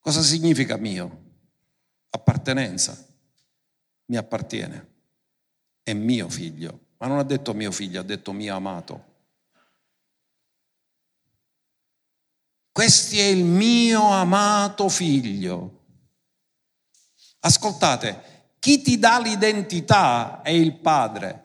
Cosa 0.00 0.22
significa 0.22 0.76
mio? 0.76 1.22
Appartenenza. 2.10 3.06
Mi 4.06 4.16
appartiene. 4.16 4.92
È 5.82 5.92
mio 5.92 6.28
figlio. 6.28 6.80
Ma 6.98 7.06
non 7.06 7.18
ha 7.18 7.22
detto 7.22 7.54
mio 7.54 7.70
figlio, 7.70 8.00
ha 8.00 8.04
detto 8.04 8.32
mio 8.32 8.54
amato. 8.54 9.12
Questi 12.72 13.20
è 13.20 13.24
il 13.24 13.44
mio 13.44 14.10
amato 14.10 14.88
figlio 14.88 15.82
Ascoltate, 17.44 18.33
chi 18.64 18.80
ti 18.80 18.98
dà 18.98 19.20
l'identità 19.20 20.40
è 20.42 20.48
il 20.48 20.76
Padre. 20.76 21.44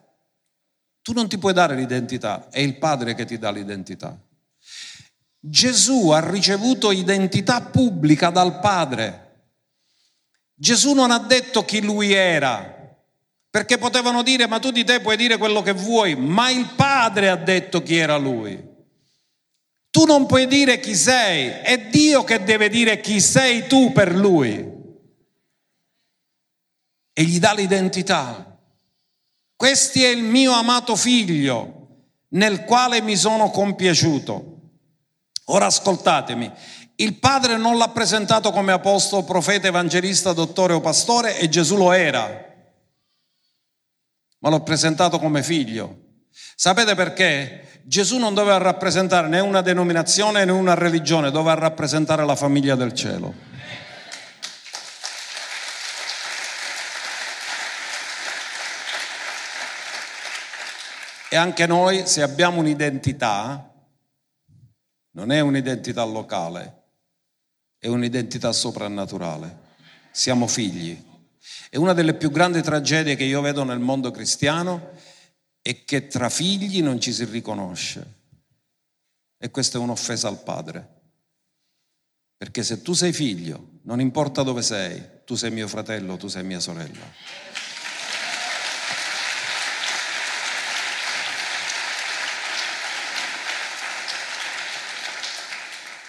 Tu 1.01 1.11
non 1.11 1.28
ti 1.28 1.38
puoi 1.38 1.51
dare 1.51 1.76
l'identità, 1.76 2.47
è 2.49 2.61
il 2.61 2.78
Padre 2.78 3.13
che 3.13 3.26
ti 3.26 3.38
dà 3.38 3.51
l'identità. 3.51 4.17
Gesù 5.38 6.11
ha 6.11 6.30
ricevuto 6.30 6.93
identità 6.93 7.59
pubblica 7.59 8.30
dal 8.30 8.61
Padre. 8.61 9.49
Gesù 10.55 10.93
non 10.93 11.11
ha 11.11 11.20
detto 11.20 11.65
chi 11.65 11.82
lui 11.82 12.13
era, 12.13 12.97
perché 13.49 13.78
potevano 13.78 14.24
dire 14.24 14.47
ma 14.47 14.59
tu 14.59 14.72
di 14.72 14.86
te 14.86 15.01
puoi 15.01 15.17
dire 15.17 15.36
quello 15.36 15.61
che 15.61 15.74
vuoi, 15.74 16.15
ma 16.15 16.49
il 16.49 16.70
Padre 16.74 17.28
ha 17.28 17.36
detto 17.36 17.84
chi 17.84 17.97
era 17.97 18.15
lui. 18.15 18.65
Tu 19.89 20.05
non 20.05 20.26
puoi 20.26 20.47
dire 20.47 20.80
chi 20.80 20.95
sei, 20.95 21.49
è 21.49 21.89
Dio 21.89 22.24
che 22.24 22.45
deve 22.45 22.70
dire 22.70 23.01
chi 23.01 23.20
sei 23.20 23.67
tu 23.67 23.91
per 23.91 24.15
lui 24.15 24.78
e 27.20 27.24
gli 27.24 27.38
dà 27.38 27.51
l'identità. 27.51 28.57
Questo 29.53 29.99
è 29.99 30.07
il 30.07 30.24
mio 30.24 30.53
amato 30.53 30.95
figlio 30.95 31.88
nel 32.30 32.63
quale 32.63 33.01
mi 33.01 33.17
sono 33.17 33.49
compiaciuto. 33.49 34.59
Ora 35.47 35.65
ascoltatemi, 35.65 36.49
il 36.95 37.15
padre 37.15 37.57
non 37.57 37.78
l'ha 37.78 37.89
presentato 37.89 38.51
come 38.51 38.72
apostolo, 38.72 39.26
profeta, 39.26 39.67
evangelista, 39.67 40.32
dottore 40.32 40.72
o 40.72 40.80
pastore 40.80 41.38
e 41.38 41.49
Gesù 41.49 41.76
lo 41.76 41.91
era, 41.91 42.55
ma 44.38 44.49
l'ho 44.49 44.63
presentato 44.63 45.20
come 45.20 45.43
figlio. 45.43 45.97
Sapete 46.55 46.95
perché? 46.95 47.82
Gesù 47.84 48.17
non 48.17 48.34
doveva 48.34 48.59
rappresentare 48.59 49.28
né 49.28 49.41
una 49.41 49.59
denominazione 49.59 50.45
né 50.45 50.53
una 50.53 50.74
religione, 50.74 51.32
doveva 51.32 51.55
rappresentare 51.55 52.24
la 52.24 52.38
famiglia 52.38 52.76
del 52.76 52.93
cielo. 52.93 53.59
E 61.32 61.36
anche 61.36 61.67
noi, 61.67 62.07
se 62.07 62.23
abbiamo 62.23 62.59
un'identità, 62.59 63.71
non 65.11 65.32
è 65.32 65.39
un'identità 65.39 66.03
locale, 66.03 66.84
è 67.77 67.88
un'identità 67.88 68.51
soprannaturale. 68.51 69.67
Siamo 70.11 70.47
figli. 70.47 71.05
E 71.69 71.77
una 71.77 71.93
delle 71.93 72.15
più 72.15 72.32
grandi 72.32 72.61
tragedie 72.61 73.15
che 73.15 73.23
io 73.23 73.41
vedo 73.41 73.63
nel 73.63 73.80
mondo 73.80 74.11
cristiano 74.11 74.91
è 75.61 75.84
che 75.84 76.07
tra 76.07 76.30
figli 76.30 76.82
non 76.82 76.99
ci 76.99 77.13
si 77.13 77.25
riconosce. 77.25 78.17
E 79.38 79.51
questa 79.51 79.77
è 79.77 79.82
un'offesa 79.82 80.27
al 80.27 80.41
Padre. 80.41 80.97
Perché 82.36 82.63
se 82.63 82.82
tu 82.82 82.93
sei 82.93 83.13
figlio, 83.13 83.80
non 83.84 83.99
importa 83.99 84.43
dove 84.43 84.61
sei, 84.61 85.03
tu 85.25 85.36
sei 85.36 85.51
mio 85.51 85.67
fratello, 85.67 86.17
tu 86.17 86.27
sei 86.27 86.43
mia 86.43 86.59
sorella. 86.59 87.05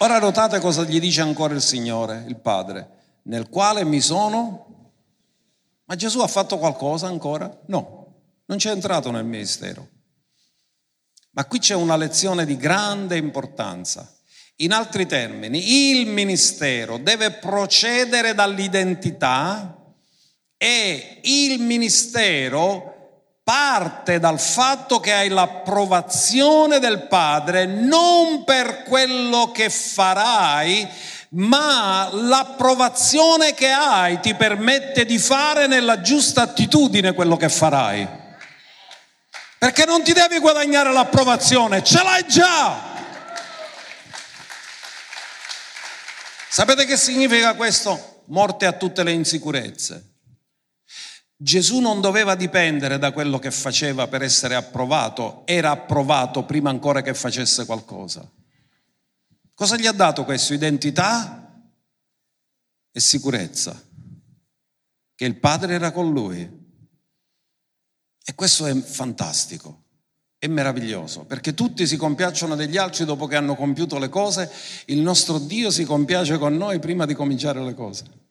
Ora 0.03 0.19
notate 0.19 0.61
cosa 0.61 0.85
gli 0.85 0.99
dice 0.99 1.21
ancora 1.21 1.53
il 1.53 1.61
Signore, 1.61 2.25
il 2.27 2.41
Padre, 2.41 3.19
nel 3.25 3.51
quale 3.51 3.85
mi 3.85 4.01
sono... 4.01 4.93
Ma 5.85 5.95
Gesù 5.95 6.21
ha 6.21 6.27
fatto 6.27 6.57
qualcosa 6.57 7.07
ancora? 7.07 7.61
No, 7.67 8.15
non 8.47 8.57
c'è 8.57 8.71
entrato 8.71 9.11
nel 9.11 9.27
ministero. 9.27 9.89
Ma 11.33 11.45
qui 11.45 11.59
c'è 11.59 11.75
una 11.75 11.97
lezione 11.97 12.47
di 12.47 12.57
grande 12.57 13.19
importanza. 13.19 14.11
In 14.57 14.73
altri 14.73 15.05
termini, 15.07 15.91
il 15.91 16.07
ministero 16.07 16.97
deve 16.97 17.33
procedere 17.33 18.33
dall'identità 18.33 19.95
e 20.57 21.21
il 21.25 21.61
ministero 21.61 23.00
parte 23.51 24.21
dal 24.21 24.39
fatto 24.39 25.01
che 25.01 25.13
hai 25.13 25.29
l'approvazione 25.29 26.79
del 26.79 27.09
Padre 27.09 27.67
non 27.67 28.45
per 28.45 28.85
quello 28.85 29.51
che 29.51 29.69
farai, 29.71 30.89
ma 31.31 32.09
l'approvazione 32.13 33.53
che 33.53 33.71
hai 33.71 34.21
ti 34.21 34.37
permette 34.37 35.05
di 35.05 35.19
fare 35.19 35.67
nella 35.67 36.01
giusta 36.01 36.43
attitudine 36.43 37.13
quello 37.13 37.37
che 37.37 37.49
farai. 37.49 38.09
Perché 39.59 39.85
non 39.85 40.05
ti 40.05 40.13
devi 40.13 40.39
guadagnare 40.39 40.93
l'approvazione, 40.93 41.83
ce 41.83 42.03
l'hai 42.05 42.25
già. 42.29 42.79
Sapete 46.49 46.85
che 46.85 46.97
significa 46.97 47.55
questo? 47.55 48.23
Morte 48.27 48.67
a 48.67 48.73
tutte 48.73 49.03
le 49.03 49.11
insicurezze. 49.11 50.10
Gesù 51.43 51.79
non 51.79 52.03
doveva 52.03 52.35
dipendere 52.35 52.99
da 52.99 53.13
quello 53.13 53.39
che 53.39 53.51
faceva 53.51 54.09
per 54.09 54.21
essere 54.21 54.55
approvato, 54.55 55.41
era 55.47 55.71
approvato 55.71 56.45
prima 56.45 56.69
ancora 56.69 57.01
che 57.01 57.15
facesse 57.15 57.65
qualcosa. 57.65 58.31
Cosa 59.55 59.79
gli 59.79 59.87
ha 59.87 59.93
dato 59.93 60.27
questo? 60.27 60.53
Identità 60.53 61.65
e 62.93 63.01
sicurezza, 63.01 63.83
che 65.15 65.25
il 65.25 65.37
Padre 65.37 65.73
era 65.73 65.93
con 65.93 66.13
lui. 66.13 66.41
E 68.23 68.35
questo 68.35 68.67
è 68.67 68.75
fantastico, 68.79 69.85
è 70.37 70.47
meraviglioso, 70.47 71.25
perché 71.25 71.55
tutti 71.55 71.87
si 71.87 71.97
compiacciono 71.97 72.55
degli 72.55 72.77
altri 72.77 73.07
dopo 73.07 73.27
che 73.27 73.37
hanno 73.37 73.57
compiuto 73.57 73.99
le 73.99 74.11
cose, 74.11 74.53
il 74.87 74.99
nostro 74.99 75.39
Dio 75.39 75.71
si 75.71 75.85
compiace 75.85 76.37
con 76.37 76.55
noi 76.55 76.79
prima 76.81 77.07
di 77.07 77.15
cominciare 77.15 77.65
le 77.65 77.73
cose. 77.73 78.29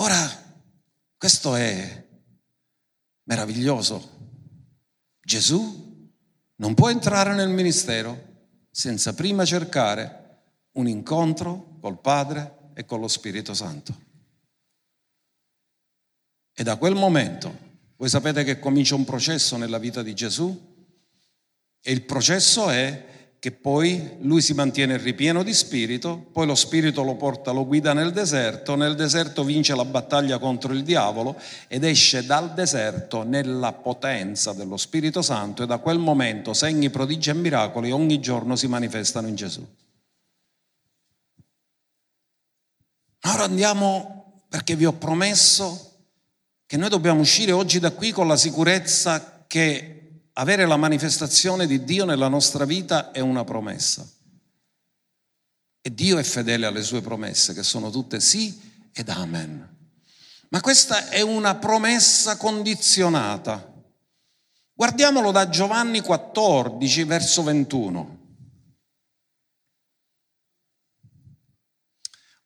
Ora, 0.00 0.28
questo 1.16 1.56
è 1.56 2.06
meraviglioso. 3.24 4.16
Gesù 5.20 6.12
non 6.56 6.74
può 6.74 6.88
entrare 6.88 7.34
nel 7.34 7.48
ministero 7.48 8.26
senza 8.70 9.12
prima 9.14 9.44
cercare 9.44 10.42
un 10.72 10.86
incontro 10.86 11.78
col 11.80 12.00
Padre 12.00 12.70
e 12.74 12.84
con 12.84 13.00
lo 13.00 13.08
Spirito 13.08 13.54
Santo. 13.54 14.06
E 16.52 16.62
da 16.62 16.76
quel 16.76 16.94
momento, 16.94 17.66
voi 17.96 18.08
sapete 18.08 18.44
che 18.44 18.60
comincia 18.60 18.94
un 18.94 19.04
processo 19.04 19.56
nella 19.56 19.78
vita 19.78 20.02
di 20.02 20.14
Gesù 20.14 20.86
e 21.80 21.92
il 21.92 22.02
processo 22.02 22.70
è 22.70 23.07
che 23.40 23.52
poi 23.52 24.16
lui 24.20 24.40
si 24.40 24.52
mantiene 24.52 24.96
ripieno 24.96 25.44
di 25.44 25.54
spirito, 25.54 26.28
poi 26.32 26.44
lo 26.44 26.56
spirito 26.56 27.02
lo 27.02 27.14
porta, 27.14 27.52
lo 27.52 27.66
guida 27.66 27.92
nel 27.92 28.10
deserto, 28.10 28.74
nel 28.74 28.96
deserto 28.96 29.44
vince 29.44 29.76
la 29.76 29.84
battaglia 29.84 30.38
contro 30.38 30.72
il 30.72 30.82
diavolo 30.82 31.36
ed 31.68 31.84
esce 31.84 32.26
dal 32.26 32.52
deserto 32.52 33.22
nella 33.22 33.72
potenza 33.72 34.52
dello 34.52 34.76
Spirito 34.76 35.22
Santo 35.22 35.62
e 35.62 35.66
da 35.66 35.78
quel 35.78 35.98
momento 35.98 36.52
segni, 36.52 36.90
prodigi 36.90 37.30
e 37.30 37.34
miracoli 37.34 37.92
ogni 37.92 38.18
giorno 38.18 38.56
si 38.56 38.66
manifestano 38.66 39.28
in 39.28 39.36
Gesù. 39.36 39.66
Ora 43.22 43.44
andiamo 43.44 44.42
perché 44.48 44.74
vi 44.74 44.86
ho 44.86 44.92
promesso 44.92 45.92
che 46.66 46.76
noi 46.76 46.88
dobbiamo 46.88 47.20
uscire 47.20 47.52
oggi 47.52 47.78
da 47.78 47.92
qui 47.92 48.10
con 48.10 48.26
la 48.26 48.36
sicurezza 48.36 49.44
che 49.46 49.97
avere 50.38 50.66
la 50.66 50.76
manifestazione 50.76 51.66
di 51.66 51.84
Dio 51.84 52.04
nella 52.04 52.28
nostra 52.28 52.64
vita 52.64 53.10
è 53.10 53.20
una 53.20 53.44
promessa. 53.44 54.08
E 55.80 55.94
Dio 55.94 56.18
è 56.18 56.22
fedele 56.22 56.66
alle 56.66 56.82
sue 56.82 57.00
promesse, 57.00 57.54
che 57.54 57.62
sono 57.62 57.90
tutte 57.90 58.20
sì 58.20 58.88
ed 58.92 59.08
amen. 59.08 59.76
Ma 60.50 60.60
questa 60.60 61.08
è 61.08 61.20
una 61.20 61.56
promessa 61.56 62.36
condizionata. 62.36 63.74
Guardiamolo 64.72 65.32
da 65.32 65.48
Giovanni 65.48 66.00
14, 66.00 67.04
verso 67.04 67.42
21. 67.42 68.16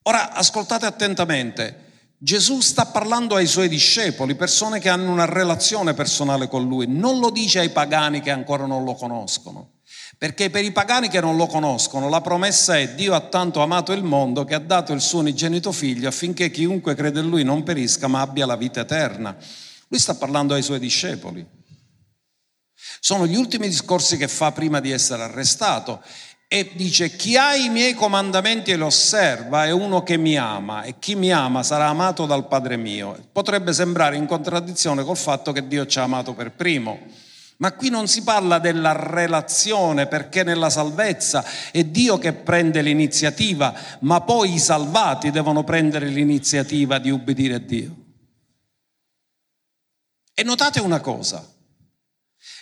Ora 0.05 0.33
ascoltate 0.33 0.87
attentamente. 0.87 1.82
Gesù 2.25 2.61
sta 2.61 2.87
parlando 2.87 3.35
ai 3.35 3.49
suoi 3.49 3.69
discepoli, 3.69 4.37
persone 4.37 4.79
che 4.79 4.89
hanno 4.89 5.11
una 5.11 5.25
relazione 5.25 5.93
personale 5.93 6.47
con 6.47 6.69
lui, 6.69 6.87
non 6.87 7.19
lo 7.19 7.31
dice 7.31 7.59
ai 7.59 7.71
pagani 7.71 8.21
che 8.21 8.31
ancora 8.31 8.65
non 8.65 8.85
lo 8.85 8.95
conoscono. 8.95 9.81
Perché 10.19 10.49
per 10.49 10.63
i 10.63 10.71
pagani 10.71 11.09
che 11.09 11.19
non 11.19 11.37
lo 11.37 11.49
conoscono 11.49 12.09
la 12.09 12.21
promessa 12.21 12.79
è 12.79 12.95
Dio 12.95 13.15
ha 13.15 13.23
tanto 13.23 13.61
amato 13.61 13.91
il 13.91 14.05
mondo 14.05 14.45
che 14.45 14.55
ha 14.55 14.61
dato 14.61 14.93
il 14.93 15.01
suo 15.01 15.19
unigenito 15.19 15.73
figlio 15.73 16.07
affinché 16.07 16.53
chiunque 16.53 16.95
crede 16.95 17.19
in 17.19 17.29
lui 17.29 17.43
non 17.43 17.65
perisca 17.65 18.07
ma 18.07 18.21
abbia 18.21 18.47
la 18.47 18.55
vita 18.55 18.83
eterna. 18.83 19.37
Lui 19.89 19.99
sta 19.99 20.15
parlando 20.15 20.55
ai 20.55 20.63
suoi 20.63 20.79
discepoli. 20.79 21.45
Sono 23.01 23.27
gli 23.27 23.35
ultimi 23.35 23.67
discorsi 23.67 24.17
che 24.17 24.29
fa 24.29 24.53
prima 24.53 24.79
di 24.79 24.93
essere 24.93 25.25
arrestato 25.25 26.01
e 26.53 26.71
dice 26.75 27.17
chi 27.17 27.39
ha 27.39 27.55
i 27.55 27.71
miei 27.71 27.95
comandamenti 27.95 28.73
e 28.73 28.77
li 28.77 28.83
osserva 28.83 29.65
è 29.65 29.71
uno 29.71 30.03
che 30.03 30.19
mi 30.19 30.37
ama 30.37 30.83
e 30.83 30.97
chi 30.99 31.15
mi 31.15 31.33
ama 31.33 31.63
sarà 31.63 31.89
amato 31.89 32.27
dal 32.27 32.47
Padre 32.47 32.77
mio. 32.77 33.17
Potrebbe 33.33 33.73
sembrare 33.73 34.17
in 34.17 34.27
contraddizione 34.27 35.03
col 35.03 35.17
fatto 35.17 35.53
che 35.53 35.67
Dio 35.67 35.87
ci 35.87 35.99
ha 35.99 36.03
amato 36.03 36.35
per 36.35 36.53
primo. 36.53 37.07
Ma 37.57 37.73
qui 37.73 37.89
non 37.89 38.07
si 38.07 38.23
parla 38.23 38.59
della 38.59 38.93
relazione 38.93 40.07
perché 40.07 40.43
nella 40.43 40.69
salvezza 40.69 41.43
è 41.71 41.85
Dio 41.85 42.19
che 42.19 42.35
prende 42.35 42.83
l'iniziativa, 42.83 43.73
ma 44.01 44.21
poi 44.21 44.53
i 44.53 44.59
salvati 44.59 45.31
devono 45.31 45.65
prendere 45.65 46.09
l'iniziativa 46.09 46.99
di 46.99 47.09
ubbidire 47.09 47.55
a 47.55 47.61
Dio. 47.61 47.97
E 50.35 50.43
notate 50.43 50.81
una 50.81 51.01
cosa, 51.01 51.51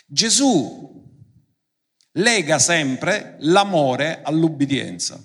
Gesù 0.05 1.00
lega 2.13 2.59
sempre 2.59 3.35
l'amore 3.39 4.21
all'ubbidienza. 4.23 5.21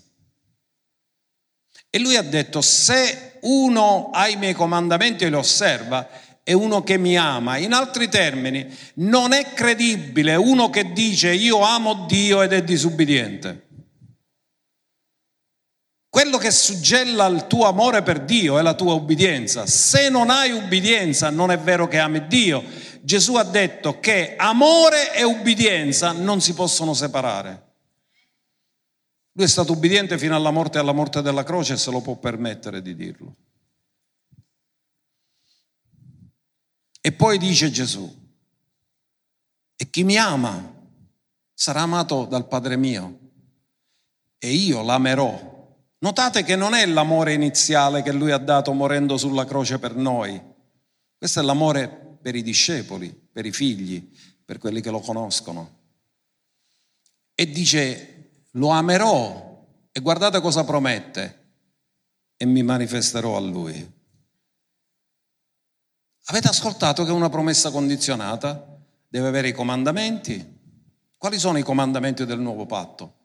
E 1.90 1.98
lui 1.98 2.16
ha 2.16 2.22
detto, 2.22 2.60
se 2.60 3.38
uno 3.42 4.10
ha 4.12 4.28
i 4.28 4.36
miei 4.36 4.52
comandamenti 4.52 5.24
e 5.24 5.28
li 5.28 5.34
osserva, 5.34 6.08
è 6.42 6.52
uno 6.52 6.82
che 6.82 6.98
mi 6.98 7.16
ama. 7.16 7.56
In 7.56 7.72
altri 7.72 8.08
termini, 8.08 8.66
non 8.94 9.32
è 9.32 9.52
credibile 9.52 10.36
uno 10.36 10.70
che 10.70 10.92
dice 10.92 11.32
io 11.32 11.60
amo 11.60 12.06
Dio 12.06 12.42
ed 12.42 12.52
è 12.52 12.62
disubbidiente. 12.62 13.65
Quello 16.16 16.38
che 16.38 16.50
suggella 16.50 17.26
il 17.26 17.46
tuo 17.46 17.66
amore 17.66 18.02
per 18.02 18.24
Dio 18.24 18.58
è 18.58 18.62
la 18.62 18.72
tua 18.72 18.94
ubbidienza. 18.94 19.66
Se 19.66 20.08
non 20.08 20.30
hai 20.30 20.50
ubbidienza, 20.50 21.28
non 21.28 21.50
è 21.50 21.58
vero 21.58 21.86
che 21.88 21.98
ami 21.98 22.26
Dio 22.26 22.64
Gesù 23.02 23.34
ha 23.34 23.44
detto 23.44 24.00
che 24.00 24.34
amore 24.34 25.14
e 25.14 25.24
ubbidienza 25.24 26.12
non 26.12 26.40
si 26.40 26.54
possono 26.54 26.94
separare. 26.94 27.74
Lui 29.32 29.44
è 29.44 29.48
stato 29.48 29.72
ubbidiente 29.72 30.16
fino 30.16 30.34
alla 30.34 30.50
morte 30.50 30.78
e 30.78 30.80
alla 30.80 30.94
morte 30.94 31.20
della 31.20 31.42
croce 31.42 31.74
e 31.74 31.76
se 31.76 31.90
lo 31.90 32.00
può 32.00 32.16
permettere 32.16 32.80
di 32.80 32.96
dirlo. 32.96 33.36
E 36.98 37.12
poi 37.12 37.36
dice 37.36 37.70
Gesù, 37.70 38.10
e 39.76 39.90
chi 39.90 40.02
mi 40.02 40.16
ama 40.16 40.74
sarà 41.52 41.82
amato 41.82 42.24
dal 42.24 42.48
Padre 42.48 42.78
mio 42.78 43.18
e 44.38 44.50
io 44.50 44.80
l'amerò. 44.80 45.55
Notate 45.98 46.42
che 46.42 46.56
non 46.56 46.74
è 46.74 46.84
l'amore 46.86 47.32
iniziale 47.32 48.02
che 48.02 48.12
lui 48.12 48.30
ha 48.30 48.38
dato 48.38 48.72
morendo 48.72 49.16
sulla 49.16 49.44
croce 49.44 49.78
per 49.78 49.94
noi, 49.94 50.40
questo 51.16 51.40
è 51.40 51.42
l'amore 51.42 52.18
per 52.20 52.34
i 52.34 52.42
discepoli, 52.42 53.10
per 53.10 53.46
i 53.46 53.52
figli, 53.52 54.12
per 54.44 54.58
quelli 54.58 54.80
che 54.80 54.90
lo 54.90 55.00
conoscono. 55.00 55.74
E 57.34 57.50
dice, 57.50 58.42
lo 58.52 58.68
amerò 58.68 59.64
e 59.90 60.00
guardate 60.00 60.40
cosa 60.40 60.64
promette, 60.64 61.44
e 62.36 62.44
mi 62.44 62.62
manifesterò 62.62 63.36
a 63.36 63.40
lui. 63.40 63.94
Avete 66.26 66.48
ascoltato 66.48 67.04
che 67.04 67.10
una 67.10 67.30
promessa 67.30 67.70
condizionata? 67.70 68.78
Deve 69.08 69.28
avere 69.28 69.48
i 69.48 69.52
comandamenti. 69.52 70.54
Quali 71.16 71.38
sono 71.38 71.56
i 71.56 71.62
comandamenti 71.62 72.26
del 72.26 72.40
nuovo 72.40 72.66
patto? 72.66 73.15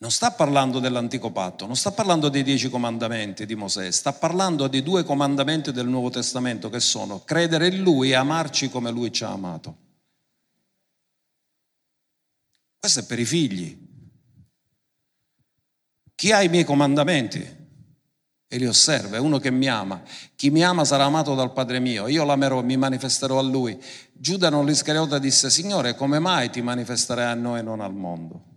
Non 0.00 0.10
sta 0.10 0.30
parlando 0.30 0.78
dell'antico 0.78 1.30
patto, 1.30 1.66
non 1.66 1.76
sta 1.76 1.90
parlando 1.90 2.30
dei 2.30 2.42
dieci 2.42 2.70
comandamenti 2.70 3.44
di 3.44 3.54
Mosè, 3.54 3.90
sta 3.90 4.14
parlando 4.14 4.66
dei 4.66 4.82
due 4.82 5.04
comandamenti 5.04 5.72
del 5.72 5.88
Nuovo 5.88 6.08
Testamento 6.08 6.70
che 6.70 6.80
sono 6.80 7.22
credere 7.22 7.66
in 7.66 7.82
Lui 7.82 8.10
e 8.10 8.14
amarci 8.14 8.70
come 8.70 8.90
Lui 8.90 9.12
ci 9.12 9.24
ha 9.24 9.32
amato. 9.32 9.76
Questo 12.78 13.00
è 13.00 13.04
per 13.04 13.18
i 13.18 13.26
figli. 13.26 13.88
Chi 16.14 16.32
ha 16.32 16.42
i 16.42 16.48
miei 16.48 16.64
comandamenti 16.64 17.58
e 18.48 18.56
li 18.56 18.66
osserva 18.66 19.16
è 19.16 19.20
uno 19.20 19.38
che 19.38 19.50
mi 19.50 19.68
ama. 19.68 20.02
Chi 20.34 20.48
mi 20.48 20.64
ama 20.64 20.86
sarà 20.86 21.04
amato 21.04 21.34
dal 21.34 21.52
Padre 21.52 21.78
mio, 21.78 22.08
io 22.08 22.24
l'amerò, 22.24 22.62
mi 22.62 22.78
manifesterò 22.78 23.38
a 23.38 23.42
Lui. 23.42 23.78
Giuda 24.14 24.48
non 24.48 24.64
l'Iscariota 24.64 25.18
disse, 25.18 25.50
Signore, 25.50 25.94
come 25.94 26.18
mai 26.18 26.48
ti 26.48 26.62
manifesterai 26.62 27.26
a 27.26 27.34
noi 27.34 27.58
e 27.58 27.62
non 27.62 27.82
al 27.82 27.92
mondo? 27.92 28.49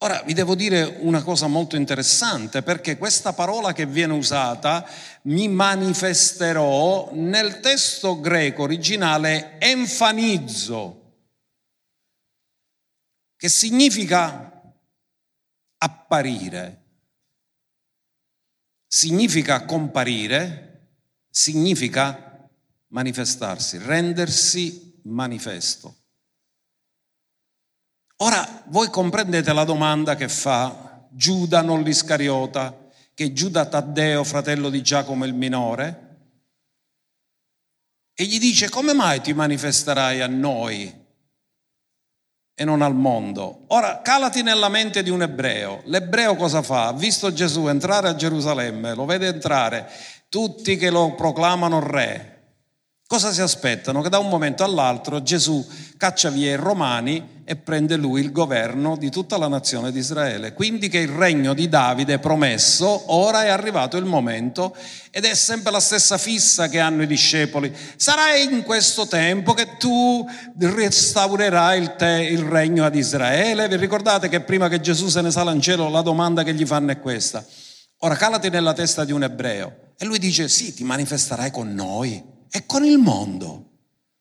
Ora 0.00 0.22
vi 0.22 0.32
devo 0.32 0.54
dire 0.54 0.84
una 1.00 1.24
cosa 1.24 1.48
molto 1.48 1.74
interessante 1.74 2.62
perché 2.62 2.96
questa 2.96 3.32
parola 3.32 3.72
che 3.72 3.84
viene 3.84 4.12
usata, 4.12 4.88
mi 5.22 5.48
manifesterò, 5.48 7.10
nel 7.14 7.58
testo 7.58 8.20
greco 8.20 8.62
originale 8.62 9.58
enfanizzo, 9.58 11.14
che 13.36 13.48
significa 13.48 14.72
apparire, 15.78 16.82
significa 18.86 19.64
comparire, 19.64 20.90
significa 21.28 22.48
manifestarsi, 22.88 23.78
rendersi 23.78 25.00
manifesto. 25.06 25.96
Ora 28.20 28.64
voi 28.66 28.90
comprendete 28.90 29.52
la 29.52 29.64
domanda 29.64 30.16
che 30.16 30.28
fa 30.28 31.06
Giuda 31.10 31.62
non 31.62 31.82
l'Iscariota, 31.82 32.86
che 33.14 33.32
Giuda 33.32 33.66
Taddeo, 33.66 34.24
fratello 34.24 34.70
di 34.70 34.82
Giacomo 34.82 35.24
il 35.24 35.34
minore, 35.34 36.06
e 38.14 38.24
gli 38.24 38.38
dice 38.40 38.68
come 38.68 38.92
mai 38.92 39.20
ti 39.20 39.32
manifesterai 39.32 40.20
a 40.20 40.26
noi 40.26 41.06
e 42.54 42.64
non 42.64 42.82
al 42.82 42.96
mondo. 42.96 43.66
Ora, 43.68 44.02
calati 44.02 44.42
nella 44.42 44.68
mente 44.68 45.04
di 45.04 45.10
un 45.10 45.22
ebreo. 45.22 45.82
L'ebreo 45.84 46.34
cosa 46.34 46.60
fa? 46.60 46.88
Ha 46.88 46.92
visto 46.92 47.32
Gesù 47.32 47.68
entrare 47.68 48.08
a 48.08 48.16
Gerusalemme, 48.16 48.94
lo 48.94 49.04
vede 49.04 49.28
entrare, 49.28 49.88
tutti 50.28 50.76
che 50.76 50.90
lo 50.90 51.14
proclamano 51.14 51.78
re. 51.78 52.37
Cosa 53.08 53.32
si 53.32 53.40
aspettano? 53.40 54.02
Che 54.02 54.10
da 54.10 54.18
un 54.18 54.28
momento 54.28 54.64
all'altro 54.64 55.22
Gesù 55.22 55.66
caccia 55.96 56.28
via 56.28 56.50
i 56.50 56.56
romani 56.56 57.40
e 57.42 57.56
prende 57.56 57.96
lui 57.96 58.20
il 58.20 58.32
governo 58.32 58.98
di 58.98 59.08
tutta 59.08 59.38
la 59.38 59.48
nazione 59.48 59.90
di 59.90 59.98
Israele. 59.98 60.52
Quindi 60.52 60.90
che 60.90 60.98
il 60.98 61.08
regno 61.08 61.54
di 61.54 61.70
Davide 61.70 62.18
promesso, 62.18 63.04
ora 63.14 63.44
è 63.44 63.48
arrivato 63.48 63.96
il 63.96 64.04
momento 64.04 64.76
ed 65.10 65.24
è 65.24 65.32
sempre 65.32 65.72
la 65.72 65.80
stessa 65.80 66.18
fissa 66.18 66.68
che 66.68 66.80
hanno 66.80 67.00
i 67.00 67.06
discepoli. 67.06 67.74
Sarà 67.96 68.36
in 68.36 68.62
questo 68.62 69.06
tempo 69.06 69.54
che 69.54 69.78
tu 69.78 70.28
restaurerai 70.58 71.80
il, 71.80 71.94
te, 71.96 72.28
il 72.30 72.42
regno 72.42 72.84
ad 72.84 72.94
Israele. 72.94 73.68
Vi 73.68 73.76
ricordate 73.76 74.28
che 74.28 74.42
prima 74.42 74.68
che 74.68 74.82
Gesù 74.82 75.08
se 75.08 75.22
ne 75.22 75.30
sala 75.30 75.52
in 75.52 75.62
cielo 75.62 75.88
la 75.88 76.02
domanda 76.02 76.42
che 76.42 76.52
gli 76.52 76.66
fanno 76.66 76.90
è 76.90 77.00
questa. 77.00 77.42
Ora 78.00 78.16
calati 78.16 78.50
nella 78.50 78.74
testa 78.74 79.06
di 79.06 79.12
un 79.12 79.22
ebreo 79.22 79.94
e 79.96 80.04
lui 80.04 80.18
dice 80.18 80.46
sì, 80.46 80.74
ti 80.74 80.84
manifesterai 80.84 81.50
con 81.50 81.72
noi 81.72 82.36
e 82.50 82.66
con 82.66 82.84
il 82.84 82.98
mondo. 82.98 83.64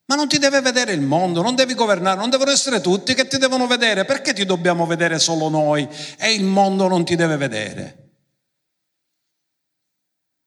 Ma 0.05 0.15
non 0.15 0.29
ti 0.29 0.37
deve 0.37 0.61
vedere 0.61 0.93
il 0.93 1.01
mondo, 1.01 1.41
non 1.41 1.55
devi 1.55 1.73
governare, 1.73 2.17
non 2.17 2.29
devono 2.29 2.51
essere 2.51 2.79
tutti 2.79 3.13
che 3.13 3.27
ti 3.27 3.37
devono 3.37 3.67
vedere. 3.67 4.05
Perché 4.05 4.33
ti 4.33 4.45
dobbiamo 4.45 4.85
vedere 4.85 5.19
solo 5.19 5.49
noi 5.49 5.87
e 6.17 6.33
il 6.33 6.45
mondo 6.45 6.87
non 6.87 7.03
ti 7.03 7.15
deve 7.15 7.35
vedere? 7.35 8.11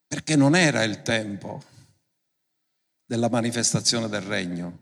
Perché 0.07 0.35
non 0.35 0.57
era 0.57 0.83
il 0.83 1.03
tempo 1.03 1.63
della 3.05 3.29
manifestazione 3.29 4.09
del 4.09 4.23
regno. 4.23 4.79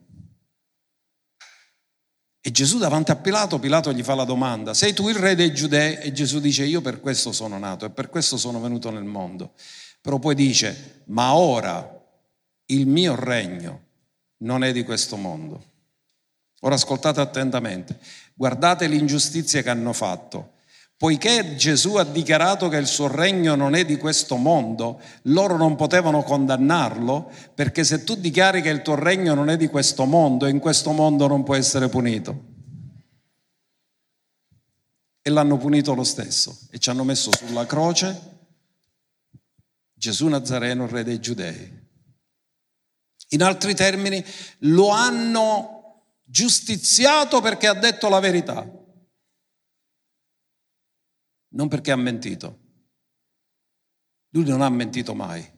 E 2.40 2.50
Gesù 2.52 2.78
davanti 2.78 3.10
a 3.10 3.16
Pilato, 3.16 3.58
Pilato 3.58 3.92
gli 3.92 4.04
fa 4.04 4.14
la 4.14 4.24
domanda, 4.24 4.74
sei 4.74 4.94
tu 4.94 5.08
il 5.08 5.16
re 5.16 5.34
dei 5.34 5.52
giudei? 5.52 5.96
E 5.96 6.12
Gesù 6.12 6.38
dice, 6.38 6.64
io 6.64 6.80
per 6.80 7.00
questo 7.00 7.32
sono 7.32 7.58
nato 7.58 7.84
e 7.84 7.90
per 7.90 8.08
questo 8.08 8.36
sono 8.36 8.60
venuto 8.60 8.90
nel 8.90 9.04
mondo. 9.04 9.54
Però 10.00 10.20
poi 10.20 10.36
dice, 10.36 11.02
ma 11.06 11.34
ora 11.34 11.97
il 12.70 12.86
mio 12.86 13.14
regno 13.14 13.86
non 14.38 14.64
è 14.64 14.72
di 14.72 14.84
questo 14.84 15.16
mondo. 15.16 15.64
Ora 16.60 16.74
ascoltate 16.74 17.20
attentamente, 17.20 17.98
guardate 18.34 18.86
l'ingiustizia 18.86 19.62
che 19.62 19.70
hanno 19.70 19.92
fatto. 19.92 20.54
Poiché 20.96 21.54
Gesù 21.54 21.94
ha 21.94 22.04
dichiarato 22.04 22.68
che 22.68 22.76
il 22.76 22.88
suo 22.88 23.06
regno 23.06 23.54
non 23.54 23.76
è 23.76 23.84
di 23.84 23.96
questo 23.96 24.34
mondo, 24.34 25.00
loro 25.22 25.56
non 25.56 25.76
potevano 25.76 26.24
condannarlo, 26.24 27.30
perché 27.54 27.84
se 27.84 28.02
tu 28.02 28.16
dichiari 28.16 28.62
che 28.62 28.70
il 28.70 28.82
tuo 28.82 28.96
regno 28.96 29.34
non 29.34 29.48
è 29.48 29.56
di 29.56 29.68
questo 29.68 30.04
mondo, 30.06 30.46
in 30.46 30.58
questo 30.58 30.90
mondo 30.90 31.28
non 31.28 31.44
può 31.44 31.54
essere 31.54 31.88
punito. 31.88 32.56
E 35.22 35.30
l'hanno 35.30 35.56
punito 35.56 35.94
lo 35.94 36.04
stesso 36.04 36.58
e 36.70 36.78
ci 36.78 36.90
hanno 36.90 37.04
messo 37.04 37.30
sulla 37.32 37.64
croce 37.64 38.36
Gesù 39.94 40.26
Nazareno, 40.26 40.86
re 40.86 41.04
dei 41.04 41.20
giudei. 41.20 41.77
In 43.28 43.42
altri 43.42 43.74
termini, 43.74 44.24
lo 44.60 44.88
hanno 44.88 46.04
giustiziato 46.24 47.40
perché 47.40 47.66
ha 47.66 47.74
detto 47.74 48.08
la 48.08 48.20
verità, 48.20 48.66
non 51.50 51.68
perché 51.68 51.90
ha 51.90 51.96
mentito. 51.96 52.66
Lui 54.30 54.44
non 54.44 54.60
ha 54.60 54.68
mentito 54.68 55.14
mai. 55.14 55.56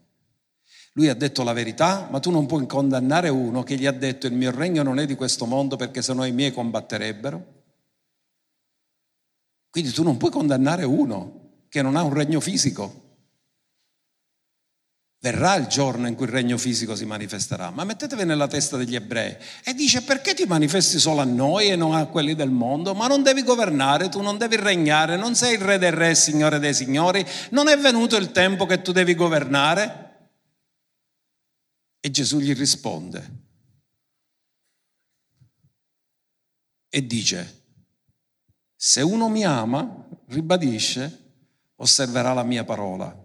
Lui 0.95 1.09
ha 1.09 1.14
detto 1.14 1.45
la 1.45 1.53
verità, 1.53 2.09
ma 2.11 2.18
tu 2.18 2.31
non 2.31 2.47
puoi 2.47 2.66
condannare 2.66 3.29
uno 3.29 3.62
che 3.62 3.77
gli 3.77 3.87
ha 3.87 3.93
detto 3.93 4.27
il 4.27 4.33
mio 4.33 4.51
regno 4.51 4.83
non 4.83 4.99
è 4.99 5.07
di 5.07 5.14
questo 5.14 5.47
mondo 5.47 5.77
perché 5.77 6.03
se 6.03 6.12
no 6.12 6.25
i 6.25 6.33
miei 6.33 6.53
combatterebbero. 6.53 7.59
Quindi 9.71 9.93
tu 9.93 10.03
non 10.03 10.16
puoi 10.16 10.33
condannare 10.33 10.85
uno 10.85 11.64
che 11.68 11.83
non 11.83 11.95
ha 11.95 12.03
un 12.03 12.12
regno 12.12 12.41
fisico. 12.41 13.10
Verrà 15.23 15.55
il 15.57 15.66
giorno 15.66 16.09
in 16.09 16.14
cui 16.14 16.25
il 16.25 16.33
regno 16.33 16.57
fisico 16.57 16.97
si 16.97 17.05
manifesterà, 17.05 17.68
ma 17.68 17.85
mettetevi 17.85 18.25
nella 18.25 18.47
testa 18.47 18.79
degli 18.79 18.95
ebrei 18.95 19.37
e 19.62 19.75
dice 19.75 20.01
perché 20.01 20.33
ti 20.33 20.47
manifesti 20.47 20.99
solo 20.99 21.21
a 21.21 21.25
noi 21.25 21.68
e 21.68 21.77
non 21.77 21.95
a 21.95 22.07
quelli 22.07 22.35
del 22.35 22.49
mondo? 22.49 22.95
Ma 22.95 23.07
non 23.07 23.23
devi 23.23 23.43
governare, 23.43 24.09
tu 24.09 24.23
non 24.23 24.39
devi 24.39 24.57
regnare, 24.57 25.18
non 25.18 25.35
sei 25.35 25.57
il 25.57 25.61
re 25.61 25.77
dei 25.77 25.91
re, 25.91 26.14
signore 26.14 26.59
dei 26.59 26.73
signori, 26.73 27.23
non 27.51 27.68
è 27.68 27.77
venuto 27.77 28.16
il 28.16 28.33
tempo 28.33 28.64
che 28.64 28.81
tu 28.81 28.93
devi 28.93 29.14
governare? 29.14 30.31
E 32.01 32.11
Gesù 32.11 32.39
gli 32.39 32.55
risponde 32.55 33.41
e 36.89 37.07
dice, 37.07 37.64
se 38.75 39.03
uno 39.03 39.29
mi 39.29 39.45
ama, 39.45 40.09
ribadisce, 40.29 41.33
osserverà 41.77 42.33
la 42.33 42.43
mia 42.43 42.64
parola 42.64 43.20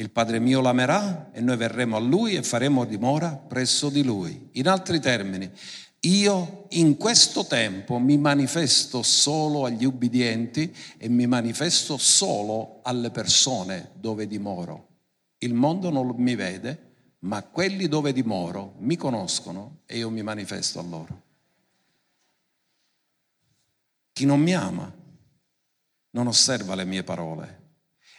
il 0.00 0.10
Padre 0.10 0.38
mio 0.38 0.62
l'amerà 0.62 1.30
e 1.30 1.42
noi 1.42 1.58
verremo 1.58 1.96
a 1.96 2.00
Lui 2.00 2.34
e 2.34 2.42
faremo 2.42 2.86
dimora 2.86 3.36
presso 3.36 3.90
di 3.90 4.02
Lui. 4.02 4.48
In 4.52 4.66
altri 4.66 4.98
termini, 4.98 5.50
io 6.00 6.64
in 6.70 6.96
questo 6.96 7.44
tempo 7.44 7.98
mi 7.98 8.16
manifesto 8.16 9.02
solo 9.02 9.66
agli 9.66 9.84
ubbidienti 9.84 10.74
e 10.96 11.08
mi 11.10 11.26
manifesto 11.26 11.98
solo 11.98 12.80
alle 12.82 13.10
persone 13.10 13.90
dove 13.94 14.26
dimoro. 14.26 14.88
Il 15.38 15.52
mondo 15.52 15.90
non 15.90 16.14
mi 16.16 16.34
vede, 16.34 16.88
ma 17.20 17.42
quelli 17.42 17.86
dove 17.86 18.14
dimoro 18.14 18.76
mi 18.78 18.96
conoscono 18.96 19.80
e 19.84 19.98
io 19.98 20.08
mi 20.08 20.22
manifesto 20.22 20.78
a 20.78 20.82
loro. 20.82 21.22
Chi 24.14 24.24
non 24.24 24.40
mi 24.40 24.54
ama 24.54 24.90
non 26.12 26.26
osserva 26.26 26.74
le 26.74 26.86
mie 26.86 27.04
parole 27.04 27.58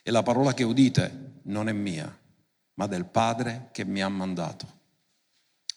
e 0.04 0.12
la 0.12 0.22
parola 0.22 0.54
che 0.54 0.64
udite 0.64 1.31
non 1.44 1.70
è 1.70 1.74
mia, 1.74 2.16
ma 2.76 2.88
del 2.88 3.06
Padre 3.06 3.70
che 3.72 3.86
mi 3.86 4.02
ha 4.02 4.10
mandato. 4.10 4.80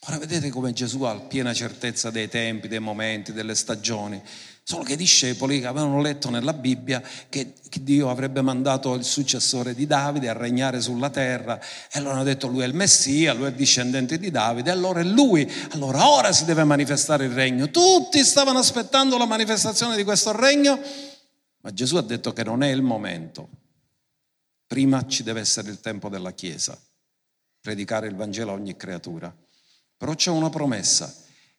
Ora 0.06 0.18
vedete 0.18 0.50
come 0.50 0.74
Gesù 0.74 1.02
ha 1.02 1.18
piena 1.18 1.54
certezza 1.54 2.10
dei 2.10 2.28
tempi, 2.28 2.68
dei 2.68 2.78
momenti, 2.78 3.32
delle 3.32 3.54
stagioni. 3.54 4.22
Solo 4.62 4.82
che 4.82 4.94
i 4.94 4.96
discepoli 4.96 5.64
avevano 5.64 6.00
letto 6.00 6.30
nella 6.30 6.52
Bibbia 6.52 7.02
che 7.28 7.54
Dio 7.80 8.08
avrebbe 8.10 8.40
mandato 8.40 8.94
il 8.94 9.04
successore 9.04 9.74
di 9.74 9.86
Davide 9.86 10.28
a 10.28 10.32
regnare 10.32 10.80
sulla 10.80 11.10
terra 11.10 11.58
e 11.60 11.98
allora 11.98 12.14
hanno 12.14 12.22
detto 12.24 12.46
lui 12.46 12.62
è 12.62 12.66
il 12.66 12.74
Messia, 12.74 13.34
lui 13.34 13.46
è 13.46 13.48
il 13.48 13.54
discendente 13.54 14.18
di 14.18 14.30
Davide, 14.30 14.70
allora 14.70 15.00
è 15.00 15.04
lui, 15.04 15.50
allora 15.70 16.08
ora 16.08 16.32
si 16.32 16.44
deve 16.44 16.64
manifestare 16.64 17.24
il 17.26 17.32
regno. 17.32 17.70
Tutti 17.70 18.22
stavano 18.24 18.58
aspettando 18.58 19.18
la 19.18 19.26
manifestazione 19.26 19.96
di 19.96 20.04
questo 20.04 20.32
regno, 20.32 20.78
ma 21.60 21.72
Gesù 21.72 21.96
ha 21.96 22.02
detto 22.02 22.32
che 22.32 22.44
non 22.44 22.62
è 22.62 22.68
il 22.68 22.82
momento. 22.82 23.48
Prima 24.66 25.06
ci 25.06 25.22
deve 25.22 25.40
essere 25.40 25.70
il 25.70 25.80
tempo 25.80 26.08
della 26.08 26.32
Chiesa, 26.32 26.78
predicare 27.60 28.06
il 28.06 28.14
Vangelo 28.14 28.50
a 28.50 28.54
ogni 28.54 28.76
creatura. 28.76 29.34
Però 29.96 30.14
c'è 30.14 30.30
una 30.30 30.50
promessa, 30.50 31.12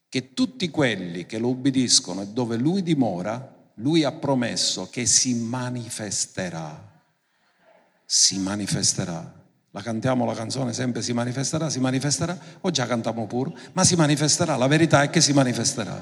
che 0.10 0.34
tutti 0.34 0.70
quelli 0.70 1.26
che 1.26 1.38
lo 1.38 1.50
ubbidiscono 1.50 2.22
e 2.22 2.28
dove 2.28 2.58
lui 2.58 2.84
dimora, 2.84 3.54
lui 3.76 4.04
ha 4.04 4.12
promesso 4.12 4.90
che 4.90 5.06
si 5.06 5.34
manifesterà. 5.34 7.02
Si 8.06 8.38
manifesterà. 8.40 9.44
La 9.72 9.82
cantiamo 9.82 10.24
la 10.24 10.34
canzone 10.34 10.72
sempre 10.72 11.02
si 11.02 11.12
manifesterà, 11.12 11.70
si 11.70 11.82
manifesterà, 11.82 12.38
o 12.62 12.72
già 12.72 12.86
cantiamo 12.86 13.28
pure, 13.28 13.52
ma 13.74 13.84
si 13.84 13.96
manifesterà, 13.96 14.56
la 14.56 14.68
verità 14.68 15.04
è 15.04 15.10
che 15.10 15.20
si 15.20 15.34
manifesterà. 15.34 16.02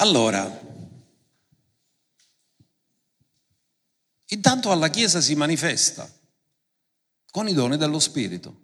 Allora, 0.00 0.60
intanto 4.26 4.70
alla 4.70 4.90
Chiesa 4.90 5.20
si 5.20 5.34
manifesta 5.34 6.08
con 7.32 7.48
i 7.48 7.52
doni 7.52 7.76
dello 7.76 7.98
Spirito. 7.98 8.60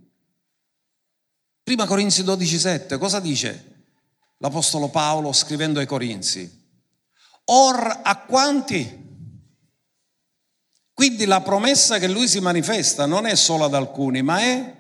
Prima 1.64 1.87
Corinzi 1.87 2.22
12,7, 2.22 2.99
cosa 2.99 3.18
dice 3.18 3.87
l'Apostolo 4.39 4.91
Paolo 4.91 5.32
scrivendo 5.32 5.80
ai 5.80 5.87
Corinzi? 5.87 6.62
Or 7.47 8.01
a 8.05 8.16
quanti? 8.20 9.03
Quindi 10.93 11.24
la 11.24 11.41
promessa 11.41 11.99
che 11.99 12.07
lui 12.07 12.28
si 12.28 12.39
manifesta 12.39 13.07
non 13.07 13.26
è 13.26 13.35
solo 13.35 13.64
ad 13.64 13.74
alcuni, 13.74 14.22
ma 14.22 14.39
è 14.39 14.76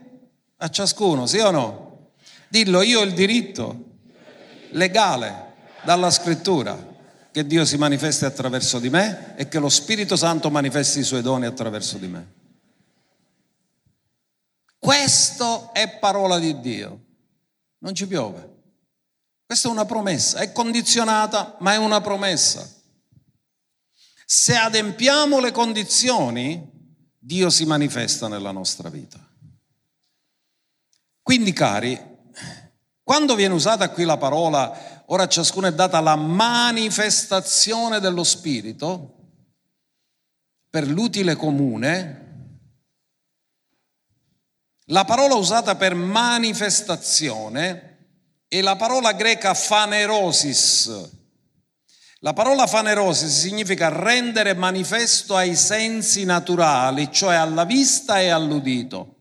a 0.56 0.70
ciascuno, 0.70 1.26
sì 1.26 1.38
o 1.38 1.50
no? 1.50 2.12
Dillo, 2.48 2.82
io 2.82 3.00
ho 3.00 3.02
il 3.02 3.12
diritto 3.12 3.98
legale 4.70 5.43
dalla 5.84 6.10
scrittura 6.10 6.92
che 7.30 7.46
Dio 7.46 7.64
si 7.64 7.76
manifesti 7.76 8.24
attraverso 8.24 8.78
di 8.78 8.90
me 8.90 9.34
e 9.36 9.48
che 9.48 9.58
lo 9.58 9.68
Spirito 9.68 10.16
Santo 10.16 10.50
manifesti 10.50 11.00
i 11.00 11.04
suoi 11.04 11.20
doni 11.20 11.46
attraverso 11.46 11.98
di 11.98 12.06
me. 12.06 12.32
Questo 14.78 15.72
è 15.72 15.98
parola 15.98 16.38
di 16.38 16.60
Dio. 16.60 17.04
Non 17.78 17.94
ci 17.94 18.06
piove. 18.06 18.52
Questa 19.46 19.68
è 19.68 19.70
una 19.70 19.84
promessa, 19.84 20.38
è 20.38 20.52
condizionata, 20.52 21.56
ma 21.60 21.72
è 21.72 21.76
una 21.76 22.00
promessa. 22.00 22.68
Se 24.24 24.54
adempiamo 24.54 25.40
le 25.40 25.52
condizioni, 25.52 26.70
Dio 27.18 27.50
si 27.50 27.64
manifesta 27.64 28.28
nella 28.28 28.52
nostra 28.52 28.88
vita. 28.88 29.18
Quindi 31.22 31.52
cari, 31.52 31.98
quando 33.02 33.34
viene 33.34 33.54
usata 33.54 33.90
qui 33.90 34.04
la 34.04 34.16
parola, 34.16 34.93
ora 35.06 35.24
a 35.24 35.28
ciascuno 35.28 35.66
è 35.66 35.72
data 35.72 36.00
la 36.00 36.16
manifestazione 36.16 38.00
dello 38.00 38.24
Spirito 38.24 39.14
per 40.70 40.86
l'utile 40.88 41.36
comune, 41.36 42.20
la 44.88 45.04
parola 45.04 45.34
usata 45.34 45.76
per 45.76 45.94
manifestazione 45.94 47.92
è 48.48 48.60
la 48.60 48.76
parola 48.76 49.12
greca 49.12 49.54
fanerosis. 49.54 51.10
La 52.18 52.32
parola 52.32 52.66
fanerosis 52.66 53.40
significa 53.40 53.88
rendere 53.88 54.54
manifesto 54.54 55.36
ai 55.36 55.56
sensi 55.56 56.24
naturali, 56.24 57.10
cioè 57.12 57.34
alla 57.34 57.64
vista 57.64 58.20
e 58.20 58.28
all'udito. 58.28 59.13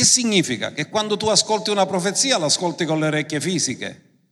Che 0.00 0.06
significa? 0.06 0.72
Che 0.72 0.88
quando 0.88 1.18
tu 1.18 1.26
ascolti 1.26 1.68
una 1.68 1.84
profezia 1.84 2.38
l'ascolti 2.38 2.86
con 2.86 3.00
le 3.00 3.08
orecchie 3.08 3.38
fisiche, 3.38 4.30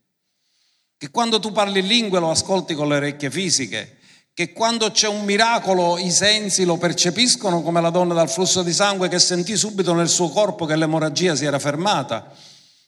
che 0.97 1.11
quando 1.11 1.39
tu 1.39 1.51
parli 1.51 1.81
in 1.81 1.85
lingue 1.85 2.19
lo 2.19 2.31
ascolti 2.31 2.73
con 2.73 2.87
le 2.87 2.95
orecchie 2.95 3.29
fisiche, 3.29 3.97
che 4.33 4.51
quando 4.51 4.89
c'è 4.89 5.07
un 5.07 5.23
miracolo 5.25 5.99
i 5.99 6.09
sensi 6.09 6.65
lo 6.65 6.77
percepiscono 6.77 7.61
come 7.61 7.81
la 7.81 7.91
donna 7.91 8.15
dal 8.15 8.31
flusso 8.31 8.63
di 8.63 8.73
sangue 8.73 9.09
che 9.09 9.19
sentì 9.19 9.55
subito 9.55 9.93
nel 9.93 10.09
suo 10.09 10.29
corpo 10.29 10.65
che 10.65 10.75
l'emorragia 10.75 11.35
si 11.35 11.45
era 11.45 11.59
fermata. 11.59 12.33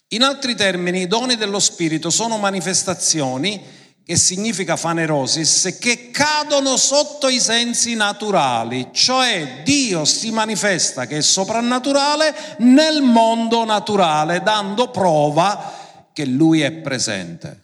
In 0.07 0.23
altri 0.23 0.55
termini, 0.55 1.01
i 1.01 1.07
doni 1.07 1.35
dello 1.35 1.59
Spirito 1.59 2.09
sono 2.09 2.39
manifestazioni, 2.39 3.61
che 4.03 4.17
significa 4.17 4.75
fanerosis, 4.75 5.77
che 5.79 6.11
cadono 6.11 6.75
sotto 6.77 7.27
i 7.29 7.39
sensi 7.39 7.95
naturali, 7.95 8.89
cioè 8.91 9.61
Dio 9.63 10.05
si 10.05 10.31
manifesta 10.31 11.05
che 11.05 11.17
è 11.17 11.21
soprannaturale 11.21 12.57
nel 12.59 13.01
mondo 13.01 13.63
naturale, 13.63 14.41
dando 14.41 14.89
prova 14.89 16.09
che 16.13 16.25
Lui 16.25 16.61
è 16.61 16.71
presente. 16.71 17.63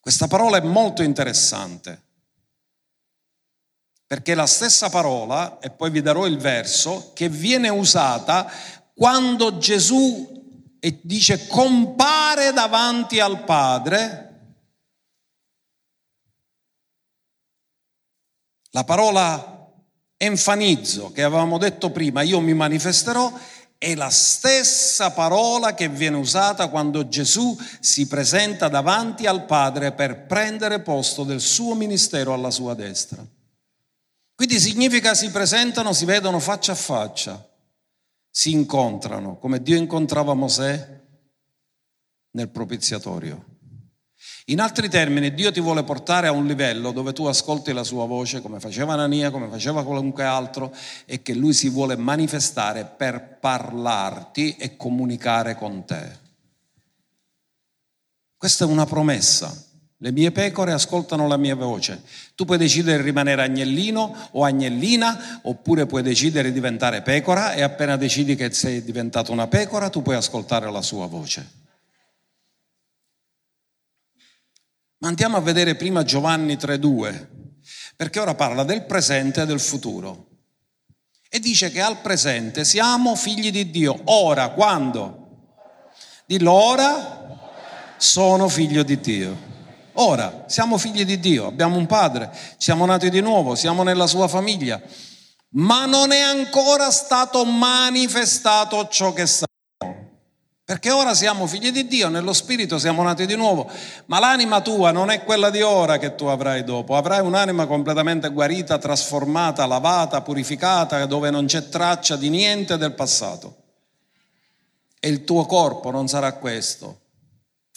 Questa 0.00 0.26
parola 0.26 0.58
è 0.58 0.62
molto 0.62 1.02
interessante 1.02 2.08
perché 4.10 4.34
la 4.34 4.46
stessa 4.46 4.90
parola, 4.90 5.60
e 5.60 5.70
poi 5.70 5.88
vi 5.88 6.02
darò 6.02 6.26
il 6.26 6.36
verso, 6.36 7.12
che 7.14 7.28
viene 7.28 7.68
usata 7.68 8.50
quando 8.92 9.58
Gesù 9.58 10.39
dice 11.02 11.46
compare 11.46 12.52
davanti 12.52 13.20
al 13.20 13.44
Padre, 13.44 14.26
la 18.70 18.84
parola 18.84 19.68
enfanizzo 20.16 21.12
che 21.12 21.22
avevamo 21.22 21.58
detto 21.58 21.90
prima, 21.90 22.22
io 22.22 22.40
mi 22.40 22.54
manifesterò, 22.54 23.32
è 23.76 23.94
la 23.94 24.10
stessa 24.10 25.10
parola 25.12 25.74
che 25.74 25.88
viene 25.88 26.16
usata 26.16 26.68
quando 26.68 27.08
Gesù 27.08 27.58
si 27.80 28.06
presenta 28.06 28.68
davanti 28.68 29.26
al 29.26 29.46
Padre 29.46 29.92
per 29.92 30.26
prendere 30.26 30.80
posto 30.80 31.24
del 31.24 31.40
suo 31.40 31.74
ministero 31.74 32.34
alla 32.34 32.50
sua 32.50 32.74
destra. 32.74 33.24
Quindi 34.34 34.60
significa 34.60 35.14
si 35.14 35.30
presentano, 35.30 35.92
si 35.94 36.04
vedono 36.04 36.38
faccia 36.40 36.72
a 36.72 36.74
faccia, 36.74 37.49
si 38.30 38.52
incontrano, 38.52 39.36
come 39.38 39.60
Dio 39.60 39.76
incontrava 39.76 40.34
Mosè 40.34 41.00
nel 42.30 42.48
propiziatorio. 42.48 43.50
In 44.46 44.60
altri 44.60 44.88
termini, 44.88 45.32
Dio 45.32 45.50
ti 45.50 45.60
vuole 45.60 45.82
portare 45.82 46.26
a 46.26 46.32
un 46.32 46.46
livello 46.46 46.92
dove 46.92 47.12
tu 47.12 47.24
ascolti 47.24 47.72
la 47.72 47.84
sua 47.84 48.06
voce, 48.06 48.42
come 48.42 48.60
faceva 48.60 48.92
Anania, 48.92 49.30
come 49.30 49.48
faceva 49.48 49.84
qualunque 49.84 50.24
altro, 50.24 50.74
e 51.06 51.22
che 51.22 51.34
lui 51.34 51.52
si 51.52 51.68
vuole 51.68 51.96
manifestare 51.96 52.84
per 52.84 53.38
parlarti 53.38 54.56
e 54.56 54.76
comunicare 54.76 55.54
con 55.54 55.84
te. 55.84 56.18
Questa 58.36 58.64
è 58.64 58.68
una 58.68 58.86
promessa. 58.86 59.68
Le 60.02 60.12
mie 60.12 60.32
pecore 60.32 60.72
ascoltano 60.72 61.26
la 61.26 61.36
mia 61.36 61.54
voce. 61.54 62.02
Tu 62.34 62.46
puoi 62.46 62.56
decidere 62.56 62.98
di 62.98 63.04
rimanere 63.04 63.42
agnellino 63.42 64.28
o 64.30 64.44
agnellina, 64.44 65.40
oppure 65.42 65.84
puoi 65.84 66.02
decidere 66.02 66.48
di 66.48 66.54
diventare 66.54 67.02
pecora 67.02 67.52
e 67.52 67.60
appena 67.60 67.96
decidi 67.96 68.34
che 68.34 68.50
sei 68.50 68.82
diventato 68.82 69.30
una 69.30 69.46
pecora, 69.46 69.90
tu 69.90 70.00
puoi 70.00 70.16
ascoltare 70.16 70.70
la 70.70 70.80
sua 70.80 71.06
voce. 71.06 71.58
Ma 75.00 75.08
andiamo 75.08 75.36
a 75.36 75.40
vedere 75.40 75.74
prima 75.74 76.02
Giovanni 76.02 76.54
3.2, 76.54 77.26
perché 77.94 78.20
ora 78.20 78.34
parla 78.34 78.64
del 78.64 78.86
presente 78.86 79.42
e 79.42 79.46
del 79.46 79.60
futuro. 79.60 80.28
E 81.28 81.40
dice 81.40 81.70
che 81.70 81.82
al 81.82 82.00
presente 82.00 82.64
siamo 82.64 83.14
figli 83.16 83.50
di 83.50 83.70
Dio. 83.70 84.00
Ora, 84.04 84.48
quando? 84.48 85.18
Dillo 86.24 86.52
ora, 86.52 87.38
sono 87.98 88.48
figlio 88.48 88.82
di 88.82 88.98
Dio. 88.98 89.49
Ora, 89.94 90.44
siamo 90.46 90.78
figli 90.78 91.04
di 91.04 91.18
Dio, 91.18 91.46
abbiamo 91.46 91.76
un 91.76 91.86
padre, 91.86 92.30
siamo 92.56 92.86
nati 92.86 93.10
di 93.10 93.20
nuovo, 93.20 93.54
siamo 93.54 93.82
nella 93.82 94.06
sua 94.06 94.28
famiglia, 94.28 94.80
ma 95.50 95.86
non 95.86 96.12
è 96.12 96.20
ancora 96.20 96.90
stato 96.90 97.44
manifestato 97.44 98.86
ciò 98.88 99.12
che 99.12 99.26
sa. 99.26 99.46
Perché 100.70 100.92
ora 100.92 101.14
siamo 101.14 101.48
figli 101.48 101.72
di 101.72 101.88
Dio, 101.88 102.08
nello 102.08 102.32
Spirito 102.32 102.78
siamo 102.78 103.02
nati 103.02 103.26
di 103.26 103.34
nuovo, 103.34 103.68
ma 104.06 104.20
l'anima 104.20 104.60
tua 104.60 104.92
non 104.92 105.10
è 105.10 105.24
quella 105.24 105.50
di 105.50 105.62
ora 105.62 105.98
che 105.98 106.14
tu 106.14 106.26
avrai 106.26 106.62
dopo, 106.62 106.94
avrai 106.94 107.18
un'anima 107.18 107.66
completamente 107.66 108.28
guarita, 108.28 108.78
trasformata, 108.78 109.66
lavata, 109.66 110.20
purificata, 110.20 111.04
dove 111.06 111.30
non 111.30 111.46
c'è 111.46 111.68
traccia 111.68 112.14
di 112.14 112.28
niente 112.28 112.76
del 112.76 112.94
passato. 112.94 113.56
E 115.00 115.08
il 115.08 115.24
tuo 115.24 115.44
corpo 115.46 115.90
non 115.90 116.06
sarà 116.06 116.34
questo. 116.34 116.99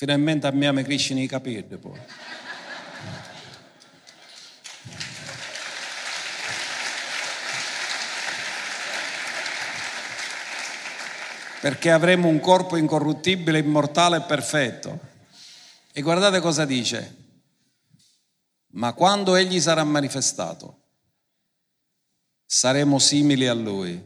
Finalmente 0.03 0.47
abbiamo 0.47 0.81
cresciuto 0.81 1.21
i 1.21 1.27
capelli 1.27 1.77
poi. 1.77 1.97
perché 11.61 11.89
avremo 11.89 12.27
un 12.27 12.41
corpo 12.41 12.75
incorruttibile, 12.75 13.59
immortale 13.59 14.17
e 14.17 14.21
perfetto. 14.23 14.99
E 15.93 16.01
guardate 16.01 16.41
cosa 16.41 16.65
dice. 16.65 17.15
Ma 18.71 18.91
quando 18.91 19.37
Egli 19.37 19.61
sarà 19.61 19.85
manifestato, 19.85 20.81
saremo 22.45 22.99
simili 22.99 23.47
a 23.47 23.53
Lui, 23.53 24.03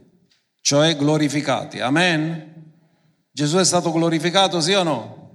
cioè 0.61 0.95
glorificati. 0.95 1.79
Amen? 1.79 2.73
Gesù 3.31 3.57
è 3.57 3.65
stato 3.65 3.91
glorificato, 3.91 4.61
sì 4.61 4.73
o 4.73 4.83
no? 4.83 5.26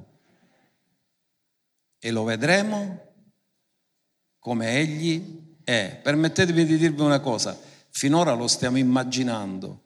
E 2.05 2.11
lo 2.11 2.24
vedremo 2.24 3.12
come 4.38 4.78
Egli 4.78 5.59
è. 5.62 6.00
Permettetemi 6.03 6.64
di 6.64 6.76
dirvi 6.76 7.03
una 7.03 7.20
cosa, 7.20 7.57
finora 7.90 8.32
lo 8.32 8.48
stiamo 8.48 8.78
immaginando 8.78 9.82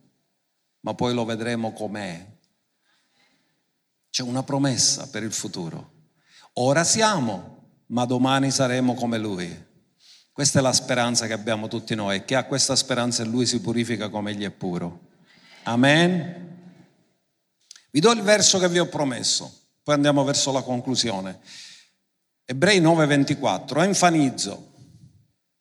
ma 0.86 0.94
poi 0.94 1.14
lo 1.14 1.24
vedremo 1.24 1.72
com'è. 1.72 2.24
C'è 4.08 4.22
una 4.22 4.44
promessa 4.44 5.08
per 5.08 5.24
il 5.24 5.32
futuro. 5.32 5.94
Ora 6.54 6.84
siamo, 6.84 7.82
ma 7.86 8.04
domani 8.04 8.52
saremo 8.52 8.94
come 8.94 9.18
Lui. 9.18 9.64
Questa 10.30 10.60
è 10.60 10.62
la 10.62 10.72
speranza 10.72 11.26
che 11.26 11.32
abbiamo 11.32 11.66
tutti 11.66 11.96
noi. 11.96 12.24
Chi 12.24 12.34
ha 12.34 12.44
questa 12.44 12.76
speranza 12.76 13.24
in 13.24 13.30
Lui 13.30 13.46
si 13.46 13.60
purifica 13.60 14.08
come 14.08 14.30
Egli 14.30 14.44
è 14.44 14.50
puro. 14.50 15.08
Amen. 15.64 16.54
Vi 17.90 17.98
do 17.98 18.12
il 18.12 18.22
verso 18.22 18.60
che 18.60 18.68
vi 18.68 18.78
ho 18.78 18.86
promesso, 18.86 19.52
poi 19.82 19.96
andiamo 19.96 20.22
verso 20.22 20.52
la 20.52 20.62
conclusione. 20.62 21.40
Ebrei 22.48 22.80
9:24, 22.80 23.82
enfanizzo, 23.82 24.72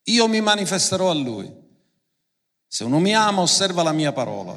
io 0.04 0.28
mi 0.28 0.40
manifesterò 0.40 1.10
a 1.10 1.16
Lui. 1.16 1.52
Se 2.68 2.84
uno 2.84 3.00
mi 3.00 3.16
ama, 3.16 3.42
osserva 3.42 3.82
la 3.82 3.92
mia 3.92 4.12
parola 4.12 4.54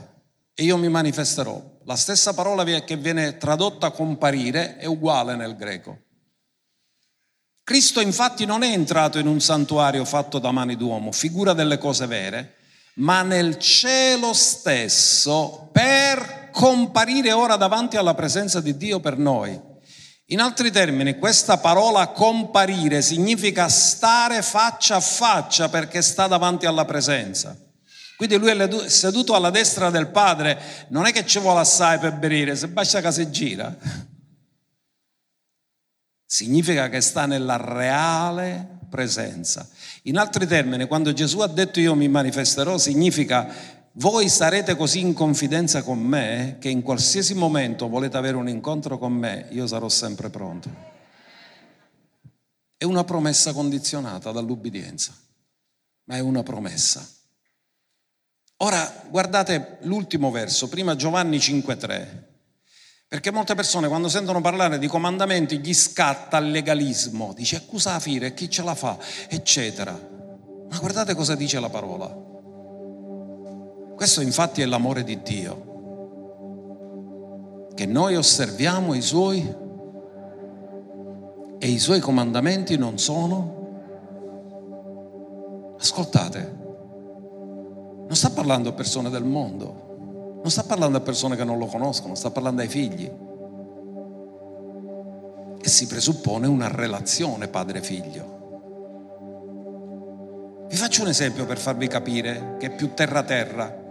e 0.52 0.62
io 0.62 0.76
mi 0.76 0.90
manifesterò. 0.90 1.78
La 1.84 1.96
stessa 1.96 2.34
parola 2.34 2.64
che 2.64 2.96
viene 2.96 3.38
tradotta 3.38 3.90
comparire 3.92 4.76
è 4.76 4.84
uguale 4.84 5.36
nel 5.36 5.56
greco. 5.56 6.02
Cristo 7.64 8.02
infatti 8.02 8.44
non 8.44 8.62
è 8.62 8.72
entrato 8.72 9.18
in 9.18 9.26
un 9.26 9.40
santuario 9.40 10.04
fatto 10.04 10.38
da 10.38 10.50
mani 10.50 10.76
d'uomo, 10.76 11.12
figura 11.12 11.54
delle 11.54 11.78
cose 11.78 12.06
vere, 12.06 12.56
ma 12.96 13.22
nel 13.22 13.56
cielo 13.58 14.34
stesso 14.34 15.70
per 15.72 16.50
comparire 16.52 17.32
ora 17.32 17.56
davanti 17.56 17.96
alla 17.96 18.14
presenza 18.14 18.60
di 18.60 18.76
Dio 18.76 19.00
per 19.00 19.16
noi. 19.16 19.67
In 20.30 20.40
altri 20.40 20.70
termini, 20.70 21.16
questa 21.16 21.56
parola 21.56 22.08
comparire 22.08 23.00
significa 23.00 23.68
stare 23.68 24.42
faccia 24.42 24.96
a 24.96 25.00
faccia 25.00 25.70
perché 25.70 26.02
sta 26.02 26.26
davanti 26.26 26.66
alla 26.66 26.84
presenza. 26.84 27.56
Quindi 28.16 28.36
lui 28.36 28.50
è 28.50 28.88
seduto 28.88 29.34
alla 29.34 29.50
destra 29.50 29.90
del 29.90 30.08
padre, 30.08 30.86
non 30.88 31.06
è 31.06 31.12
che 31.12 31.24
ci 31.24 31.38
vuole 31.38 31.60
assai 31.60 31.98
per 31.98 32.14
berire, 32.14 32.56
se 32.56 32.68
basta 32.68 33.00
che 33.00 33.12
si 33.12 33.30
gira. 33.30 33.74
Significa 36.26 36.90
che 36.90 37.00
sta 37.00 37.24
nella 37.24 37.56
reale 37.56 38.80
presenza. 38.90 39.66
In 40.02 40.18
altri 40.18 40.46
termini, 40.46 40.86
quando 40.86 41.14
Gesù 41.14 41.40
ha 41.40 41.46
detto 41.46 41.80
io 41.80 41.94
mi 41.94 42.08
manifesterò, 42.08 42.76
significa 42.76 43.46
voi 43.98 44.28
sarete 44.28 44.76
così 44.76 45.00
in 45.00 45.12
confidenza 45.12 45.82
con 45.82 45.98
me 45.98 46.56
che 46.60 46.68
in 46.68 46.82
qualsiasi 46.82 47.34
momento 47.34 47.88
volete 47.88 48.16
avere 48.16 48.36
un 48.36 48.48
incontro 48.48 48.96
con 48.96 49.12
me, 49.12 49.48
io 49.50 49.66
sarò 49.66 49.88
sempre 49.88 50.30
pronto. 50.30 50.70
È 52.76 52.84
una 52.84 53.02
promessa 53.02 53.52
condizionata 53.52 54.30
dall'ubbidienza, 54.30 55.12
ma 56.04 56.14
è 56.14 56.20
una 56.20 56.44
promessa. 56.44 57.06
Ora 58.58 59.04
guardate 59.08 59.78
l'ultimo 59.82 60.30
verso, 60.30 60.68
prima 60.68 60.94
Giovanni 60.94 61.38
5.3, 61.38 62.06
perché 63.08 63.32
molte 63.32 63.56
persone 63.56 63.88
quando 63.88 64.08
sentono 64.08 64.40
parlare 64.40 64.78
di 64.78 64.86
comandamenti 64.86 65.58
gli 65.58 65.74
scatta 65.74 66.38
il 66.38 66.52
legalismo, 66.52 67.32
dice 67.34 67.56
accusa 67.56 67.92
la 67.92 68.00
fine, 68.00 68.32
chi 68.32 68.48
ce 68.48 68.62
la 68.62 68.76
fa, 68.76 68.96
eccetera. 69.28 69.90
Ma 69.92 70.78
guardate 70.78 71.14
cosa 71.16 71.34
dice 71.34 71.58
la 71.58 71.70
parola. 71.70 72.27
Questo 73.98 74.20
infatti 74.20 74.62
è 74.62 74.64
l'amore 74.64 75.02
di 75.02 75.20
Dio, 75.22 75.66
che 77.74 77.84
noi 77.84 78.14
osserviamo 78.14 78.94
i 78.94 79.00
suoi 79.00 79.40
e 81.58 81.66
i 81.66 81.80
suoi 81.80 81.98
comandamenti 81.98 82.78
non 82.78 82.96
sono... 82.98 83.56
Ascoltate, 85.80 86.56
non 88.06 88.14
sta 88.14 88.30
parlando 88.30 88.68
a 88.68 88.72
persone 88.72 89.10
del 89.10 89.24
mondo, 89.24 90.38
non 90.42 90.50
sta 90.50 90.62
parlando 90.62 90.98
a 90.98 91.00
persone 91.00 91.34
che 91.34 91.42
non 91.42 91.58
lo 91.58 91.66
conoscono, 91.66 92.14
sta 92.14 92.30
parlando 92.30 92.62
ai 92.62 92.68
figli. 92.68 93.10
E 95.60 95.68
si 95.68 95.88
presuppone 95.88 96.46
una 96.46 96.68
relazione 96.68 97.48
padre-figlio. 97.48 98.36
Vi 100.68 100.76
faccio 100.76 101.02
un 101.02 101.08
esempio 101.08 101.46
per 101.46 101.58
farvi 101.58 101.88
capire 101.88 102.54
che 102.60 102.66
è 102.66 102.74
più 102.76 102.94
terra-terra. 102.94 103.86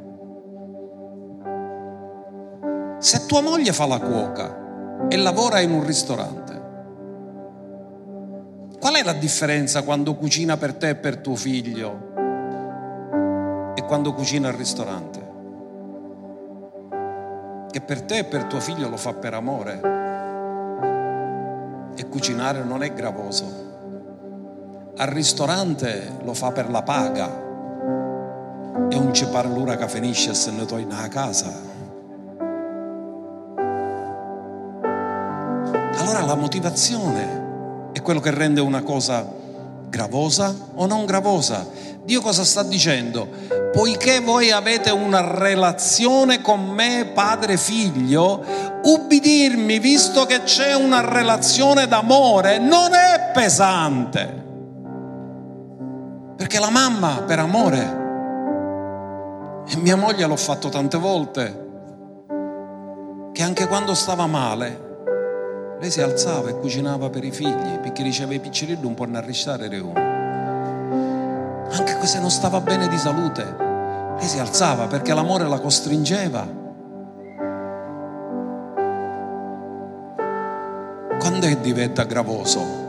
Se 3.00 3.28
tua 3.28 3.42
moglie 3.42 3.74
fa 3.74 3.86
la 3.86 4.00
cuoca 4.00 5.08
e 5.08 5.18
lavora 5.18 5.60
in 5.60 5.72
un 5.72 5.86
ristorante, 5.86 6.62
qual 8.80 8.96
è 8.96 9.04
la 9.04 9.14
differenza 9.14 9.84
quando 9.84 10.16
cucina 10.16 10.58
per 10.58 10.74
te 10.74 10.90
e 10.90 10.96
per 10.96 11.18
tuo 11.18 11.36
figlio 11.36 12.16
e 13.76 13.84
quando 13.86 14.14
cucina 14.16 14.48
al 14.48 14.56
ristorante? 14.56 15.26
Che 17.70 17.82
per 17.82 18.02
te 18.02 18.18
e 18.18 18.24
per 18.24 18.46
tuo 18.46 18.60
figlio 18.60 18.90
lo 18.90 18.98
fa 18.98 19.14
per 19.14 19.36
amore 19.36 19.80
e 21.96 22.08
cucinare 22.10 22.64
non 22.64 22.82
è 22.82 22.92
gravoso. 22.94 23.66
Al 24.98 25.08
ristorante 25.10 26.14
lo 26.24 26.34
fa 26.34 26.52
per 26.52 26.72
la 26.72 26.82
paga 26.82 27.46
non 28.90 29.14
ci 29.14 29.28
pare 29.28 29.50
l'ora 29.50 29.76
che 29.76 29.88
finisce 29.88 30.34
se 30.34 30.50
ne 30.50 30.66
torna 30.66 31.04
a 31.04 31.08
casa. 31.10 31.77
Allora 35.98 36.22
la 36.22 36.36
motivazione 36.36 37.90
è 37.92 38.02
quello 38.02 38.20
che 38.20 38.32
rende 38.32 38.62
una 38.62 38.84
cosa 38.84 39.26
gravosa 39.90 40.54
o 40.76 40.86
non 40.86 41.06
gravosa. 41.06 41.66
Dio 42.04 42.22
cosa 42.22 42.44
sta 42.44 42.64
dicendo? 42.64 43.28
Poiché 43.74 44.22
voi 44.22 44.52
avete 44.52 44.92
una 44.92 45.40
relazione 45.40 46.42
con 46.42 46.68
me, 46.68 47.12
padre 47.14 47.54
e 47.54 47.58
figlio, 47.58 48.44
ubbidirmi, 48.84 49.80
visto 49.80 50.26
che 50.26 50.44
c'è 50.44 50.74
una 50.74 51.02
relazione 51.02 51.88
d'amore, 51.88 52.60
non 52.60 52.94
è 52.94 53.32
pesante. 53.34 54.46
Perché 56.38 56.60
la 56.60 56.70
mamma 56.70 57.24
per 57.24 57.40
amore, 57.40 58.06
e 59.68 59.76
mia 59.78 59.98
moglie 59.98 60.26
l'ho 60.28 60.38
fatto 60.38 60.70
tante 60.70 60.98
volte, 60.98 61.66
che 63.34 63.44
anche 63.44 63.68
quando 63.68 63.94
stava 63.94 64.28
male, 64.28 64.87
lei 65.80 65.92
si 65.92 66.02
alzava 66.02 66.50
e 66.50 66.60
cucinava 66.60 67.10
per 67.10 67.24
i 67.24 67.32
figli, 67.32 67.80
perché 67.80 68.04
diceva 68.04 68.34
i 68.34 68.40
piccirilli 68.40 68.82
non 68.82 68.96
possono 68.96 69.18
arrestare 69.18 69.68
uno. 69.78 70.00
Anche 71.70 72.06
se 72.08 72.20
non 72.20 72.32
stava 72.32 72.62
bene 72.62 72.88
di 72.88 72.98
salute, 72.98 73.44
lei 74.18 74.28
si 74.28 74.40
alzava 74.40 74.88
perché 74.88 75.14
l'amore 75.14 75.46
la 75.48 75.60
costringeva. 75.60 76.48
Quando 81.20 81.46
è 81.46 81.58
diventa 81.58 82.06
gravoso? 82.06 82.86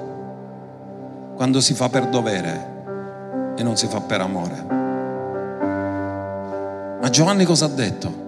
Quando 1.34 1.60
si 1.60 1.74
fa 1.74 1.88
per 1.88 2.06
dovere 2.06 2.76
e 3.56 3.62
non 3.64 3.76
si 3.76 3.88
fa 3.88 4.00
per 4.00 4.20
amore. 4.20 4.66
Ma 7.00 7.10
Giovanni 7.10 7.44
cosa 7.44 7.64
ha 7.66 7.68
detto? 7.68 8.27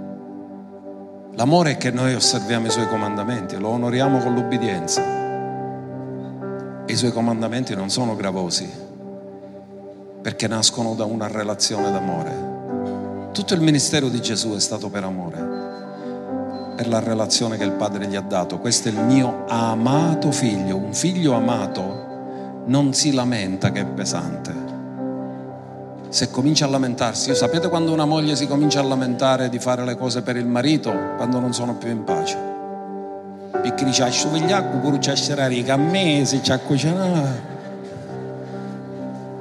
L'amore 1.35 1.72
è 1.72 1.76
che 1.76 1.91
noi 1.91 2.14
osserviamo 2.14 2.66
i 2.66 2.70
suoi 2.70 2.89
comandamenti, 2.89 3.57
lo 3.57 3.68
onoriamo 3.68 4.18
con 4.18 4.35
l'ubbidienza. 4.35 5.01
E 6.85 6.93
i 6.93 6.97
suoi 6.97 7.12
comandamenti 7.12 7.74
non 7.74 7.89
sono 7.89 8.16
gravosi, 8.16 8.68
perché 10.20 10.49
nascono 10.49 10.95
da 10.95 11.05
una 11.05 11.28
relazione 11.28 11.91
d'amore. 11.93 13.31
Tutto 13.33 13.55
il 13.55 13.61
ministero 13.61 14.09
di 14.09 14.20
Gesù 14.20 14.55
è 14.55 14.61
stato 14.61 14.91
per 14.91 15.05
amore, 15.05 16.74
per 16.74 16.89
la 16.89 16.99
relazione 16.99 17.57
che 17.57 17.64
il 17.64 17.72
Padre 17.72 18.07
gli 18.07 18.16
ha 18.16 18.22
dato. 18.22 18.59
Questo 18.59 18.89
è 18.89 18.91
il 18.91 18.99
mio 18.99 19.45
amato 19.47 20.33
figlio. 20.33 20.76
Un 20.76 20.93
figlio 20.93 21.35
amato 21.35 22.62
non 22.66 22.93
si 22.93 23.12
lamenta 23.12 23.70
che 23.70 23.81
è 23.83 23.87
pesante 23.87 24.70
se 26.11 26.28
comincia 26.28 26.64
a 26.64 26.68
lamentarsi, 26.68 27.34
sapete 27.36 27.68
quando 27.68 27.92
una 27.92 28.04
moglie 28.04 28.34
si 28.34 28.48
comincia 28.48 28.80
a 28.80 28.82
lamentare 28.82 29.48
di 29.48 29.61
fare 29.61 29.84
le 29.84 29.96
cose 29.96 30.22
per 30.22 30.36
il 30.36 30.44
marito 30.44 30.92
quando 31.16 31.38
non 31.38 31.54
sono 31.54 31.76
più 31.76 31.88
in 31.88 32.02
pace? 32.02 32.36
Perché 33.62 33.84
dice, 33.84 34.02
a 34.02 34.11
stupigliacco 34.11 34.78
pure 34.78 34.98
c'è 34.98 35.14
a 35.70 35.76
me, 35.76 36.24
se 36.24 36.40
a 36.52 36.58
cucinare. 36.58 37.48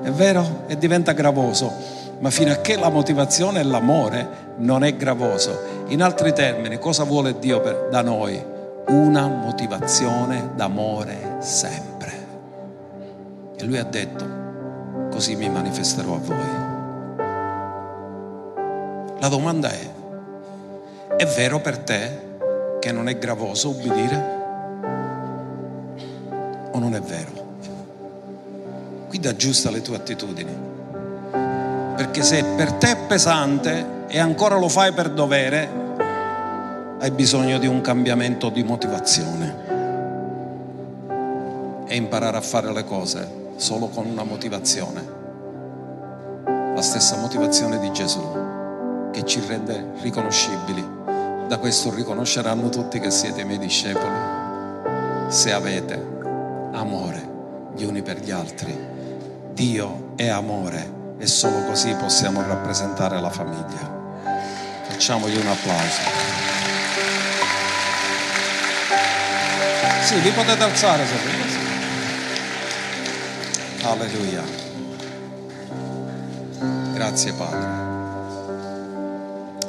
È 0.03 0.11
vero? 0.11 0.63
E 0.67 0.77
diventa 0.77 1.13
gravoso. 1.13 1.71
Ma 2.19 2.29
fino 2.29 2.51
a 2.51 2.57
che 2.57 2.77
la 2.77 2.89
motivazione 2.89 3.61
e 3.61 3.63
l'amore 3.63 4.27
non 4.57 4.83
è 4.83 4.95
gravoso. 4.95 5.57
In 5.87 6.03
altri 6.03 6.33
termini, 6.33 6.77
cosa 6.77 7.03
vuole 7.03 7.39
Dio 7.39 7.61
per, 7.61 7.87
da 7.89 8.01
noi? 8.01 8.39
Una 8.89 9.27
motivazione 9.27 10.51
d'amore 10.55 11.37
sempre. 11.39 12.27
E 13.55 13.65
lui 13.65 13.77
ha 13.77 13.83
detto, 13.83 14.48
così 15.19 15.35
mi 15.35 15.49
manifesterò 15.49 16.15
a 16.15 16.17
voi. 16.17 16.37
La 19.19 19.27
domanda 19.27 19.69
è, 19.69 19.91
è 21.17 21.25
vero 21.25 21.59
per 21.59 21.77
te 21.79 22.21
che 22.79 22.93
non 22.93 23.09
è 23.09 23.17
gravoso 23.17 23.71
ubbidire? 23.71 24.37
O 26.71 26.79
non 26.79 26.95
è 26.95 27.01
vero? 27.01 27.47
Quindi 29.09 29.27
aggiusta 29.27 29.69
le 29.69 29.81
tue 29.81 29.97
attitudini. 29.97 30.55
Perché 31.97 32.23
se 32.23 32.41
per 32.55 32.71
te 32.71 32.91
è 32.91 32.97
pesante 33.05 34.05
e 34.07 34.19
ancora 34.19 34.55
lo 34.55 34.69
fai 34.69 34.93
per 34.93 35.09
dovere, 35.09 35.69
hai 36.97 37.11
bisogno 37.11 37.57
di 37.57 37.67
un 37.67 37.81
cambiamento 37.81 38.47
di 38.47 38.63
motivazione 38.63 39.55
e 41.87 41.95
imparare 41.97 42.37
a 42.37 42.41
fare 42.41 42.71
le 42.71 42.85
cose 42.85 43.47
solo 43.59 43.89
con 43.89 44.05
una 44.05 44.23
motivazione, 44.23 45.05
la 46.73 46.81
stessa 46.81 47.17
motivazione 47.17 47.77
di 47.79 47.91
Gesù 47.91 48.21
che 49.11 49.25
ci 49.25 49.43
rende 49.45 49.91
riconoscibili. 50.01 50.81
Da 51.47 51.57
questo 51.57 51.93
riconosceranno 51.93 52.69
tutti 52.69 52.99
che 52.99 53.11
siete 53.11 53.43
miei 53.43 53.59
discepoli, 53.59 54.15
se 55.27 55.51
avete 55.51 55.93
amore 56.71 57.27
gli 57.75 57.83
uni 57.83 58.01
per 58.01 58.19
gli 58.19 58.31
altri. 58.31 58.73
Dio 59.51 60.13
è 60.15 60.29
amore 60.29 61.17
e 61.17 61.27
solo 61.27 61.65
così 61.65 61.93
possiamo 61.95 62.41
rappresentare 62.41 63.19
la 63.19 63.29
famiglia. 63.29 63.97
Facciamogli 64.87 65.35
un 65.35 65.47
applauso. 65.47 66.01
Sì, 70.03 70.15
vi 70.21 70.31
potete 70.31 70.63
alzare 70.63 71.05
se 71.05 71.15
volete. 71.17 71.48
Alleluia. 73.81 74.43
Grazie 76.93 77.33
Padre. 77.33 77.67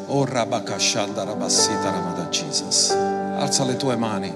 Oh 0.06 0.24
Rabakashanda 0.24 1.22
Rabassita 1.22 1.90
Ramada 1.90 2.28
Jesus. 2.28 2.90
Alza 2.90 3.64
le 3.64 3.76
tue 3.76 3.94
mani. 3.94 4.34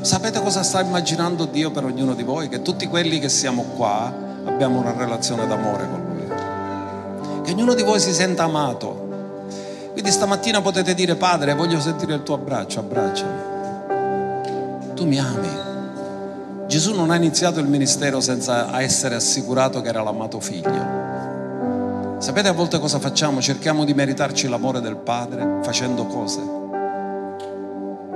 Sapete 0.00 0.40
cosa 0.42 0.64
sta 0.64 0.80
immaginando 0.80 1.44
Dio 1.44 1.70
per 1.70 1.84
ognuno 1.84 2.14
di 2.14 2.24
voi? 2.24 2.48
Che 2.48 2.60
tutti 2.62 2.88
quelli 2.88 3.20
che 3.20 3.28
siamo 3.28 3.62
qua 3.62 4.12
abbiamo 4.44 4.80
una 4.80 4.92
relazione 4.92 5.46
d'amore 5.46 5.88
con 5.88 6.04
Lui. 6.08 7.42
Che 7.42 7.52
ognuno 7.52 7.74
di 7.74 7.84
voi 7.84 8.00
si 8.00 8.12
senta 8.12 8.42
amato. 8.42 9.08
Quindi 9.92 10.10
stamattina 10.10 10.60
potete 10.60 10.94
dire 10.94 11.14
Padre, 11.14 11.54
voglio 11.54 11.80
sentire 11.80 12.14
il 12.14 12.24
tuo 12.24 12.34
abbraccio, 12.34 12.80
abbracciami. 12.80 13.48
Tu 14.94 15.06
mi 15.06 15.18
ami 15.18 15.68
Gesù 16.70 16.94
non 16.94 17.10
ha 17.10 17.16
iniziato 17.16 17.58
il 17.58 17.66
ministero 17.66 18.20
senza 18.20 18.80
essere 18.80 19.16
assicurato 19.16 19.80
che 19.80 19.88
era 19.88 20.04
l'amato 20.04 20.38
figlio. 20.38 22.18
Sapete 22.18 22.46
a 22.46 22.52
volte 22.52 22.78
cosa 22.78 23.00
facciamo? 23.00 23.40
Cerchiamo 23.40 23.84
di 23.84 23.92
meritarci 23.92 24.46
l'amore 24.46 24.80
del 24.80 24.94
Padre 24.94 25.58
facendo 25.64 26.06
cose. 26.06 26.40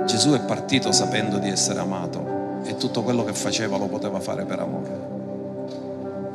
Gesù 0.05 0.31
è 0.31 0.39
partito 0.39 0.93
sapendo 0.93 1.37
di 1.37 1.49
essere 1.49 1.81
amato 1.81 2.61
e 2.63 2.77
tutto 2.77 3.03
quello 3.03 3.25
che 3.25 3.33
faceva 3.33 3.75
lo 3.75 3.87
poteva 3.87 4.21
fare 4.21 4.45
per 4.45 4.59
amore, 4.59 4.99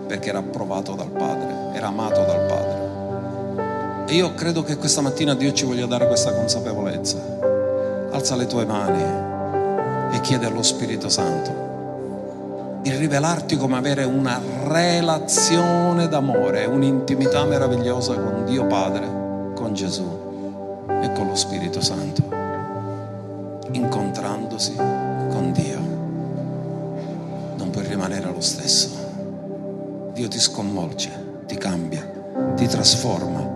perché 0.07 0.29
era 0.29 0.41
approvato 0.41 0.93
dal 0.93 1.09
Padre, 1.09 1.73
era 1.73 1.87
amato 1.87 2.23
dal 2.27 2.45
Padre. 2.47 4.13
E 4.13 4.15
io 4.15 4.35
credo 4.35 4.63
che 4.63 4.77
questa 4.77 5.01
mattina 5.01 5.35
Dio 5.35 5.55
ci 5.55 5.65
voglia 5.65 5.87
dare 5.87 6.07
questa 6.07 6.35
consapevolezza. 6.35 7.17
Alza 8.11 8.37
le 8.37 8.45
tue 8.45 8.67
mani 8.67 9.03
e 10.15 10.21
chiede 10.21 10.45
allo 10.45 10.63
Spirito 10.63 11.09
Santo 11.09 11.70
di 12.83 12.97
rivelarti 12.97 13.57
come 13.59 13.77
avere 13.77 14.05
una 14.05 14.41
relazione 14.65 16.09
d'amore, 16.09 16.65
un'intimità 16.65 17.45
meravigliosa 17.45 18.15
con 18.15 18.45
Dio 18.47 18.67
Padre, 18.67 19.53
con 19.55 19.75
Gesù 19.75 20.85
e 21.03 21.13
con 21.13 21.27
lo 21.27 21.35
Spirito 21.35 21.83
Santo, 21.83 22.23
incontrandosi 23.73 24.77
con 24.77 25.53
Dio. 25.53 25.79
Non 27.57 27.69
puoi 27.71 27.87
rimanere 27.87 28.33
lo 28.33 28.41
stesso. 28.41 28.89
Dio 30.15 30.29
ti 30.29 30.39
sconvolge, 30.39 31.43
ti 31.47 31.57
cambia, 31.57 32.03
ti 32.57 32.67
trasforma, 32.67 33.47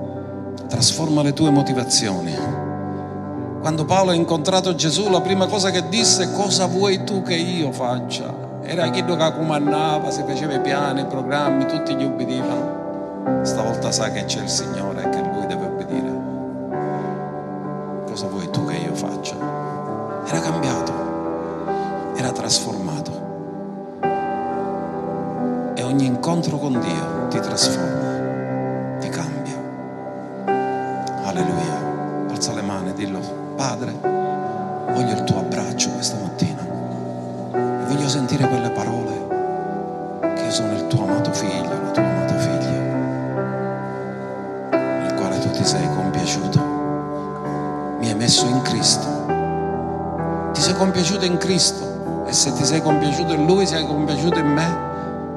trasforma 0.69 1.23
le 1.23 1.33
tue 1.33 1.49
motivazioni. 1.49 2.35
Quando 3.61 3.87
Paolo 3.87 4.11
ha 4.11 4.15
incontrato 4.15 4.75
Gesù, 4.75 5.09
la 5.09 5.23
prima 5.23 5.47
cosa 5.47 5.71
che 5.71 5.89
disse, 5.89 6.31
cosa 6.33 6.67
vuoi 6.67 7.05
tu 7.05 7.23
che 7.23 7.35
io 7.35 7.73
faccia? 7.73 8.44
Era 8.67 8.89
chi 8.89 9.05
che 9.05 9.33
comandava, 9.35 10.11
si 10.11 10.23
faceva 10.27 10.55
i 10.55 10.61
piani, 10.61 11.03
i 11.03 11.07
programmi, 11.07 11.67
tutti 11.67 11.95
gli 11.95 12.05
ubbidivano. 12.05 13.43
Stavolta 13.43 13.93
sa 13.93 14.11
che 14.11 14.25
c'è 14.25 14.41
il 14.41 14.49
Signore 14.49 15.03
e 15.05 15.09
che 15.11 15.21
Lui 15.21 15.47
deve 15.47 15.67
obbedire. 15.67 16.13
Cosa 18.07 18.27
vuoi 18.27 18.49
tu 18.51 18.65
che 18.67 18.77
io 18.77 18.95
faccia? 18.95 19.37
Era 20.27 20.41
cambiato, 20.41 20.93
era 22.17 22.33
trasformato. 22.33 23.13
E 25.75 25.83
ogni 25.83 26.07
incontro 26.07 26.57
con 26.57 26.81
Dio 26.81 27.29
ti 27.29 27.41
trasforma, 27.41 28.99
ti 28.99 29.09
cambia. 29.09 29.63
Alleluia. 31.25 31.83
Alza 32.45 32.53
le 32.53 32.63
mani 32.63 32.93
dillo, 32.95 33.21
Padre, 33.57 34.14
Mi 48.05 48.11
hai 48.11 48.17
messo 48.17 48.45
in 48.45 48.61
Cristo. 48.61 49.07
Ti 50.53 50.61
sei 50.61 50.75
compiaciuto 50.75 51.25
in 51.25 51.39
Cristo 51.39 52.27
e 52.27 52.35
se 52.35 52.53
ti 52.53 52.63
sei 52.63 52.83
compiaciuto 52.83 53.33
in 53.33 53.47
Lui, 53.47 53.67
sei 53.67 53.87
compiaciuto 53.87 54.41
in 54.41 54.47
me 54.47 54.79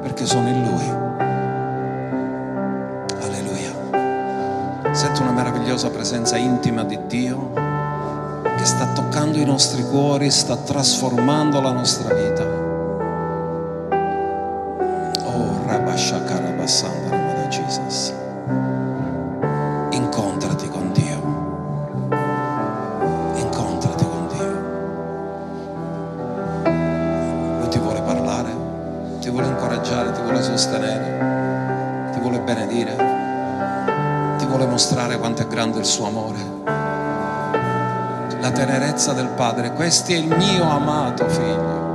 perché 0.01 0.25
sono 0.25 0.49
in 0.49 0.63
Lui. 0.65 0.85
Alleluia. 3.21 4.93
Sento 4.93 5.21
una 5.21 5.31
meravigliosa 5.31 5.89
presenza 5.89 6.35
intima 6.35 6.83
di 6.83 6.99
Dio 7.07 7.53
che 8.57 8.65
sta 8.65 8.87
toccando 8.87 9.37
i 9.37 9.45
nostri 9.45 9.85
cuori, 9.85 10.29
sta 10.29 10.57
trasformando 10.57 11.61
la 11.61 11.71
nostra 11.71 12.13
vita. 12.13 12.36
Padre. 39.37 39.71
Questo 39.71 40.13
è 40.13 40.15
il 40.15 40.25
mio 40.25 40.67
amato 40.67 41.29
figlio. 41.29 41.86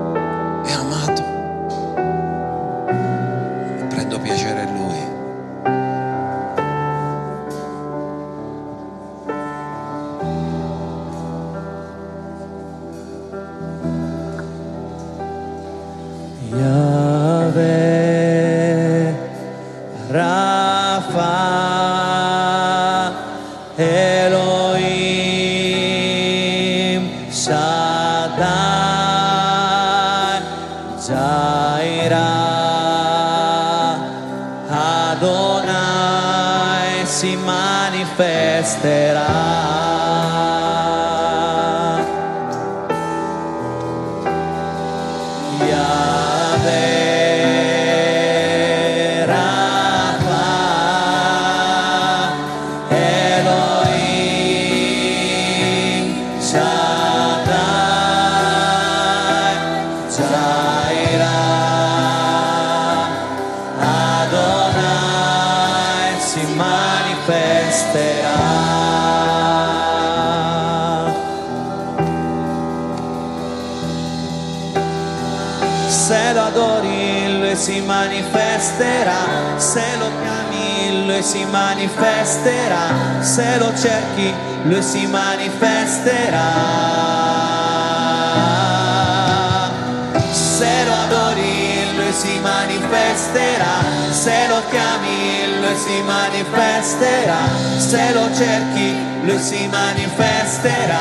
Manifesterà, 92.73 93.85
se 94.11 94.47
lo 94.49 94.63
chiami 94.71 95.61
lui 95.61 95.77
si 95.77 96.03
manifesterà, 96.03 97.41
se 97.79 98.13
lo 98.13 98.35
cerchi 98.35 98.97
lui 99.23 99.39
si 99.39 99.69
manifesterà. 99.69 101.01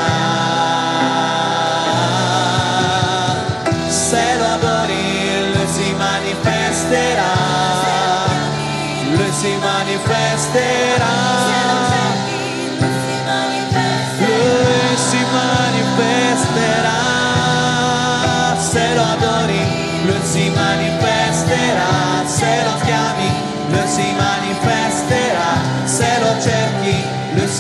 Se 3.88 4.35
lo 4.38 4.45
adori, 4.45 5.53
lui 5.53 5.68
si 5.68 5.93
manifesterà. 5.93 7.31
Lui 9.15 9.31
si 9.31 9.56
manifesterà. 9.61 11.40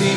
Lui 0.01 0.15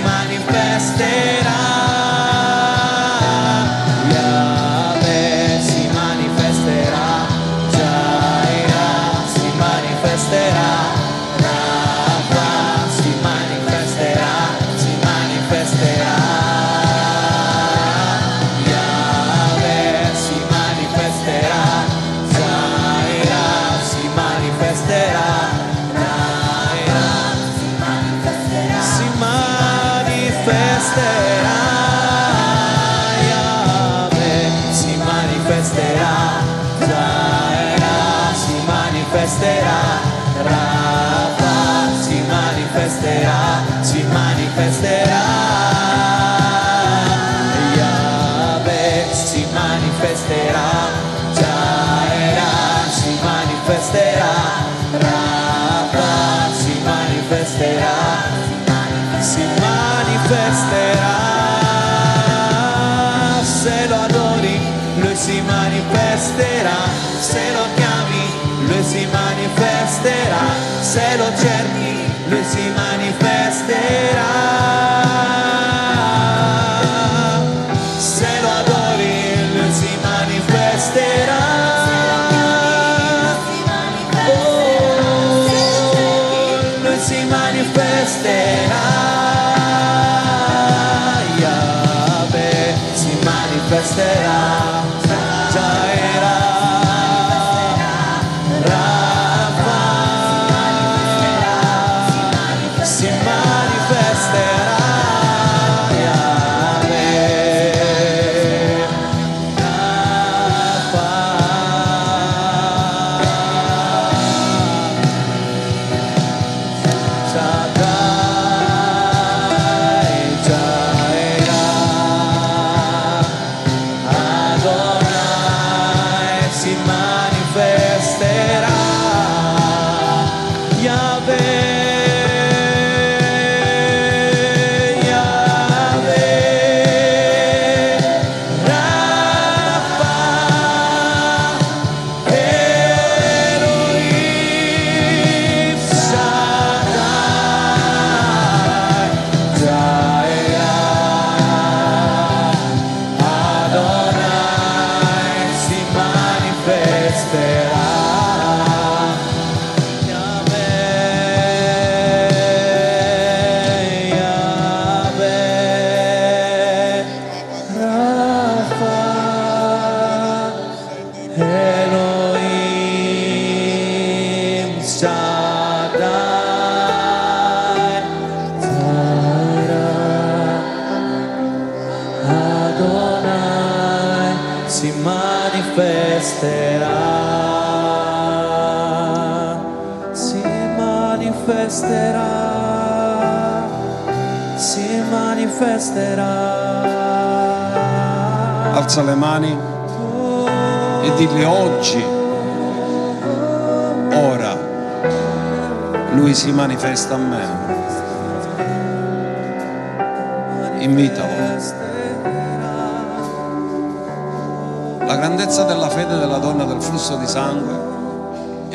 manifesterà. 66.24 66.88
Se 67.20 67.52
lo 67.52 67.66
chiami, 67.74 68.66
lui 68.66 68.82
si 68.82 69.06
manifesterà. 69.12 70.44
Se 70.80 71.16
lo 71.16 71.26
cerchi, 71.36 72.12
lui 72.28 72.44
si 72.44 72.70
manifesterà. 72.74 74.63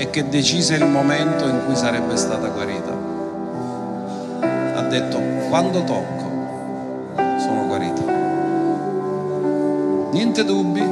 Che 0.10 0.28
decise 0.28 0.76
il 0.76 0.86
momento 0.86 1.46
in 1.46 1.62
cui 1.66 1.76
sarebbe 1.76 2.16
stata 2.16 2.48
guarita. 2.48 2.92
Ha 4.76 4.82
detto, 4.84 5.20
quando 5.50 5.84
tocco, 5.84 6.28
sono 7.38 7.66
guarita. 7.68 8.02
Niente 10.12 10.44
dubbi, 10.44 10.84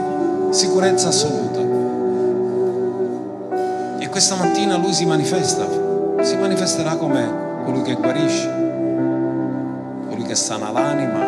sicurezza 0.52 1.08
assoluta. 1.08 1.60
E 4.00 4.10
questa 4.10 4.36
mattina 4.36 4.78
lui 4.78 4.94
si 4.94 5.06
manifesta, 5.06 5.66
si 6.22 6.36
manifesterà 6.38 6.96
come 6.96 7.46
colui 7.66 7.82
che 7.82 7.96
guarisce, 7.96 8.50
colui 10.10 10.24
che 10.24 10.36
sana 10.36 10.72
l'anima, 10.72 11.20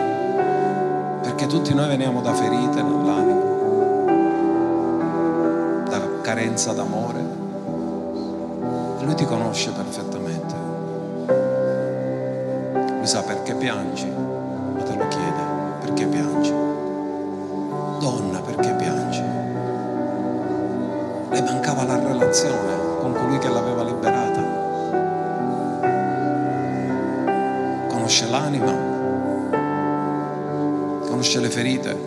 perché 1.21 1.47
tutti 1.47 1.73
noi 1.73 1.87
veniamo 1.87 2.21
da 2.21 2.33
ferite 2.33 2.81
nell'anima, 2.81 3.41
da 5.89 6.01
carenza 6.21 6.71
d'amore. 6.73 7.47
E 8.99 9.05
lui 9.05 9.15
ti 9.15 9.25
conosce 9.25 9.71
perfettamente. 9.71 10.55
Lui 12.97 13.07
sa 13.07 13.21
perché 13.21 13.53
piangi, 13.55 14.07
ma 14.07 14.81
te 14.83 14.95
lo 14.95 15.07
chiede, 15.07 15.41
perché 15.79 16.05
piangi? 16.05 16.51
Donna, 17.99 18.39
perché 18.39 18.73
piangi? 18.73 19.23
Le 21.29 21.41
mancava 21.41 21.85
la 21.85 21.97
relazione 21.97 22.97
con 22.99 23.13
colui 23.13 23.37
che 23.37 23.47
l'aveva 23.47 23.83
liberata. 23.83 24.41
Conosce 27.87 28.29
l'anima, 28.29 28.73
conosce 31.07 31.39
le 31.39 31.49
ferite, 31.49 31.97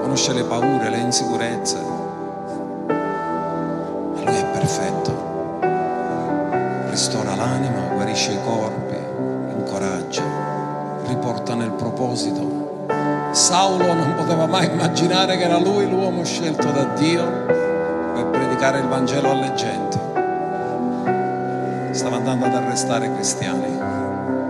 conosce 0.00 0.32
le 0.32 0.44
paure, 0.44 0.88
le 0.88 0.98
insicurezze. 0.98 1.91
Immaginare 15.12 15.36
che 15.36 15.44
era 15.44 15.58
lui 15.58 15.86
l'uomo 15.88 16.24
scelto 16.24 16.70
da 16.70 16.84
Dio 16.94 17.44
per 18.14 18.30
predicare 18.30 18.78
il 18.78 18.86
Vangelo 18.86 19.30
alle 19.30 19.52
genti. 19.52 19.98
Stava 21.90 22.16
andando 22.16 22.46
ad 22.46 22.54
arrestare 22.54 23.12
cristiani. 23.12 24.41